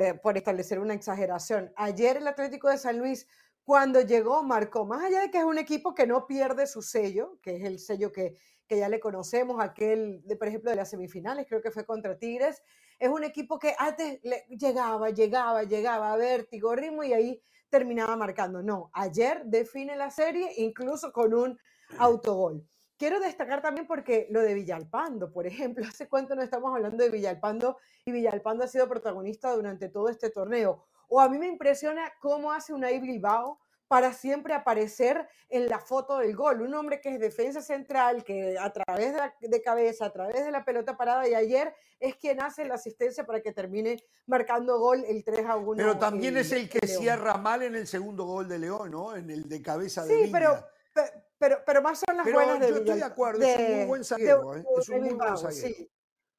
Eh, 0.00 0.14
por 0.14 0.36
establecer 0.36 0.80
una 0.80 0.94
exageración. 0.94 1.72
Ayer 1.76 2.16
el 2.16 2.26
Atlético 2.26 2.68
de 2.68 2.78
San 2.78 2.98
Luis 2.98 3.28
cuando 3.62 4.00
llegó 4.00 4.42
marcó, 4.42 4.84
más 4.84 5.04
allá 5.04 5.20
de 5.20 5.30
que 5.30 5.38
es 5.38 5.44
un 5.44 5.58
equipo 5.58 5.94
que 5.94 6.08
no 6.08 6.26
pierde 6.26 6.66
su 6.66 6.82
sello, 6.82 7.38
que 7.42 7.58
es 7.58 7.62
el 7.62 7.78
sello 7.78 8.10
que, 8.10 8.38
que 8.66 8.76
ya 8.76 8.88
le 8.88 8.98
conocemos, 8.98 9.62
aquel, 9.62 10.20
de, 10.26 10.34
por 10.34 10.48
ejemplo, 10.48 10.70
de 10.70 10.78
las 10.78 10.90
semifinales, 10.90 11.46
creo 11.48 11.62
que 11.62 11.70
fue 11.70 11.86
contra 11.86 12.18
Tigres, 12.18 12.60
es 12.98 13.08
un 13.08 13.22
equipo 13.22 13.60
que 13.60 13.76
antes 13.78 14.20
llegaba, 14.48 15.10
llegaba, 15.10 15.62
llegaba 15.62 16.12
a 16.12 16.16
vértigo, 16.16 16.74
ritmo 16.74 17.04
y 17.04 17.12
ahí 17.12 17.42
terminaba 17.72 18.16
marcando. 18.16 18.62
No, 18.62 18.90
ayer 18.92 19.42
define 19.46 19.96
la 19.96 20.10
serie 20.10 20.52
incluso 20.58 21.10
con 21.10 21.32
un 21.32 21.58
autogol. 21.98 22.62
Quiero 22.98 23.18
destacar 23.18 23.62
también 23.62 23.86
porque 23.86 24.28
lo 24.30 24.42
de 24.42 24.52
Villalpando, 24.52 25.32
por 25.32 25.46
ejemplo, 25.46 25.84
hace 25.88 26.06
cuánto 26.06 26.36
no 26.36 26.42
estamos 26.42 26.72
hablando 26.74 27.02
de 27.02 27.10
Villalpando 27.10 27.78
y 28.04 28.12
Villalpando 28.12 28.62
ha 28.62 28.68
sido 28.68 28.86
protagonista 28.88 29.50
durante 29.56 29.88
todo 29.88 30.10
este 30.10 30.28
torneo 30.28 30.84
o 31.08 31.20
a 31.20 31.28
mí 31.28 31.38
me 31.38 31.46
impresiona 31.46 32.12
cómo 32.20 32.52
hace 32.52 32.72
un 32.74 32.82
Bilbao 32.82 33.58
para 33.92 34.14
siempre 34.14 34.54
aparecer 34.54 35.28
en 35.50 35.68
la 35.68 35.78
foto 35.78 36.16
del 36.16 36.34
gol. 36.34 36.62
Un 36.62 36.74
hombre 36.74 36.98
que 36.98 37.10
es 37.10 37.20
defensa 37.20 37.60
central, 37.60 38.24
que 38.24 38.56
a 38.58 38.72
través 38.72 39.14
de, 39.42 39.62
cabeza, 39.62 40.06
a 40.06 40.10
través 40.10 40.46
de 40.46 40.50
la 40.50 40.64
pelota 40.64 40.96
parada, 40.96 41.28
y 41.28 41.34
ayer 41.34 41.74
es 42.00 42.16
quien 42.16 42.40
hace 42.40 42.64
la 42.64 42.76
asistencia 42.76 43.26
para 43.26 43.42
que 43.42 43.52
termine 43.52 44.02
marcando 44.24 44.78
gol 44.78 45.04
el 45.06 45.22
3 45.22 45.44
a 45.44 45.56
1. 45.56 45.76
Pero 45.76 45.98
también 45.98 46.38
es 46.38 46.52
el 46.52 46.70
que 46.70 46.86
cierra 46.86 47.34
mal 47.34 47.62
en 47.64 47.74
el 47.74 47.86
segundo 47.86 48.24
gol 48.24 48.48
de 48.48 48.60
León, 48.60 48.92
¿no? 48.92 49.14
En 49.14 49.28
el 49.28 49.46
de 49.46 49.60
cabeza 49.60 50.06
de 50.06 50.24
Sí, 50.24 50.30
pero, 50.32 50.66
pero, 51.36 51.58
pero 51.66 51.82
más 51.82 51.98
son 51.98 52.16
las 52.16 52.24
Pero 52.24 52.38
buenas 52.38 52.60
de 52.60 52.70
yo 52.70 52.76
estoy 52.76 52.96
de 52.96 53.04
acuerdo, 53.04 53.42
es 53.42 53.58
un 53.58 53.76
muy 53.76 53.84
buen 53.84 54.04
zaguero, 54.04 54.56
¿eh? 54.56 54.64
Es 54.78 54.88
un 54.88 54.94
muy 54.94 55.08
buen 55.08 55.18
Bilbao, 55.18 55.36
zaguero. 55.36 55.66
sí, 55.68 55.90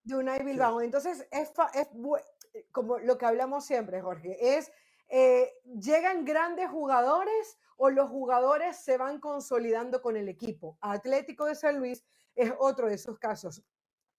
de 0.01 0.15
Unai 0.15 0.43
Bilbao. 0.43 0.81
Entonces, 0.81 1.27
es, 1.29 1.51
es 1.75 1.87
como 2.71 2.97
lo 2.97 3.15
que 3.19 3.25
hablamos 3.27 3.63
siempre, 3.63 4.01
Jorge, 4.01 4.57
es, 4.57 4.71
eh, 5.15 5.53
¿llegan 5.79 6.25
grandes 6.25 6.71
jugadores 6.71 7.59
o 7.77 7.91
los 7.91 8.09
jugadores 8.09 8.77
se 8.83 8.97
van 8.97 9.19
consolidando 9.19 10.01
con 10.01 10.17
el 10.17 10.27
equipo? 10.27 10.75
Atlético 10.81 11.45
de 11.45 11.53
San 11.53 11.77
Luis 11.77 12.03
es 12.33 12.51
otro 12.57 12.87
de 12.87 12.95
esos 12.95 13.19
casos. 13.19 13.61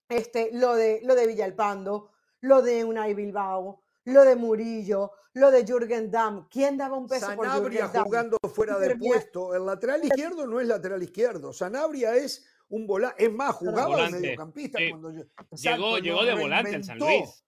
Este, 0.07 0.51
lo, 0.53 0.73
de, 0.73 1.01
lo 1.03 1.15
de 1.15 1.27
Villalpando, 1.27 2.11
lo 2.39 2.61
de 2.61 2.85
Unai 2.85 3.13
Bilbao, 3.13 3.81
lo 4.05 4.23
de 4.23 4.37
Murillo, 4.37 5.11
lo 5.33 5.51
de 5.51 5.65
Jürgen 5.65 6.09
Damm. 6.09 6.47
¿Quién 6.49 6.77
daba 6.77 6.95
un 6.95 7.07
peso 7.07 7.25
por 7.35 7.45
Sanabria 7.45 7.87
Jürgen 7.87 7.91
Damm? 7.93 8.05
jugando 8.05 8.37
fuera 8.53 8.79
de 8.79 8.95
puesto. 8.95 9.53
El 9.53 9.65
lateral 9.65 10.01
izquierdo 10.05 10.47
no 10.47 10.61
es 10.61 10.67
lateral 10.67 11.03
izquierdo. 11.03 11.51
Sanabria 11.51 12.15
es 12.15 12.45
un 12.69 12.87
volante. 12.87 13.25
Es 13.25 13.33
más, 13.33 13.53
jugaba 13.55 14.05
de 14.05 14.11
mediocampista 14.11 14.77
sí. 14.77 14.91
cuando 14.91 15.11
yo- 15.11 15.23
Llegó, 15.23 15.27
Exacto, 15.51 15.97
llegó 15.97 16.23
de 16.23 16.35
volante 16.35 16.75
al 16.75 16.83
San. 16.85 16.99
Luis. 16.99 17.44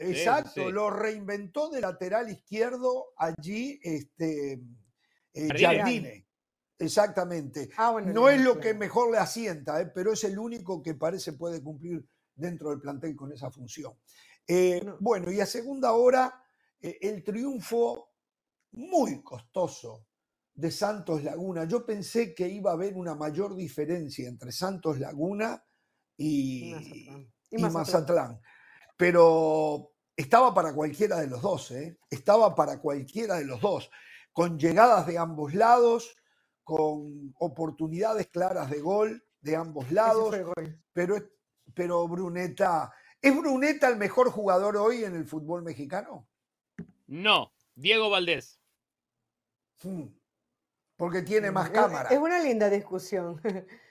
Exacto, 0.00 0.66
sí. 0.66 0.72
lo 0.72 0.90
reinventó 0.90 1.68
de 1.68 1.80
lateral 1.80 2.30
izquierdo 2.30 3.12
allí 3.16 3.78
este, 3.82 4.62
eh, 5.34 5.48
Jardine. 5.58 6.26
Exactamente. 6.78 7.68
Ah, 7.76 7.90
bueno, 7.90 8.12
No 8.12 8.28
es 8.30 8.40
lo 8.40 8.58
que 8.58 8.72
mejor 8.72 9.10
le 9.12 9.18
asienta, 9.18 9.80
eh, 9.80 9.86
pero 9.94 10.12
es 10.14 10.24
el 10.24 10.38
único 10.38 10.82
que 10.82 10.94
parece 10.94 11.34
puede 11.34 11.62
cumplir 11.62 12.08
dentro 12.34 12.70
del 12.70 12.80
plantel 12.80 13.14
con 13.14 13.30
esa 13.32 13.50
función. 13.50 13.92
Eh, 14.46 14.80
No. 14.84 14.96
Bueno, 14.98 15.30
y 15.30 15.40
a 15.40 15.46
segunda 15.46 15.92
hora, 15.92 16.42
eh, 16.80 16.96
el 17.02 17.22
triunfo 17.22 18.08
muy 18.72 19.22
costoso 19.22 20.06
de 20.54 20.70
Santos 20.70 21.22
Laguna. 21.22 21.64
Yo 21.64 21.84
pensé 21.84 22.34
que 22.34 22.48
iba 22.48 22.70
a 22.70 22.74
haber 22.74 22.94
una 22.94 23.14
mayor 23.14 23.54
diferencia 23.54 24.26
entre 24.28 24.50
Santos 24.50 24.98
Laguna 24.98 25.62
y, 26.16 26.70
Y 26.70 26.72
Mazatlán. 26.72 27.30
y 27.50 27.56
Y 27.56 27.62
Mazatlán. 27.62 28.40
Pero 29.00 29.94
estaba 30.14 30.52
para 30.52 30.74
cualquiera 30.74 31.16
de 31.20 31.26
los 31.26 31.40
dos, 31.40 31.70
¿eh? 31.70 31.98
estaba 32.10 32.54
para 32.54 32.78
cualquiera 32.82 33.36
de 33.36 33.46
los 33.46 33.58
dos, 33.58 33.90
con 34.30 34.58
llegadas 34.58 35.06
de 35.06 35.16
ambos 35.16 35.54
lados, 35.54 36.14
con 36.62 37.34
oportunidades 37.38 38.26
claras 38.26 38.68
de 38.68 38.80
gol 38.82 39.24
de 39.40 39.56
ambos 39.56 39.90
lados, 39.90 40.36
pero, 40.92 41.14
pero 41.72 42.06
Bruneta, 42.08 42.92
¿es 43.22 43.34
Bruneta 43.34 43.88
el 43.88 43.96
mejor 43.96 44.30
jugador 44.30 44.76
hoy 44.76 45.02
en 45.04 45.16
el 45.16 45.24
fútbol 45.24 45.62
mexicano? 45.62 46.28
No, 47.06 47.54
Diego 47.74 48.10
Valdés. 48.10 48.60
Hmm. 49.82 50.08
Porque 50.96 51.22
tiene 51.22 51.50
más 51.50 51.68
Es- 51.68 51.72
cámara. 51.72 52.10
Es 52.10 52.18
una 52.18 52.38
linda 52.38 52.68
discusión. 52.68 53.40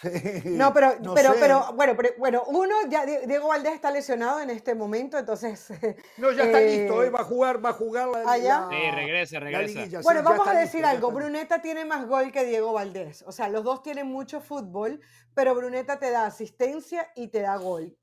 Sí, 0.00 0.08
No, 0.44 0.72
pero, 0.74 0.94
no 1.00 1.14
pero, 1.14 1.32
sé. 1.32 1.38
pero, 1.40 1.72
bueno, 1.72 1.94
pero, 1.96 2.10
bueno, 2.18 2.42
uno, 2.48 2.74
ya 2.90 3.06
Di- 3.06 3.26
Diego 3.26 3.48
Valdés 3.48 3.72
está 3.74 3.90
lesionado 3.90 4.40
en 4.40 4.50
este 4.50 4.74
momento, 4.74 5.16
entonces, 5.18 5.68
No, 6.18 6.32
ya 6.32 6.44
está 6.44 6.60
eh, 6.60 6.78
listo, 6.80 7.02
¿eh? 7.02 7.10
va 7.10 7.20
a 7.20 7.24
jugar, 7.24 7.64
va 7.64 7.70
a 7.70 7.72
jugar 7.72 8.08
la, 8.08 8.22
¿Ah, 8.26 8.36
ya? 8.36 8.60
la- 8.60 8.68
Sí, 8.70 8.90
regresa, 8.94 9.34
la 9.38 9.40
regresa. 9.46 9.78
liguilla, 9.80 10.00
bueno, 10.02 10.22
vamos 10.22 10.46
a 10.48 10.52
decir 10.54 10.80
listo, 10.82 10.88
algo. 10.88 11.10
Bruneta 11.12 11.62
tiene 11.62 11.84
más 11.84 12.06
gol 12.06 12.30
que 12.30 12.44
Diego 12.44 12.72
Valdés, 12.74 13.22
o 13.26 13.32
sea, 13.32 13.48
los 13.48 13.64
dos 13.64 13.82
tienen 13.82 14.06
mucho 14.06 14.40
fútbol, 14.40 15.00
pero 15.34 15.54
Bruneta 15.54 15.98
te 15.98 16.10
da 16.10 16.26
asistencia 16.26 17.10
y 17.16 17.28
te 17.28 17.40
da 17.40 17.56
gol. 17.56 17.96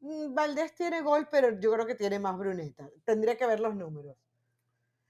Mm, 0.00 0.34
Valdés 0.34 0.74
tiene 0.74 1.00
gol, 1.00 1.28
pero 1.30 1.58
yo 1.60 1.72
creo 1.72 1.86
que 1.86 1.94
tiene 1.94 2.18
más 2.18 2.36
Bruneta, 2.36 2.88
tendría 3.04 3.36
que 3.36 3.46
ver 3.46 3.60
los 3.60 3.74
números. 3.76 4.16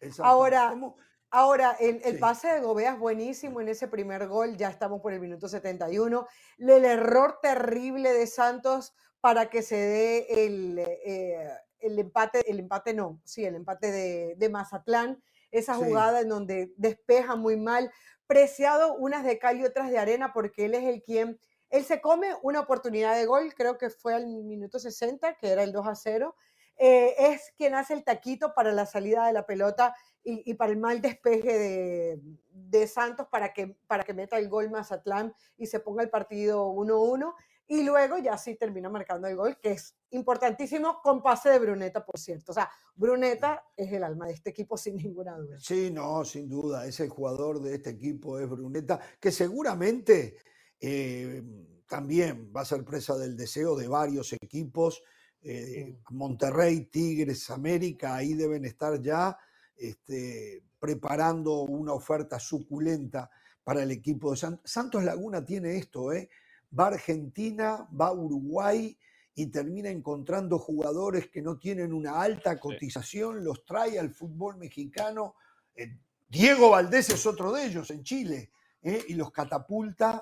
Exacto. 0.00 0.24
Ahora, 0.24 0.68
¿Cómo? 0.70 0.96
Ahora, 1.36 1.76
el, 1.78 2.00
el 2.02 2.14
Sí. 2.14 2.18
pase 2.18 2.48
de 2.48 2.60
Gobea 2.60 2.94
es 2.94 2.98
buenísimo 2.98 3.60
en 3.60 3.68
ese 3.68 3.88
primer 3.88 4.26
gol, 4.26 4.56
ya 4.56 4.70
estamos 4.70 5.02
por 5.02 5.12
el 5.12 5.20
minuto 5.20 5.50
71. 5.50 6.26
El 6.56 6.82
error 6.86 7.40
terrible 7.42 8.14
de 8.14 8.26
Santos 8.26 8.94
para 9.20 9.50
que 9.50 9.60
se 9.60 9.76
dé 9.76 10.26
el, 10.46 10.78
eh, 10.78 11.46
el 11.80 11.98
empate, 11.98 12.50
el 12.50 12.58
empate 12.58 12.94
no, 12.94 13.20
sí, 13.26 13.44
el 13.44 13.54
empate 13.54 13.92
de, 13.92 14.34
de 14.38 14.48
Mazatlán, 14.48 15.22
esa 15.50 15.74
Sí. 15.74 15.84
jugada 15.84 16.20
en 16.20 16.30
donde 16.30 16.72
despeja 16.78 17.36
muy 17.36 17.58
mal. 17.58 17.92
Preciado 18.26 18.94
unas 18.94 19.22
de 19.22 19.38
cal 19.38 19.60
y 19.60 19.64
otras 19.66 19.90
de 19.90 19.98
arena 19.98 20.32
porque 20.32 20.64
él 20.64 20.74
es 20.74 20.84
el 20.84 21.02
quien, 21.02 21.38
él 21.68 21.84
se 21.84 22.00
come 22.00 22.28
una 22.44 22.60
oportunidad 22.60 23.14
de 23.14 23.26
gol, 23.26 23.52
creo 23.54 23.76
que 23.76 23.90
fue 23.90 24.14
al 24.14 24.26
minuto 24.26 24.78
60, 24.78 25.34
que 25.36 25.50
era 25.50 25.64
el 25.64 25.72
2 25.72 25.86
a 25.86 25.96
0. 25.96 26.34
Eh, 26.76 27.14
es 27.18 27.52
quien 27.56 27.74
hace 27.74 27.94
el 27.94 28.04
taquito 28.04 28.54
para 28.54 28.72
la 28.72 28.86
salida 28.86 29.26
de 29.26 29.32
la 29.32 29.46
pelota 29.46 29.94
y, 30.22 30.50
y 30.50 30.54
para 30.54 30.72
el 30.72 30.78
mal 30.78 31.00
despeje 31.00 31.58
de, 31.58 32.20
de 32.50 32.86
Santos 32.86 33.28
para 33.30 33.52
que, 33.52 33.76
para 33.86 34.02
que 34.02 34.14
meta 34.14 34.38
el 34.38 34.48
gol 34.48 34.70
Mazatlán 34.70 35.34
y 35.56 35.66
se 35.66 35.80
ponga 35.80 36.02
el 36.02 36.10
partido 36.10 36.68
1-1. 36.72 37.34
Y 37.68 37.82
luego 37.82 38.18
ya 38.18 38.38
sí 38.38 38.54
termina 38.54 38.88
marcando 38.88 39.26
el 39.26 39.34
gol, 39.34 39.58
que 39.60 39.72
es 39.72 39.96
importantísimo, 40.10 41.00
con 41.02 41.20
pase 41.20 41.48
de 41.50 41.58
Bruneta, 41.58 42.04
por 42.04 42.18
cierto. 42.18 42.52
O 42.52 42.54
sea, 42.54 42.70
Bruneta 42.94 43.64
es 43.76 43.92
el 43.92 44.04
alma 44.04 44.26
de 44.26 44.34
este 44.34 44.50
equipo 44.50 44.76
sin 44.76 44.96
ninguna 44.96 45.36
duda. 45.36 45.58
Sí, 45.58 45.90
no, 45.90 46.24
sin 46.24 46.48
duda, 46.48 46.86
es 46.86 47.00
el 47.00 47.08
jugador 47.08 47.60
de 47.60 47.74
este 47.74 47.90
equipo, 47.90 48.38
es 48.38 48.48
Bruneta, 48.48 49.00
que 49.18 49.32
seguramente 49.32 50.36
eh, 50.80 51.42
también 51.88 52.52
va 52.54 52.60
a 52.60 52.64
ser 52.64 52.84
presa 52.84 53.16
del 53.16 53.36
deseo 53.36 53.74
de 53.76 53.88
varios 53.88 54.32
equipos. 54.32 55.02
Eh, 55.48 56.00
Monterrey, 56.10 56.86
Tigres, 56.86 57.50
América, 57.50 58.16
ahí 58.16 58.34
deben 58.34 58.64
estar 58.64 59.00
ya 59.00 59.38
este, 59.76 60.64
preparando 60.80 61.60
una 61.60 61.92
oferta 61.92 62.40
suculenta 62.40 63.30
para 63.62 63.84
el 63.84 63.92
equipo 63.92 64.32
de 64.32 64.38
Santos. 64.38 64.68
Santos 64.68 65.04
Laguna 65.04 65.44
tiene 65.44 65.76
esto, 65.76 66.12
¿eh? 66.12 66.28
va 66.76 66.86
a 66.86 66.88
Argentina, 66.88 67.88
va 67.98 68.08
a 68.08 68.12
Uruguay 68.12 68.98
y 69.36 69.46
termina 69.46 69.88
encontrando 69.88 70.58
jugadores 70.58 71.28
que 71.30 71.42
no 71.42 71.58
tienen 71.58 71.92
una 71.92 72.20
alta 72.20 72.58
cotización, 72.58 73.44
los 73.44 73.64
trae 73.64 74.00
al 74.00 74.10
fútbol 74.10 74.56
mexicano. 74.56 75.36
Eh, 75.76 75.96
Diego 76.28 76.70
Valdés 76.70 77.10
es 77.10 77.24
otro 77.24 77.52
de 77.52 77.66
ellos 77.66 77.88
en 77.92 78.02
Chile 78.02 78.50
¿eh? 78.82 79.04
y 79.06 79.14
los 79.14 79.30
catapulta 79.30 80.18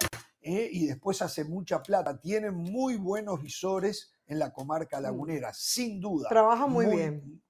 y 0.47 0.87
después 0.89 1.23
hace 1.23 1.43
mucha 1.43 1.83
plata. 1.83 2.21
Tienen 2.21 2.55
muy 2.55 2.97
buenos 2.97 3.41
visores 3.41 4.14
en 4.27 4.39
la 4.39 4.53
comarca 4.53 5.01
lagunera, 5.01 5.53
sin 5.53 6.01
duda. 6.01 6.29
Trabaja 6.29 6.67
muy 6.67 6.87
bien. 6.87 7.43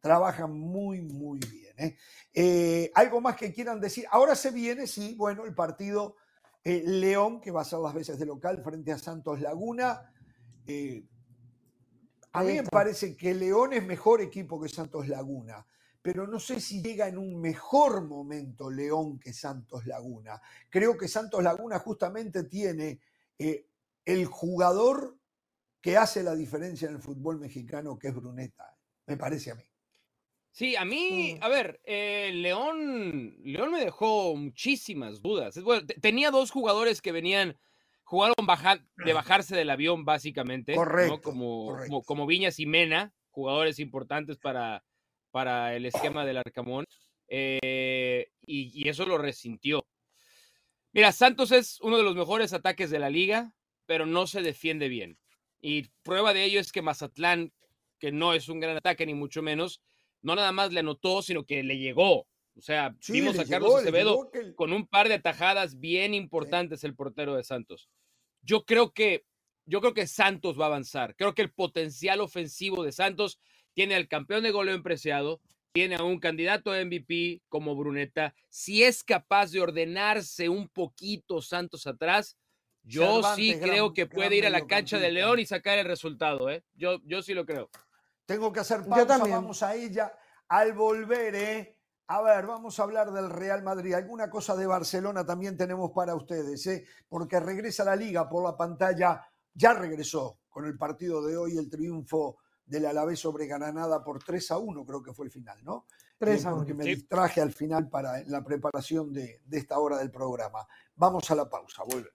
Trabajan 0.00 0.52
muy, 0.52 1.02
muy 1.02 1.38
bien. 1.40 1.74
¿eh? 1.78 1.96
Eh, 2.32 2.90
¿Algo 2.94 3.20
más 3.20 3.36
que 3.36 3.52
quieran 3.52 3.80
decir? 3.80 4.06
Ahora 4.10 4.34
se 4.34 4.50
viene, 4.50 4.86
sí, 4.86 5.14
bueno, 5.14 5.44
el 5.44 5.54
partido 5.54 6.16
eh, 6.64 6.82
León, 6.86 7.40
que 7.40 7.50
va 7.50 7.62
a 7.62 7.64
ser 7.64 7.80
las 7.80 7.92
veces 7.92 8.18
de 8.18 8.26
local 8.26 8.62
frente 8.62 8.92
a 8.92 8.98
Santos 8.98 9.40
Laguna. 9.40 10.10
A 12.32 12.44
mí 12.44 12.54
me 12.54 12.62
parece 12.62 13.16
que 13.16 13.34
León 13.34 13.72
es 13.72 13.84
mejor 13.84 14.20
equipo 14.20 14.60
que 14.60 14.68
Santos 14.68 15.08
Laguna, 15.08 15.66
pero 16.00 16.26
no 16.26 16.38
sé 16.38 16.60
si 16.60 16.80
llega 16.80 17.08
en 17.08 17.18
un 17.18 17.40
mejor 17.40 18.06
momento 18.06 18.70
León 18.70 19.18
que 19.18 19.32
Santos 19.32 19.84
Laguna. 19.86 20.40
Creo 20.68 20.96
que 20.96 21.08
Santos 21.08 21.42
Laguna 21.42 21.80
justamente 21.80 22.44
tiene 22.44 23.00
eh, 23.36 23.66
el 24.04 24.26
jugador 24.26 25.18
que 25.80 25.96
hace 25.96 26.22
la 26.22 26.34
diferencia 26.34 26.88
en 26.88 26.96
el 26.96 27.00
fútbol 27.02 27.38
mexicano, 27.40 27.98
que 27.98 28.08
es 28.08 28.14
Bruneta, 28.14 28.76
me 29.06 29.16
parece 29.16 29.50
a 29.52 29.54
mí. 29.54 29.64
Sí, 30.52 30.74
a 30.76 30.84
mí, 30.84 31.38
a 31.40 31.48
ver, 31.48 31.80
eh, 31.84 32.32
León, 32.34 33.36
León 33.44 33.70
me 33.70 33.80
dejó 33.84 34.34
muchísimas 34.36 35.22
dudas. 35.22 35.62
Bueno, 35.62 35.86
te- 35.86 35.94
tenía 36.00 36.30
dos 36.32 36.50
jugadores 36.50 37.00
que 37.00 37.12
venían, 37.12 37.56
jugaron 38.02 38.34
baja- 38.44 38.84
de 38.96 39.12
bajarse 39.12 39.54
del 39.56 39.70
avión, 39.70 40.04
básicamente. 40.04 40.72
¿no? 40.72 40.78
Correcto, 40.78 41.20
Como, 41.22 41.66
correcto. 41.66 41.88
como, 41.90 42.02
como 42.02 42.26
Viñas 42.26 42.58
y 42.58 42.66
Mena, 42.66 43.14
jugadores 43.30 43.78
importantes 43.78 44.38
para, 44.38 44.84
para 45.30 45.76
el 45.76 45.86
esquema 45.86 46.26
del 46.26 46.38
Arcamón. 46.38 46.84
eh, 47.28 48.32
y, 48.44 48.72
y 48.74 48.88
eso 48.88 49.06
lo 49.06 49.16
resintió. 49.18 49.86
Mira, 50.92 51.12
Santos 51.12 51.52
es 51.52 51.80
uno 51.80 51.96
de 51.96 52.02
los 52.02 52.16
mejores 52.16 52.52
ataques 52.52 52.90
de 52.90 52.98
la 52.98 53.08
liga, 53.08 53.54
pero 53.86 54.04
no 54.04 54.26
se 54.26 54.42
defiende 54.42 54.88
bien. 54.88 55.16
Y 55.60 55.88
prueba 56.02 56.32
de 56.32 56.44
ello 56.44 56.60
es 56.60 56.72
que 56.72 56.82
Mazatlán, 56.82 57.52
que 57.98 58.12
no 58.12 58.32
es 58.32 58.48
un 58.48 58.60
gran 58.60 58.76
ataque 58.76 59.06
ni 59.06 59.14
mucho 59.14 59.42
menos, 59.42 59.82
no 60.22 60.34
nada 60.34 60.52
más 60.52 60.72
le 60.72 60.80
anotó, 60.80 61.22
sino 61.22 61.44
que 61.44 61.62
le 61.62 61.78
llegó. 61.78 62.26
O 62.56 62.60
sea, 62.60 62.94
Sí, 63.00 63.12
vimos 63.12 63.38
a 63.38 63.44
Carlos 63.44 63.70
llegó, 63.70 63.78
Acevedo 63.78 64.30
que 64.30 64.54
con 64.54 64.72
un 64.72 64.86
par 64.86 65.08
de 65.08 65.14
atajadas 65.14 65.78
bien 65.78 66.14
importantes 66.14 66.84
el 66.84 66.94
portero 66.94 67.34
de 67.34 67.44
Santos. 67.44 67.88
Yo 68.42 68.64
creo 68.64 68.92
que 68.92 69.24
yo 69.66 69.80
creo 69.80 69.94
que 69.94 70.06
Santos 70.06 70.58
va 70.58 70.64
a 70.64 70.68
avanzar. 70.68 71.14
Creo 71.14 71.34
que 71.34 71.42
el 71.42 71.52
potencial 71.52 72.20
ofensivo 72.20 72.82
de 72.82 72.90
Santos 72.90 73.38
tiene 73.72 73.94
al 73.94 74.08
campeón 74.08 74.42
de 74.42 74.50
goleo 74.50 74.74
empreciado, 74.74 75.40
tiene 75.72 75.94
a 75.94 76.02
un 76.02 76.18
candidato 76.18 76.72
a 76.72 76.84
MVP 76.84 77.42
como 77.48 77.76
Bruneta. 77.76 78.34
Si 78.48 78.82
es 78.82 79.04
capaz 79.04 79.52
de 79.52 79.60
ordenarse 79.60 80.48
un 80.48 80.68
poquito 80.68 81.40
Santos 81.40 81.86
atrás, 81.86 82.36
yo 82.90 83.22
sí 83.34 83.58
creo 83.60 83.84
gran- 83.86 83.94
que 83.94 84.06
puede 84.06 84.36
ir 84.36 84.46
a 84.46 84.50
la 84.50 84.66
cancha 84.66 84.98
de. 84.98 85.10
León 85.10 85.38
y 85.38 85.46
sacar 85.46 85.78
el 85.78 85.86
resultado. 85.86 86.48
¿eh? 86.50 86.64
Yo, 86.74 86.98
yo 87.04 87.22
sí 87.22 87.34
lo 87.34 87.44
creo. 87.46 87.68
Tengo 88.26 88.52
que 88.52 88.60
hacer 88.60 88.82
Yo 88.82 88.88
pausa, 88.90 89.06
también. 89.06 89.36
vamos 89.36 89.62
a 89.62 89.74
ella. 89.74 90.12
Al 90.48 90.72
volver, 90.72 91.34
¿eh? 91.34 91.76
A 92.08 92.22
ver, 92.22 92.46
vamos 92.46 92.78
a 92.78 92.82
hablar 92.82 93.12
del 93.12 93.30
Real 93.30 93.62
Madrid. 93.62 93.94
Alguna 93.94 94.28
cosa 94.28 94.56
de 94.56 94.66
Barcelona 94.66 95.24
también 95.24 95.56
tenemos 95.56 95.92
para 95.92 96.14
ustedes, 96.16 96.66
¿eh? 96.66 96.84
porque 97.08 97.38
regresa 97.38 97.84
la 97.84 97.94
liga 97.94 98.28
por 98.28 98.42
la 98.44 98.56
pantalla. 98.56 99.24
Ya 99.54 99.74
regresó 99.74 100.38
con 100.48 100.64
el 100.64 100.76
partido 100.76 101.24
de 101.24 101.36
hoy 101.36 101.56
el 101.56 101.70
triunfo 101.70 102.38
del 102.64 102.86
Alavés 102.86 103.18
sobre 103.20 103.46
Granada 103.46 104.02
por 104.02 104.22
3 104.22 104.50
a 104.52 104.58
1, 104.58 104.84
creo 104.84 105.02
que 105.02 105.12
fue 105.12 105.26
el 105.26 105.32
final, 105.32 105.58
¿no? 105.64 105.86
3 106.18 106.46
a 106.46 106.48
1. 106.50 106.56
Porque 106.58 106.74
me 106.74 106.84
distraje 106.84 107.40
al 107.40 107.52
final 107.52 107.88
para 107.88 108.22
la 108.26 108.42
preparación 108.44 109.12
de, 109.12 109.40
de 109.44 109.58
esta 109.58 109.78
hora 109.78 109.96
del 109.98 110.10
programa. 110.10 110.66
Vamos 110.96 111.30
a 111.30 111.34
la 111.36 111.48
pausa, 111.48 111.82
volvemos. 111.84 112.10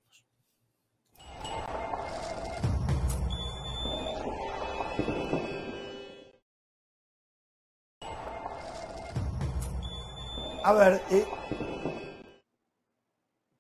A 10.66 10.74
ver, 10.74 11.00
eh, 11.12 11.24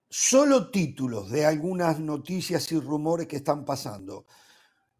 solo 0.09 0.71
títulos 0.71 1.29
de 1.29 1.45
algunas 1.45 1.99
noticias 1.99 2.71
y 2.71 2.79
rumores 2.79 3.27
que 3.27 3.35
están 3.35 3.63
pasando. 3.63 4.25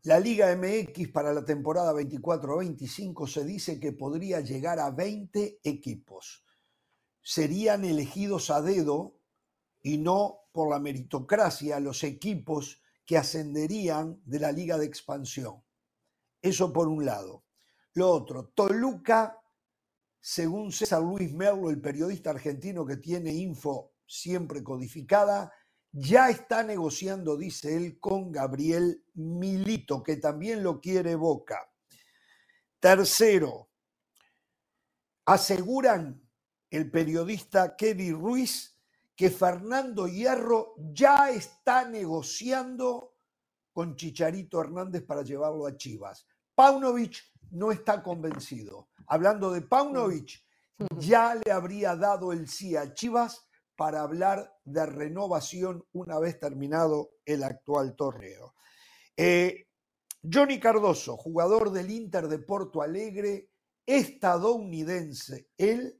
La 0.03 0.19
Liga 0.19 0.55
MX 0.55 1.07
para 1.07 1.33
la 1.33 1.43
temporada 1.43 1.93
24-25 1.93 3.27
se 3.27 3.43
dice 3.43 3.79
que 3.79 3.91
podría 3.91 4.41
llegar 4.41 4.79
a 4.79 4.91
20 4.91 5.61
equipos. 5.63 6.45
Serían 7.23 7.83
elegidos 7.83 8.51
a 8.51 8.61
dedo 8.61 9.17
y 9.81 9.97
no 9.97 10.44
por 10.55 10.71
la 10.71 10.79
meritocracia 10.79 11.79
los 11.79 12.03
equipos 12.03 12.81
que 13.05 13.17
ascenderían 13.17 14.19
de 14.25 14.39
la 14.39 14.51
Liga 14.51 14.77
de 14.77 14.85
Expansión. 14.85 15.61
Eso 16.41 16.71
por 16.71 16.87
un 16.87 17.05
lado. 17.05 17.43
Lo 17.93 18.09
otro, 18.09 18.47
Toluca 18.47 19.39
según 20.27 20.71
César 20.71 21.03
Luis 21.03 21.31
Merlo, 21.33 21.69
el 21.69 21.79
periodista 21.79 22.31
argentino 22.31 22.83
que 22.83 22.97
tiene 22.97 23.31
info 23.31 23.93
siempre 24.07 24.63
codificada, 24.63 25.53
ya 25.91 26.31
está 26.31 26.63
negociando, 26.63 27.37
dice 27.37 27.77
él, 27.77 27.99
con 27.99 28.31
Gabriel 28.31 29.05
Milito, 29.13 30.01
que 30.01 30.17
también 30.17 30.63
lo 30.63 30.81
quiere 30.81 31.13
Boca. 31.13 31.71
Tercero, 32.79 33.69
aseguran 35.25 36.27
el 36.71 36.89
periodista 36.89 37.75
Kevin 37.75 38.19
Ruiz 38.19 38.74
que 39.15 39.29
Fernando 39.29 40.07
Hierro 40.07 40.75
ya 40.77 41.29
está 41.29 41.87
negociando 41.87 43.15
con 43.71 43.95
Chicharito 43.95 44.61
Hernández 44.61 45.03
para 45.03 45.21
llevarlo 45.21 45.67
a 45.67 45.77
Chivas. 45.77 46.27
Paunovic 46.53 47.21
no 47.51 47.71
está 47.71 48.03
convencido. 48.03 48.89
Hablando 49.07 49.51
de 49.51 49.61
Paunovic, 49.61 50.43
ya 50.97 51.35
le 51.35 51.51
habría 51.51 51.95
dado 51.95 52.33
el 52.33 52.47
sí 52.47 52.75
a 52.75 52.93
Chivas 52.93 53.47
para 53.75 54.01
hablar 54.01 54.53
de 54.63 54.85
renovación 54.85 55.85
una 55.91 56.19
vez 56.19 56.39
terminado 56.39 57.11
el 57.25 57.43
actual 57.43 57.95
torneo. 57.95 58.55
Eh, 59.17 59.67
Johnny 60.23 60.59
Cardoso, 60.59 61.17
jugador 61.17 61.71
del 61.71 61.91
Inter 61.91 62.27
de 62.27 62.39
Porto 62.39 62.81
Alegre, 62.81 63.49
estadounidense, 63.85 65.49
él 65.57 65.99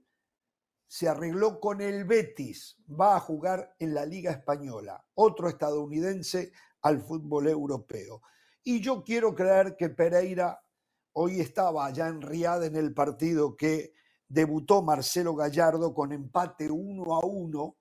se 0.88 1.08
arregló 1.08 1.60
con 1.60 1.82
el 1.82 2.06
Betis, 2.06 2.78
va 2.90 3.16
a 3.16 3.20
jugar 3.20 3.76
en 3.80 3.94
la 3.94 4.06
Liga 4.06 4.32
Española, 4.32 5.04
otro 5.16 5.50
estadounidense 5.50 6.52
al 6.82 7.02
fútbol 7.02 7.48
europeo. 7.48 8.22
Y 8.64 8.82
yo 8.82 9.04
quiero 9.04 9.34
creer 9.36 9.76
que 9.76 9.90
Pereira 9.90 10.62
hoy 11.14 11.40
estaba 11.40 11.86
allá 11.86 12.08
en 12.08 12.22
Riad 12.22 12.64
en 12.66 12.76
el 12.76 12.94
partido 12.94 13.56
que 13.56 13.94
debutó 14.28 14.82
Marcelo 14.82 15.36
Gallardo 15.36 15.94
con 15.94 16.12
empate 16.12 16.70
1 16.70 17.16
a 17.16 17.26
1 17.26 17.78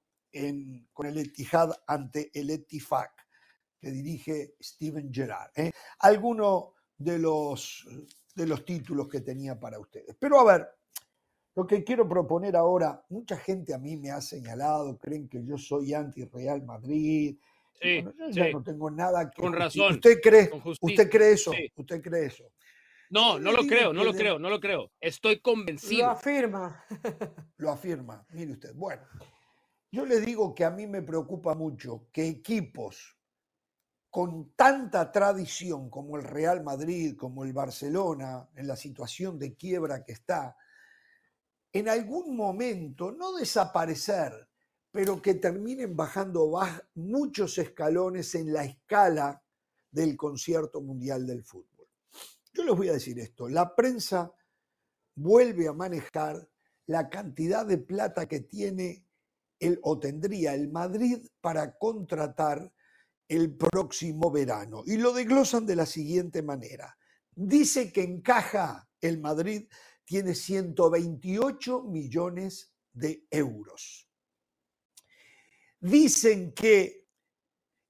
con 0.93 1.07
el 1.07 1.19
Etihad 1.19 1.71
ante 1.87 2.31
el 2.35 2.51
Etifak, 2.51 3.13
que 3.79 3.91
dirige 3.91 4.57
Steven 4.61 5.13
Gerrard. 5.13 5.53
¿eh? 5.55 5.71
Alguno 6.01 6.75
de 6.97 7.19
los, 7.19 7.87
de 8.35 8.47
los 8.47 8.65
títulos 8.65 9.09
que 9.09 9.21
tenía 9.21 9.59
para 9.59 9.79
ustedes. 9.79 10.17
Pero 10.19 10.41
a 10.41 10.45
ver, 10.45 10.69
lo 11.57 11.67
que 11.67 11.85
quiero 11.85 12.09
proponer 12.09 12.57
ahora, 12.57 13.05
mucha 13.09 13.37
gente 13.37 13.73
a 13.75 13.79
mí 13.79 13.97
me 13.97 14.11
ha 14.11 14.21
señalado, 14.21 14.99
creen 14.99 15.29
que 15.29 15.45
yo 15.45 15.57
soy 15.57 15.95
anti-Real 15.95 16.63
Madrid. 16.65 17.37
Sí, 17.81 18.03
yo 18.03 18.13
ya 18.31 18.51
no 18.51 18.63
tengo 18.63 18.91
nada 18.91 19.31
que... 19.31 19.41
Con 19.43 19.53
razón, 19.53 19.95
¿Usted 19.95 20.21
cree, 20.23 20.49
con 20.51 20.61
justicia, 20.61 21.03
usted 21.05 21.11
cree 21.11 21.33
eso? 21.33 21.53
sí. 21.53 21.71
¿Usted 21.77 22.03
cree 22.03 22.27
eso? 22.27 22.45
No, 23.11 23.39
no 23.39 23.53
lo 23.53 23.63
creo, 23.67 23.93
no 23.93 24.01
que 24.01 24.07
lo 24.07 24.13
de- 24.13 24.19
creo, 24.19 24.39
no 24.39 24.51
lo 24.51 24.59
creo. 24.61 24.91
Estoy 25.01 25.37
Lo 25.37 25.43
convencido. 25.43 26.11
afirma. 26.11 26.85
lo 27.59 27.71
afirma. 27.71 28.27
Mire 28.31 28.53
usted. 28.53 28.75
Bueno, 28.75 29.03
yo 29.93 30.07
le 30.07 30.21
digo 30.21 30.55
que 30.55 30.65
a 30.65 30.71
mí 30.71 30.87
me 30.87 31.03
preocupa 31.03 31.55
mucho 31.55 32.09
que 32.13 32.27
equipos 32.27 33.17
con 34.11 34.53
tanta 34.57 35.11
tradición 35.13 35.91
como 35.91 36.17
el 36.17 36.25
Real 36.25 36.63
Madrid, 36.65 37.15
como 37.17 37.45
el 37.45 37.53
Barcelona, 37.53 38.49
en 38.57 38.67
la 38.67 38.77
situación 38.77 39.39
de 39.39 39.55
quiebra 39.55 40.05
que 40.05 40.13
está, 40.13 40.57
en 41.75 41.89
algún 41.89 42.37
momento, 42.37 43.11
no 43.13 43.35
desaparecer, 43.37 44.49
pero 44.93 45.21
que 45.21 45.35
terminen 45.35 45.97
bajando 45.97 46.49
baj- 46.49 46.87
muchos 46.95 47.59
escalones 47.59 48.35
en 48.37 48.53
la 48.53 48.65
escala 48.65 49.43
del 49.91 50.17
concierto 50.17 50.81
mundial 50.81 51.27
del 51.27 51.43
fútbol. 51.43 51.89
Yo 52.53 52.63
les 52.63 52.77
voy 52.77 52.89
a 52.89 52.93
decir 52.93 53.19
esto, 53.19 53.49
la 53.49 53.75
prensa 53.75 54.33
vuelve 55.17 55.67
a 55.67 55.73
manejar 55.73 56.49
la 56.87 57.11
cantidad 57.11 57.67
de 57.67 57.79
plata 57.79 58.29
que 58.29 58.41
tiene 58.41 59.05
el, 59.59 59.81
o 59.83 59.99
tendría 59.99 60.55
el 60.55 60.71
Madrid 60.71 61.27
para 61.41 61.77
contratar 61.77 62.73
el 63.27 63.57
próximo 63.57 64.31
verano. 64.31 64.85
Y 64.87 64.99
lo 64.99 65.13
desglosan 65.13 65.67
de 65.67 65.75
la 65.75 65.87
siguiente 65.87 66.43
manera. 66.43 66.97
Dice 67.35 67.93
que 67.93 68.03
encaja 68.05 68.89
el 69.01 69.19
Madrid 69.19 69.69
tiene 70.05 70.35
128 70.35 71.83
millones 71.83 72.75
de 72.93 73.27
euros. 73.31 74.09
Dicen 75.81 76.53
que 76.53 77.05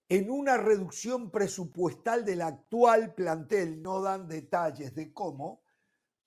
en 0.09 0.31
una 0.31 0.57
reducción 0.57 1.31
presupuestal 1.31 2.25
del 2.25 2.43
actual 2.43 3.15
plantel, 3.15 3.81
no 3.83 4.03
dan 4.03 4.29
detalles 4.29 4.95
de 4.95 5.13
cómo, 5.13 5.63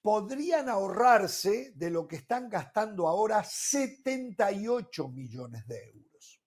podrían 0.02 0.70
ahorrarse 0.70 1.74
de 1.76 1.90
lo 1.90 2.08
que 2.08 2.18
están 2.18 2.50
gastando 2.50 3.08
ahora 3.08 3.44
78 3.44 5.10
millones 5.10 5.68
de 5.68 5.90
euros. 5.90 6.42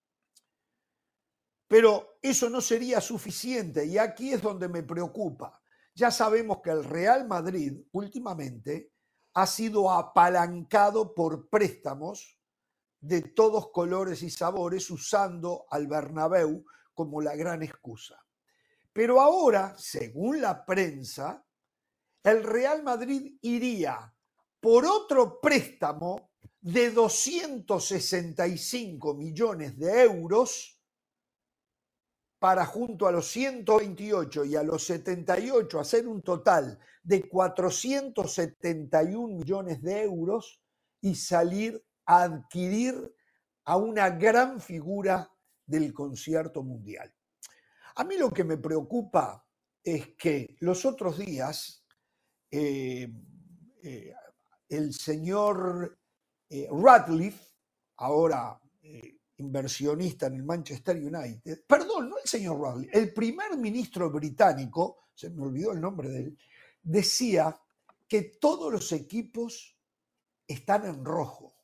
Pero 1.68 2.18
eso 2.20 2.50
no 2.50 2.60
sería 2.60 3.00
suficiente 3.00 3.84
y 3.84 3.96
aquí 3.96 4.32
es 4.32 4.42
donde 4.42 4.68
me 4.68 4.82
preocupa. 4.82 5.62
Ya 5.94 6.10
sabemos 6.10 6.60
que 6.62 6.70
el 6.70 6.82
Real 6.82 7.28
Madrid 7.28 7.74
últimamente 7.92 8.89
ha 9.34 9.46
sido 9.46 9.90
apalancado 9.90 11.14
por 11.14 11.48
préstamos 11.48 12.40
de 13.00 13.22
todos 13.22 13.70
colores 13.70 14.22
y 14.22 14.30
sabores 14.30 14.90
usando 14.90 15.66
al 15.70 15.86
Bernabéu 15.86 16.64
como 16.94 17.20
la 17.20 17.36
gran 17.36 17.62
excusa. 17.62 18.18
Pero 18.92 19.20
ahora, 19.20 19.76
según 19.78 20.40
la 20.40 20.66
prensa, 20.66 21.46
el 22.22 22.42
Real 22.42 22.82
Madrid 22.82 23.38
iría 23.40 24.12
por 24.60 24.84
otro 24.84 25.40
préstamo 25.40 26.32
de 26.60 26.90
265 26.90 29.14
millones 29.14 29.78
de 29.78 30.02
euros 30.02 30.79
para 32.40 32.66
junto 32.66 33.06
a 33.06 33.12
los 33.12 33.28
128 33.28 34.44
y 34.46 34.56
a 34.56 34.62
los 34.62 34.84
78 34.84 35.78
hacer 35.78 36.08
un 36.08 36.22
total 36.22 36.78
de 37.02 37.28
471 37.28 39.36
millones 39.36 39.82
de 39.82 40.02
euros 40.02 40.62
y 41.02 41.14
salir 41.14 41.84
a 42.06 42.22
adquirir 42.22 43.14
a 43.64 43.76
una 43.76 44.08
gran 44.08 44.58
figura 44.58 45.30
del 45.66 45.92
concierto 45.92 46.62
mundial. 46.62 47.14
A 47.96 48.04
mí 48.04 48.16
lo 48.16 48.30
que 48.30 48.44
me 48.44 48.56
preocupa 48.56 49.46
es 49.84 50.14
que 50.16 50.56
los 50.60 50.86
otros 50.86 51.18
días 51.18 51.84
eh, 52.50 53.12
eh, 53.82 54.14
el 54.68 54.94
señor 54.94 55.98
eh, 56.48 56.66
Radcliffe, 56.70 57.44
ahora 57.98 58.58
inversionista 59.40 60.26
en 60.26 60.34
el 60.34 60.44
Manchester 60.44 60.96
United, 60.96 61.64
perdón, 61.66 62.10
no 62.10 62.18
el 62.18 62.28
señor 62.28 62.60
Radcliffe, 62.60 62.98
el 62.98 63.12
primer 63.12 63.56
ministro 63.56 64.10
británico, 64.10 65.08
se 65.14 65.30
me 65.30 65.42
olvidó 65.42 65.72
el 65.72 65.80
nombre 65.80 66.08
de 66.08 66.18
él, 66.20 66.38
decía 66.82 67.60
que 68.06 68.22
todos 68.40 68.72
los 68.72 68.92
equipos 68.92 69.76
están 70.46 70.86
en 70.86 71.04
rojo, 71.04 71.54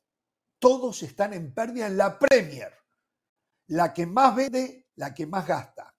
todos 0.59 1.03
están 1.03 1.33
en 1.33 1.53
pérdida 1.53 1.87
en 1.87 1.97
la 1.97 2.17
Premier, 2.17 2.73
la 3.67 3.93
que 3.93 4.05
más 4.05 4.35
vende, 4.35 4.87
la 4.95 5.13
que 5.13 5.25
más 5.25 5.47
gasta, 5.47 5.95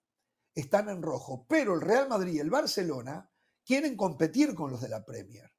están 0.53 0.89
en 0.89 1.01
rojo, 1.01 1.45
pero 1.47 1.75
el 1.75 1.81
Real 1.81 2.09
Madrid 2.09 2.33
y 2.33 2.39
el 2.39 2.49
Barcelona 2.49 3.29
quieren 3.63 3.95
competir 3.95 4.55
con 4.55 4.71
los 4.71 4.81
de 4.81 4.89
la 4.89 5.05
Premier. 5.05 5.49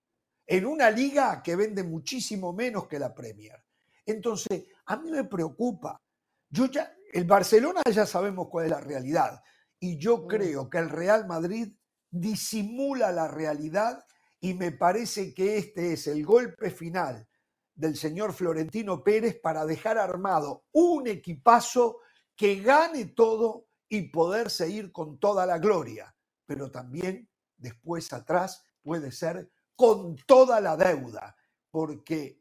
en 0.51 0.67
una 0.67 0.91
liga 0.91 1.41
que 1.45 1.55
vende 1.55 1.85
muchísimo 1.85 2.53
menos 2.53 2.89
que 2.89 2.99
la 2.99 3.15
Premier. 3.15 3.63
Entonces, 4.05 4.65
a 4.87 4.97
mí 4.97 5.09
me 5.09 5.23
preocupa. 5.23 6.03
Yo 6.51 6.67
ya, 6.67 6.93
el 7.13 7.25
Barcelona 7.25 7.83
ya 7.91 8.07
sabemos 8.07 8.49
cuál 8.51 8.67
es 8.67 8.71
la 8.73 8.81
realidad. 8.81 9.41
Y 9.79 9.99
yo 9.99 10.27
creo 10.27 10.69
que 10.69 10.79
el 10.79 10.91
Real 10.91 11.27
Madrid 11.27 11.73
disimula 12.11 13.13
la 13.13 13.29
realidad 13.29 14.05
y 14.41 14.55
me 14.55 14.73
parece 14.73 15.33
que 15.33 15.59
este 15.59 15.93
es 15.93 16.07
el 16.09 16.25
golpe 16.25 16.71
final 16.71 17.29
del 17.75 17.97
señor 17.97 18.33
Florentino 18.33 19.03
Pérez 19.03 19.41
para 19.41 19.65
dejar 19.65 19.97
armado 19.97 20.65
un 20.73 21.07
equipazo 21.07 21.99
que 22.37 22.61
gane 22.61 23.07
todo 23.07 23.69
y 23.89 24.11
poder 24.11 24.51
seguir 24.51 24.93
con 24.93 25.19
toda 25.19 25.47
la 25.47 25.59
gloria, 25.59 26.15
pero 26.47 26.71
también 26.71 27.29
después 27.57 28.13
atrás 28.13 28.65
puede 28.83 29.13
ser 29.13 29.51
con 29.77 30.17
toda 30.27 30.61
la 30.61 30.77
deuda, 30.77 31.37
porque 31.71 32.40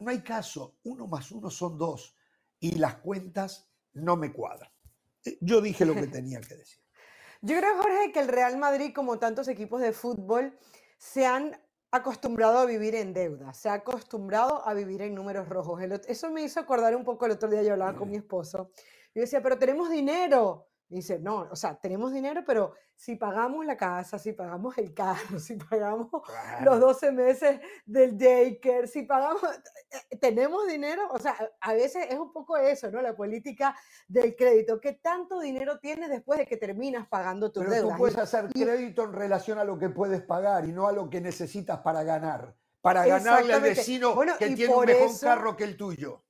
no 0.00 0.10
hay 0.10 0.20
caso, 0.22 0.78
uno 0.84 1.06
más 1.06 1.30
uno 1.30 1.50
son 1.50 1.78
dos 1.78 2.16
y 2.60 2.72
las 2.76 2.96
cuentas 2.96 3.70
no 3.92 4.16
me 4.16 4.32
cuadran. 4.32 4.70
Eh, 5.24 5.38
yo 5.40 5.60
dije 5.60 5.84
lo 5.84 5.94
que 5.94 6.06
tenía 6.06 6.40
que 6.40 6.56
decir. 6.56 6.82
Yo 7.40 7.56
creo, 7.56 7.76
Jorge, 7.76 8.12
que 8.12 8.20
el 8.20 8.28
Real 8.28 8.58
Madrid, 8.58 8.92
como 8.92 9.18
tantos 9.18 9.46
equipos 9.46 9.80
de 9.80 9.92
fútbol, 9.92 10.58
se 10.98 11.24
han 11.24 11.56
acostumbrado 11.90 12.58
a 12.58 12.66
vivir 12.66 12.94
en 12.96 13.14
deuda, 13.14 13.54
se 13.54 13.68
ha 13.68 13.74
acostumbrado 13.74 14.66
a 14.66 14.74
vivir 14.74 15.02
en 15.02 15.14
números 15.14 15.48
rojos. 15.48 15.80
Eso 16.06 16.30
me 16.30 16.42
hizo 16.42 16.60
acordar 16.60 16.94
un 16.96 17.04
poco 17.04 17.26
el 17.26 17.32
otro 17.32 17.48
día, 17.48 17.62
yo 17.62 17.72
hablaba 17.72 17.96
con 17.96 18.10
mi 18.10 18.16
esposo, 18.16 18.72
y 19.14 19.20
decía, 19.20 19.42
pero 19.42 19.58
tenemos 19.58 19.88
dinero. 19.88 20.68
Dice, 20.88 21.18
no, 21.18 21.48
o 21.50 21.56
sea, 21.56 21.78
tenemos 21.78 22.12
dinero, 22.12 22.42
pero 22.46 22.72
si 22.96 23.16
pagamos 23.16 23.64
la 23.64 23.76
casa, 23.76 24.18
si 24.18 24.32
pagamos 24.32 24.76
el 24.78 24.92
carro, 24.94 25.38
si 25.38 25.56
pagamos 25.56 26.08
los 26.62 26.80
12 26.80 27.12
meses 27.12 27.60
del 27.84 28.16
daycare, 28.16 28.86
si 28.86 29.02
pagamos, 29.02 29.42
eh, 30.10 30.16
tenemos 30.16 30.66
dinero, 30.66 31.08
o 31.10 31.18
sea, 31.18 31.36
a 31.60 31.74
veces 31.74 32.06
es 32.08 32.18
un 32.18 32.32
poco 32.32 32.56
eso, 32.56 32.90
¿no? 32.90 33.00
La 33.02 33.14
política 33.14 33.76
del 34.08 34.34
crédito. 34.34 34.80
¿Qué 34.80 34.94
tanto 34.94 35.40
dinero 35.40 35.78
tienes 35.78 36.08
después 36.10 36.38
de 36.38 36.46
que 36.46 36.56
terminas 36.56 37.06
pagando 37.06 37.52
tus 37.52 37.64
Pero 37.64 37.88
Tú 37.88 37.96
puedes 37.96 38.18
hacer 38.18 38.48
crédito 38.48 39.04
en 39.04 39.12
relación 39.12 39.58
a 39.58 39.64
lo 39.64 39.78
que 39.78 39.90
puedes 39.90 40.22
pagar 40.22 40.64
y 40.64 40.72
no 40.72 40.88
a 40.88 40.92
lo 40.92 41.08
que 41.08 41.20
necesitas 41.20 41.80
para 41.80 42.02
ganar. 42.02 42.56
Para 42.80 43.04
ganarle 43.06 43.52
al 43.54 43.60
vecino 43.60 44.16
que 44.38 44.50
tiene 44.54 44.74
un 44.74 44.86
mejor 44.86 45.20
carro 45.20 45.56
que 45.56 45.64
el 45.64 45.76
tuyo. 45.76 46.22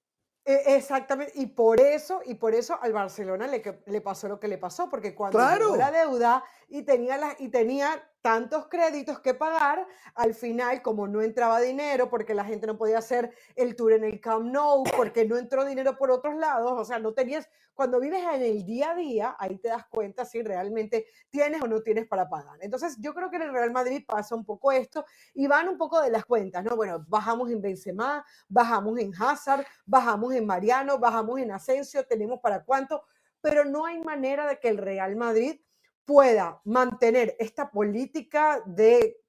E, 0.49 0.77
exactamente, 0.77 1.35
y 1.35 1.45
por 1.45 1.79
eso, 1.79 2.23
y 2.25 2.33
por 2.33 2.55
eso 2.55 2.79
al 2.81 2.95
Barcelona 2.95 3.47
le, 3.47 3.83
le 3.85 4.01
pasó 4.01 4.29
lo 4.29 4.41
que 4.41 4.49
le 4.49 4.57
pasó, 4.57 4.89
porque 4.89 5.15
cuando 5.15 5.37
claro. 5.37 5.77
la 5.77 5.91
deuda 5.91 6.43
y 6.71 6.85
tenía, 6.85 7.19
la, 7.19 7.37
y 7.39 7.51
tenía 7.51 8.03
tantos 8.21 8.69
créditos 8.69 9.21
que 9.21 9.35
pagar, 9.35 9.87
al 10.15 10.35
final, 10.35 10.83
como 10.83 11.07
no 11.07 11.23
entraba 11.23 11.61
dinero, 11.61 12.11
porque 12.11 12.35
la 12.35 12.45
gente 12.45 12.67
no 12.67 12.77
podía 12.77 12.99
hacer 12.99 13.33
el 13.55 13.77
tour 13.77 13.93
en 13.93 14.05
el 14.05 14.21
Camp 14.21 14.47
Nou, 14.47 14.85
porque 14.97 15.25
no 15.25 15.37
entró 15.37 15.65
dinero 15.65 15.97
por 15.97 16.11
otros 16.11 16.35
lados, 16.37 16.73
o 16.77 16.85
sea, 16.85 16.99
no 16.99 17.15
tenías, 17.15 17.49
cuando 17.75 18.01
vives 18.01 18.23
en 18.35 18.43
el 18.43 18.65
día 18.65 18.91
a 18.91 18.95
día, 18.97 19.37
ahí 19.39 19.59
te 19.59 19.69
das 19.69 19.87
cuenta 19.87 20.25
si 20.25 20.43
realmente 20.43 21.07
tienes 21.31 21.63
o 21.63 21.69
no 21.69 21.81
tienes 21.81 22.09
para 22.09 22.29
pagar. 22.29 22.59
Entonces, 22.61 22.97
yo 22.99 23.15
creo 23.15 23.31
que 23.31 23.37
en 23.37 23.43
el 23.43 23.53
Real 23.53 23.71
Madrid 23.71 24.05
pasa 24.07 24.35
un 24.35 24.45
poco 24.45 24.73
esto 24.73 25.05
y 25.35 25.47
van 25.47 25.69
un 25.69 25.79
poco 25.79 26.01
de 26.01 26.11
las 26.11 26.25
cuentas, 26.25 26.65
¿no? 26.65 26.75
Bueno, 26.75 27.05
bajamos 27.07 27.51
en 27.51 27.63
Benzema, 27.63 28.25
bajamos 28.49 28.99
en 28.99 29.13
Hazard, 29.15 29.65
bajamos 29.87 30.35
en 30.35 30.45
Mariano, 30.45 30.99
bajamos 30.99 31.39
en 31.39 31.53
Asensio, 31.53 32.05
tenemos 32.05 32.41
para 32.41 32.65
cuánto, 32.65 33.05
pero 33.41 33.65
no 33.65 33.87
hay 33.87 34.01
manera 34.01 34.47
de 34.47 34.59
que 34.59 34.69
el 34.69 34.79
Real 34.79 35.15
Madrid 35.15 35.61
pueda 36.09 36.63
mantener 36.65 37.37
esta 37.39 37.71
política 37.71 38.63
de 38.65 39.21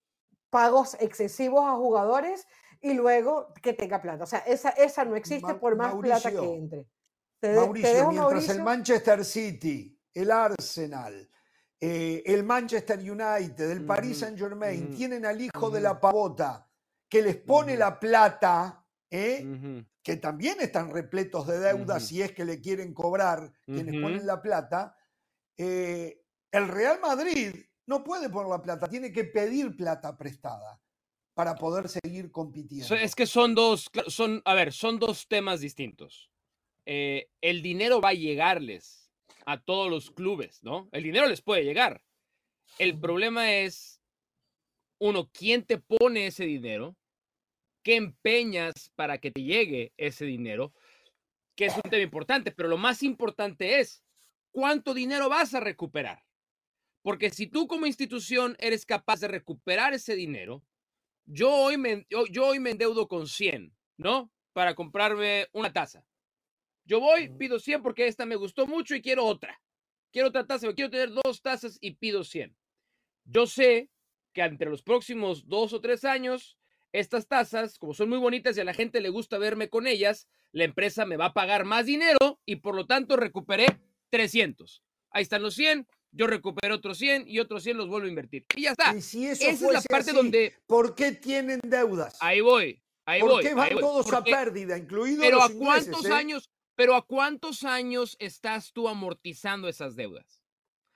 pagos 0.49 0.95
excesivos 1.01 1.65
a 1.67 1.75
jugadores 1.75 2.47
y 2.79 2.93
luego 2.93 3.53
que 3.61 3.73
tenga 3.73 4.01
plata. 4.01 4.23
O 4.23 4.27
sea, 4.27 4.39
esa, 4.39 4.69
esa 4.69 5.03
no 5.03 5.17
existe 5.17 5.55
por 5.55 5.75
más 5.75 5.93
plata 5.95 6.31
que 6.31 6.37
entre. 6.37 6.87
Mauricio, 7.41 8.11
mientras 8.11 8.47
el 8.47 8.63
Manchester 8.63 9.25
City, 9.25 9.99
el 10.13 10.31
Arsenal, 10.31 11.29
eh, 11.81 12.23
el 12.25 12.45
Manchester 12.45 12.97
United, 12.99 13.71
el 13.71 13.85
Paris 13.85 14.19
Saint 14.19 14.39
Germain, 14.39 14.95
tienen 14.95 15.25
al 15.25 15.41
hijo 15.41 15.69
de 15.69 15.81
la 15.81 15.99
pavota 15.99 16.65
que 17.09 17.21
les 17.21 17.35
pone 17.35 17.75
la 17.75 17.99
plata, 17.99 18.85
¿eh? 19.11 19.83
que 20.01 20.15
también 20.15 20.61
están 20.61 20.91
repletos 20.91 21.45
de 21.45 21.59
deudas 21.59 22.07
si 22.07 22.21
es 22.21 22.31
que 22.31 22.45
le 22.45 22.61
quieren 22.61 22.93
cobrar 22.93 23.51
quienes 23.65 24.01
ponen 24.01 24.25
la 24.25 24.41
plata, 24.41 24.95
eh, 25.57 26.23
el 26.51 26.67
Real 26.67 26.99
Madrid 26.99 27.55
no 27.85 28.03
puede 28.03 28.29
poner 28.29 28.49
la 28.49 28.61
plata, 28.61 28.87
tiene 28.87 29.11
que 29.11 29.23
pedir 29.23 29.75
plata 29.75 30.17
prestada 30.17 30.79
para 31.33 31.55
poder 31.55 31.89
seguir 31.89 32.31
compitiendo. 32.31 32.95
Es 32.95 33.15
que 33.15 33.25
son 33.25 33.55
dos, 33.55 33.89
son, 34.07 34.41
a 34.45 34.53
ver, 34.53 34.73
son 34.73 34.99
dos 34.99 35.27
temas 35.27 35.61
distintos. 35.61 36.29
Eh, 36.85 37.29
el 37.41 37.61
dinero 37.61 38.01
va 38.01 38.09
a 38.09 38.13
llegarles 38.13 39.11
a 39.45 39.59
todos 39.59 39.89
los 39.89 40.11
clubes, 40.11 40.63
¿no? 40.63 40.89
El 40.91 41.03
dinero 41.03 41.27
les 41.27 41.41
puede 41.41 41.63
llegar. 41.63 42.03
El 42.77 42.99
problema 42.99 43.51
es, 43.53 44.01
uno, 44.99 45.29
¿quién 45.31 45.63
te 45.65 45.77
pone 45.77 46.27
ese 46.27 46.45
dinero? 46.45 46.95
¿Qué 47.83 47.95
empeñas 47.95 48.91
para 48.95 49.17
que 49.17 49.31
te 49.31 49.41
llegue 49.41 49.93
ese 49.97 50.25
dinero? 50.25 50.73
Que 51.55 51.65
es 51.65 51.75
un 51.75 51.89
tema 51.89 52.03
importante, 52.03 52.51
pero 52.51 52.69
lo 52.69 52.77
más 52.77 53.01
importante 53.01 53.79
es, 53.79 54.03
¿cuánto 54.51 54.93
dinero 54.93 55.29
vas 55.29 55.53
a 55.53 55.59
recuperar? 55.59 56.28
Porque 57.01 57.29
si 57.29 57.47
tú 57.47 57.67
como 57.67 57.85
institución 57.85 58.55
eres 58.59 58.85
capaz 58.85 59.21
de 59.21 59.27
recuperar 59.27 59.93
ese 59.93 60.15
dinero, 60.15 60.63
yo 61.25 61.53
hoy 61.53 61.77
me, 61.77 62.05
yo, 62.09 62.45
hoy 62.45 62.59
me 62.59 62.71
endeudo 62.71 63.07
con 63.07 63.27
100, 63.27 63.73
¿no? 63.97 64.31
Para 64.53 64.75
comprarme 64.75 65.47
una 65.53 65.71
taza. 65.71 66.05
Yo 66.85 66.99
voy, 66.99 67.29
pido 67.37 67.59
100 67.59 67.83
porque 67.83 68.07
esta 68.07 68.25
me 68.25 68.35
gustó 68.35 68.65
mucho 68.65 68.95
y 68.95 69.01
quiero 69.01 69.25
otra. 69.25 69.61
Quiero 70.11 70.29
otra 70.29 70.47
taza, 70.47 70.73
quiero 70.73 70.89
tener 70.89 71.11
dos 71.11 71.41
tazas 71.41 71.77
y 71.81 71.91
pido 71.91 72.23
100. 72.23 72.57
Yo 73.25 73.45
sé 73.45 73.91
que 74.33 74.41
entre 74.41 74.69
los 74.69 74.81
próximos 74.81 75.47
dos 75.47 75.71
o 75.73 75.81
tres 75.81 76.03
años, 76.03 76.57
estas 76.91 77.27
tazas, 77.27 77.77
como 77.77 77.93
son 77.93 78.09
muy 78.09 78.17
bonitas 78.17 78.57
y 78.57 78.61
a 78.61 78.63
la 78.63 78.73
gente 78.73 79.01
le 79.01 79.09
gusta 79.09 79.37
verme 79.37 79.69
con 79.69 79.85
ellas, 79.85 80.27
la 80.51 80.63
empresa 80.63 81.05
me 81.05 81.17
va 81.17 81.25
a 81.25 81.33
pagar 81.33 81.63
más 81.63 81.85
dinero 81.85 82.39
y 82.45 82.57
por 82.57 82.75
lo 82.75 82.87
tanto 82.87 83.15
recuperé 83.15 83.67
300. 84.09 84.83
Ahí 85.11 85.21
están 85.21 85.43
los 85.43 85.53
100, 85.53 85.87
yo 86.11 86.27
recupero 86.27 86.75
otros 86.75 86.97
100 86.97 87.27
y 87.27 87.39
otros 87.39 87.63
100 87.63 87.77
los 87.77 87.87
vuelvo 87.87 88.05
a 88.07 88.09
invertir. 88.09 88.45
Y 88.55 88.63
ya 88.63 88.71
está. 88.71 88.99
si 89.01 89.27
Esa 89.27 89.49
es 89.49 89.61
la 89.61 89.81
parte 89.81 90.13
donde. 90.13 90.55
¿Por 90.65 90.95
qué 90.95 91.11
tienen 91.11 91.59
deudas? 91.63 92.17
Ahí 92.19 92.41
voy. 92.41 92.81
Ahí 93.05 93.21
¿Por 93.21 93.31
voy, 93.31 93.43
qué 93.43 93.55
van 93.55 93.75
todos 93.79 94.13
a 94.13 94.23
pérdida, 94.23 94.77
incluidos 94.77 95.25
pero 95.25 95.37
los 95.37 95.49
a 95.49 95.53
cuántos 95.55 96.05
¿eh? 96.05 96.13
años, 96.13 96.51
pero 96.75 96.93
a 96.95 97.01
cuántos 97.01 97.63
años 97.63 98.15
estás 98.19 98.71
tú 98.71 98.87
amortizando 98.87 99.67
esas 99.67 99.95
deudas? 99.95 100.43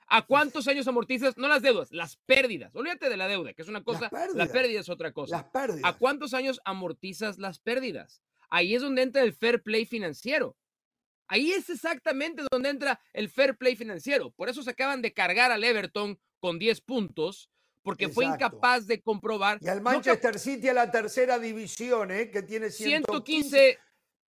¿A 0.06 0.22
cuántos 0.22 0.68
años 0.68 0.86
amortizas? 0.86 1.36
No 1.36 1.48
las 1.48 1.62
deudas, 1.62 1.90
las 1.90 2.16
pérdidas. 2.18 2.74
Olvídate 2.76 3.08
de 3.08 3.16
la 3.16 3.26
deuda, 3.26 3.52
que 3.52 3.62
es 3.62 3.68
una 3.68 3.82
cosa. 3.82 4.10
La 4.34 4.46
pérdida 4.46 4.78
es 4.78 4.88
otra 4.88 5.12
cosa. 5.12 5.38
Las 5.38 5.44
pérdidas. 5.46 5.82
¿A 5.82 5.98
cuántos 5.98 6.34
años 6.34 6.60
amortizas 6.64 7.38
las 7.38 7.58
pérdidas? 7.58 8.22
Ahí 8.48 8.76
es 8.76 8.82
donde 8.82 9.02
entra 9.02 9.22
el 9.22 9.32
fair 9.32 9.62
play 9.62 9.84
financiero. 9.84 10.56
Ahí 11.28 11.52
es 11.52 11.70
exactamente 11.70 12.42
donde 12.50 12.68
entra 12.68 13.00
el 13.12 13.28
fair 13.28 13.56
play 13.56 13.76
financiero. 13.76 14.30
Por 14.30 14.48
eso 14.48 14.62
se 14.62 14.70
acaban 14.70 15.02
de 15.02 15.12
cargar 15.12 15.50
al 15.50 15.64
Everton 15.64 16.18
con 16.38 16.58
10 16.58 16.80
puntos, 16.82 17.50
porque 17.82 18.08
fue 18.08 18.26
incapaz 18.26 18.86
de 18.86 19.00
comprobar. 19.00 19.58
Y 19.60 19.68
al 19.68 19.80
Manchester 19.80 20.38
City 20.38 20.68
a 20.68 20.74
la 20.74 20.90
tercera 20.90 21.38
división, 21.38 22.10
¿eh? 22.10 22.30
que 22.30 22.42
tiene 22.42 22.70
115. 22.70 23.78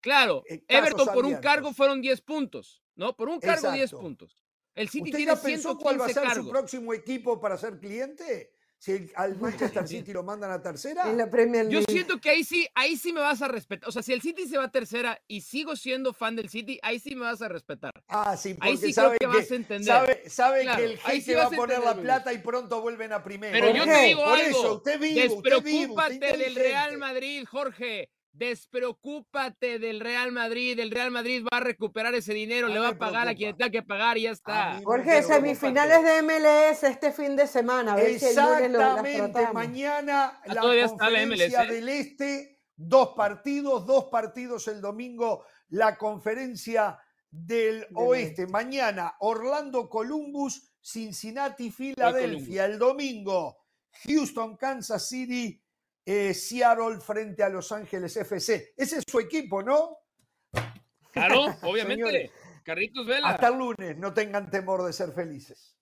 claro, 0.01 0.42
eh, 0.49 0.62
Everton 0.68 1.09
por 1.12 1.24
un 1.24 1.36
cargo 1.36 1.72
fueron 1.72 2.01
10 2.01 2.20
puntos, 2.22 2.82
¿no? 2.94 3.14
Por 3.16 3.28
un 3.28 3.40
cargo 3.40 3.70
10 3.70 3.90
puntos. 3.92 4.42
El 4.74 4.88
City 4.90 5.05
¿Usted 5.05 5.16
tiene 5.16 5.34
ya 5.34 5.42
pensó 5.42 5.78
cuál 5.78 6.01
va 6.01 6.07
a 6.07 6.09
ser 6.11 6.34
su 6.34 6.51
próximo 6.51 6.92
equipo 6.92 7.40
para 7.40 7.57
ser 7.57 7.78
cliente? 7.78 8.55
Si 8.79 9.11
al 9.14 9.37
Manchester 9.39 9.89
City 9.89 10.12
lo 10.12 10.22
mandan 10.22 10.51
a 10.51 10.61
tercera. 10.61 11.11
En 11.11 11.16
la 11.16 11.31
Premier 11.31 11.68
Yo 11.68 11.81
siento 11.89 12.20
que 12.20 12.31
ahí 12.31 12.45
sí, 12.45 12.68
ahí 12.74 12.97
sí 12.97 13.12
me 13.12 13.20
vas 13.20 13.41
a 13.43 13.49
respetar. 13.49 13.89
O 13.89 13.93
sea, 13.93 14.03
si 14.03 14.12
el 14.12 14.20
City 14.20 14.47
se 14.47 14.59
va 14.59 14.64
a 14.64 14.70
tercera 14.70 15.20
y 15.27 15.41
sigo 15.41 15.77
siendo 15.77 16.12
fan 16.12 16.37
del 16.37 16.49
City, 16.49 16.79
ahí 16.83 16.99
sí 16.99 17.14
me 17.14 17.22
vas 17.22 17.41
a 17.43 17.49
respetar. 17.49 17.93
Ah, 18.09 18.37
sí, 18.37 18.55
porque 18.55 18.68
ahí 18.68 18.77
sí 18.77 18.93
sabe 18.93 19.16
creo 19.16 19.31
que, 19.31 19.39
vas 19.39 19.51
a 19.51 19.55
entender. 19.55 19.87
Sabe, 19.87 20.31
sabe 20.31 20.66
que 20.77 20.85
el 20.85 20.99
jefe 20.99 21.35
va 21.35 21.45
a 21.45 21.51
poner 21.51 21.81
la 21.81 21.95
plata 21.95 22.33
y 22.33 22.39
pronto 22.39 22.81
vuelven 22.81 23.12
a 23.12 23.22
primera. 23.22 23.53
Pero 23.53 23.74
yo 23.74 23.85
te 23.85 24.03
digo 24.03 24.24
Por 24.24 24.39
algo. 24.39 24.59
Eso, 24.59 24.74
usted 24.74 25.01
vivo, 25.01 25.20
Despreocúpate 25.20 26.14
usted 26.14 26.33
vivo, 26.33 26.45
del 26.45 26.55
Real 26.55 26.99
Madrid, 26.99 27.45
Jorge. 27.51 28.11
Despreocúpate 28.37 29.78
del 29.78 30.01
Real 30.01 30.30
Madrid. 30.30 30.78
El 30.78 30.91
Real 30.91 31.11
Madrid 31.11 31.43
va 31.43 31.57
a 31.57 31.61
recuperar 31.61 32.14
ese 32.14 32.34
dinero, 32.34 32.68
le 32.68 32.78
va 32.78 32.89
a 32.89 32.99
pagar 32.99 33.28
a 33.28 33.34
quien 33.34 33.57
tenga 33.57 33.70
que 33.70 33.82
pagar 33.82 34.18
y 34.18 34.22
ya 34.22 34.32
está. 34.32 34.80
Jorge, 34.84 35.22
semifinales 35.22 36.03
de 36.03 36.22
MLS 36.22 36.82
este 36.82 37.12
fin 37.12 37.34
de 37.34 37.47
semana. 37.47 37.95
A 37.95 37.97
ver 37.97 38.11
Exactamente, 38.11 39.47
si 39.47 39.53
mañana 39.55 40.26
ah, 40.26 40.43
la 40.47 40.55
la 40.55 40.61
conferencia 40.61 41.62
MLS. 41.62 41.68
del 41.68 41.89
Este, 41.89 42.61
dos 42.76 43.14
partidos, 43.16 43.87
dos 43.87 44.05
partidos 44.07 44.68
el 44.68 44.80
domingo, 44.80 45.45
la 45.68 45.97
conferencia 45.97 46.99
del 47.30 47.87
Oeste. 47.95 48.47
Mañana 48.47 49.16
Orlando 49.20 49.89
Columbus, 49.89 50.74
Cincinnati, 50.80 51.70
Filadelfia. 51.70 52.66
El 52.66 52.78
domingo 52.78 53.57
Houston, 54.05 54.57
Kansas 54.57 55.09
City, 55.09 55.61
eh, 56.07 56.32
Seattle 56.32 57.00
frente 57.00 57.42
a 57.42 57.48
Los 57.48 57.72
Ángeles 57.72 58.16
FC. 58.16 58.74
Ese 58.76 58.98
es 58.98 59.04
su 59.07 59.18
equipo, 59.18 59.62
¿no? 59.62 59.98
Claro, 61.11 61.44
obviamente. 61.62 62.04
Señores, 62.04 62.30
Carritos 62.62 63.07
Vela. 63.07 63.28
Hasta 63.28 63.48
el 63.48 63.59
lunes, 63.59 63.98
no 63.98 64.14
tengan 64.14 64.48
temor 64.48 64.84
de 64.84 64.92
ser 64.92 65.12
felices. 65.12 65.76